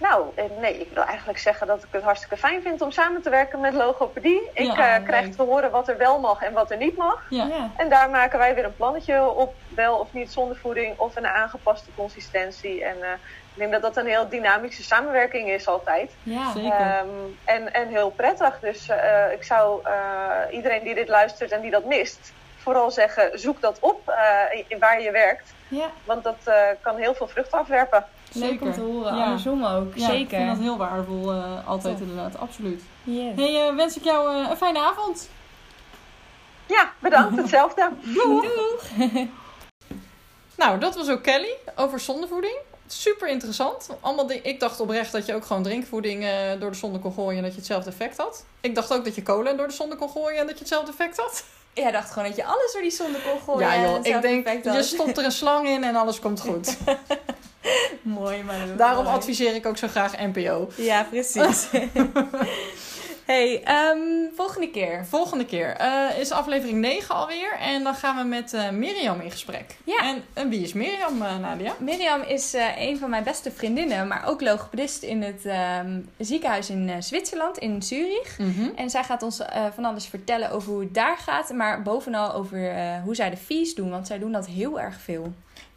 nou, 0.00 0.24
eh, 0.34 0.44
nee, 0.60 0.80
ik 0.80 0.88
wil 0.94 1.02
eigenlijk 1.02 1.38
zeggen 1.38 1.66
dat 1.66 1.82
ik 1.82 1.88
het 1.90 2.02
hartstikke 2.02 2.36
fijn 2.36 2.62
vind 2.62 2.80
om 2.80 2.90
samen 2.90 3.22
te 3.22 3.30
werken 3.30 3.60
met 3.60 3.74
logopedie. 3.74 4.40
Ik 4.54 4.64
Ja, 4.64 4.96
eh, 4.96 5.04
krijg 5.04 5.28
te 5.36 5.42
horen 5.42 5.70
wat 5.70 5.88
er 5.88 5.96
wel 5.96 6.20
mag 6.20 6.42
en 6.42 6.52
wat 6.52 6.70
er 6.70 6.76
niet 6.76 6.96
mag. 6.96 7.26
Ja, 7.30 7.46
Ja. 7.46 7.70
En 7.76 7.88
daar 7.88 8.10
maken 8.10 8.38
wij 8.38 8.54
weer 8.54 8.64
een 8.64 8.76
plannetje 8.76 9.30
op, 9.30 9.54
wel 9.68 9.96
of 9.96 10.12
niet 10.12 10.32
zonder 10.32 10.56
voeding 10.56 10.98
of 10.98 11.16
een 11.16 11.26
aangepaste 11.26 11.90
consistentie. 11.96 12.84
En 12.84 13.02
eh, 13.02 13.08
ik 13.54 13.58
denk 13.58 13.72
dat 13.72 13.82
dat 13.82 13.96
een 13.96 14.06
heel 14.06 14.28
dynamische 14.28 14.82
samenwerking 14.82 15.48
is 15.50 15.66
altijd. 15.66 16.10
Ja. 16.22 16.52
zeker. 16.52 16.70
Ehm, 16.72 17.06
en, 17.44 17.74
en 17.74 17.88
heel 17.88 18.10
prettig. 18.10 18.58
Dus 18.60 18.88
eh, 18.88 19.32
ik 19.32 19.42
zou 19.42 19.80
eh, 19.84 20.54
iedereen 20.56 20.82
die 20.84 20.94
dit 20.94 21.08
luistert 21.08 21.50
en 21.52 21.60
die 21.60 21.70
dat 21.70 21.84
mist, 21.84 22.32
vooral 22.56 22.90
zeggen: 22.90 23.38
zoek 23.38 23.60
dat 23.60 23.78
op 23.80 24.08
eh, 24.08 24.64
in- 24.68 24.78
waar 24.78 25.00
je 25.02 25.10
werkt. 25.10 25.52
ja. 25.68 25.86
Want 26.04 26.24
dat 26.24 26.36
eh, 26.44 26.54
kan 26.80 26.96
heel 26.96 27.14
veel 27.14 27.28
vrucht 27.28 27.52
afwerpen. 27.52 28.04
Leuk 28.32 28.50
om 28.50 28.58
Zeker. 28.58 28.72
te 28.72 28.80
horen. 28.80 29.16
Ja. 29.16 29.24
Andersom 29.24 29.64
ook. 29.64 29.94
ja 29.94 30.06
Zeker. 30.06 30.20
ik 30.22 30.28
vind 30.28 30.46
dat 30.48 30.58
heel 30.58 30.76
waardevol. 30.76 31.32
eh, 31.32 31.68
altijd 31.68 32.00
inderdaad, 32.00 32.38
absoluut. 32.38 32.82
Yes. 33.02 33.32
Hey, 33.36 33.74
wens 33.74 33.96
ik 33.96 34.04
jou 34.04 34.34
een 34.36 34.56
fijne 34.56 34.78
avond. 34.80 35.30
Ja, 36.66 36.90
bedankt. 36.98 37.36
Hetzelfde. 37.36 37.90
Nou, 40.56 40.78
dat 40.78 40.94
was 40.96 41.08
ook 41.10 41.22
Kelly 41.22 41.54
over 41.76 42.00
zondevoeding. 42.00 42.56
Super 42.92 43.28
interessant. 43.28 43.88
Allemaal 44.00 44.26
di- 44.26 44.40
ik 44.42 44.60
dacht 44.60 44.80
oprecht 44.80 45.12
dat 45.12 45.26
je 45.26 45.34
ook 45.34 45.44
gewoon 45.44 45.62
drinkvoeding 45.62 46.24
eh, 46.24 46.30
door 46.60 46.70
de 46.70 46.76
zonde 46.76 46.98
kon 46.98 47.12
gooien 47.12 47.36
en 47.36 47.42
dat 47.42 47.52
je 47.52 47.58
hetzelfde 47.58 47.90
effect 47.90 48.16
had. 48.16 48.44
Ik 48.60 48.74
dacht 48.74 48.92
ook 48.92 49.04
dat 49.04 49.14
je 49.14 49.22
cola 49.22 49.52
door 49.52 49.66
de 49.68 49.72
zonde 49.74 49.96
kon 49.96 50.10
gooien 50.10 50.38
en 50.40 50.44
dat 50.46 50.54
je 50.54 50.60
hetzelfde 50.60 50.90
effect 50.90 51.16
had. 51.16 51.44
Jij 51.74 51.90
dacht 51.90 52.10
gewoon 52.10 52.28
dat 52.28 52.36
je 52.36 52.44
alles 52.44 52.72
door 52.72 52.82
die 52.82 52.90
zonde 52.90 53.18
kon 53.30 53.40
gooien. 53.44 53.68
ja 53.68 53.74
en 53.74 53.82
joh, 53.82 53.94
hetzelfde 53.94 54.28
ik 54.28 54.44
denk 54.44 54.64
je 54.64 54.82
stopt 54.82 55.18
er 55.18 55.24
een 55.24 55.32
slang 55.32 55.68
in 55.68 55.84
en 55.84 55.96
alles 55.96 56.18
komt 56.20 56.40
goed. 56.40 56.76
Mooi, 58.02 58.42
maar 58.42 58.76
Daarom 58.76 59.04
mooi. 59.04 59.16
adviseer 59.16 59.54
ik 59.54 59.66
ook 59.66 59.76
zo 59.76 59.88
graag 59.88 60.12
NPO. 60.18 60.68
Ja, 60.76 61.02
precies. 61.10 61.66
hey, 63.30 63.62
ehm, 63.62 64.34
volgende 64.34 64.70
keer. 64.70 65.06
Volgende 65.06 65.44
keer 65.44 65.76
eh, 65.76 66.18
is 66.18 66.30
aflevering 66.30 66.78
9 66.78 67.14
alweer 67.14 67.56
en 67.58 67.82
dan 67.82 67.94
gaan 67.94 68.16
we 68.16 68.22
met 68.22 68.52
eh, 68.54 68.70
Mirjam 68.70 69.20
in 69.20 69.30
gesprek. 69.30 69.76
Ja. 69.84 69.98
En, 70.02 70.22
en 70.32 70.48
wie 70.48 70.62
is 70.62 70.72
Mirjam, 70.72 71.22
eh, 71.22 71.38
Nadia? 71.38 71.74
Mirjam 71.78 72.22
is 72.22 72.54
een 72.78 72.98
van 72.98 73.10
mijn 73.10 73.24
beste 73.24 73.50
vriendinnen, 73.50 74.08
maar 74.08 74.26
ook 74.26 74.40
logopedist 74.40 75.02
in 75.02 75.22
het 75.22 75.44
ehm, 75.44 76.00
ziekenhuis 76.18 76.70
in 76.70 77.02
Zwitserland, 77.02 77.58
in 77.58 77.82
Zurich. 77.82 78.38
Mhm. 78.38 78.68
En 78.76 78.90
zij 78.90 79.04
gaat 79.04 79.22
ons 79.22 79.40
van 79.74 79.84
alles 79.84 80.06
vertellen 80.06 80.50
over 80.50 80.72
hoe 80.72 80.80
het 80.80 80.94
daar 80.94 81.16
gaat, 81.16 81.52
maar 81.52 81.82
bovenal 81.82 82.32
over 82.32 82.74
hoe 83.04 83.14
zij 83.14 83.30
de 83.30 83.36
fees 83.36 83.74
doen, 83.74 83.90
want 83.90 84.06
zij 84.06 84.18
doen 84.18 84.32
dat 84.32 84.46
heel 84.46 84.80
erg 84.80 85.00
veel. 85.00 85.32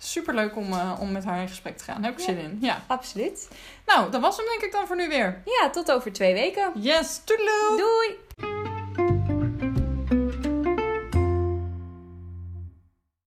Superleuk 0.08 0.56
om, 0.56 0.74
eh, 0.74 0.98
om 1.00 1.12
met 1.12 1.24
haar 1.26 1.42
in 1.42 1.48
gesprek 1.48 1.78
te 1.78 1.84
gaan. 1.84 2.02
Daar 2.02 2.12
heb 2.12 2.20
ik 2.20 2.26
Ja. 2.26 2.34
zin 2.34 2.38
in. 2.44 2.58
Ja. 2.62 2.84
Absoluut. 2.88 3.48
Nou, 3.86 4.12
dat 4.12 4.22
was 4.22 4.38
hem 4.38 4.46
denk 4.46 4.62
ik 4.62 4.72
dan 4.72 4.88
voor 4.88 4.96
nu 4.96 5.08
weer. 5.10 5.42
Ja, 5.46 5.70
tot 5.70 5.92
over 5.92 6.14
twee 6.14 6.34
weken. 6.34 6.72
Yes, 6.76 7.22
toedeloe! 7.24 7.78
Doei! 7.78 8.63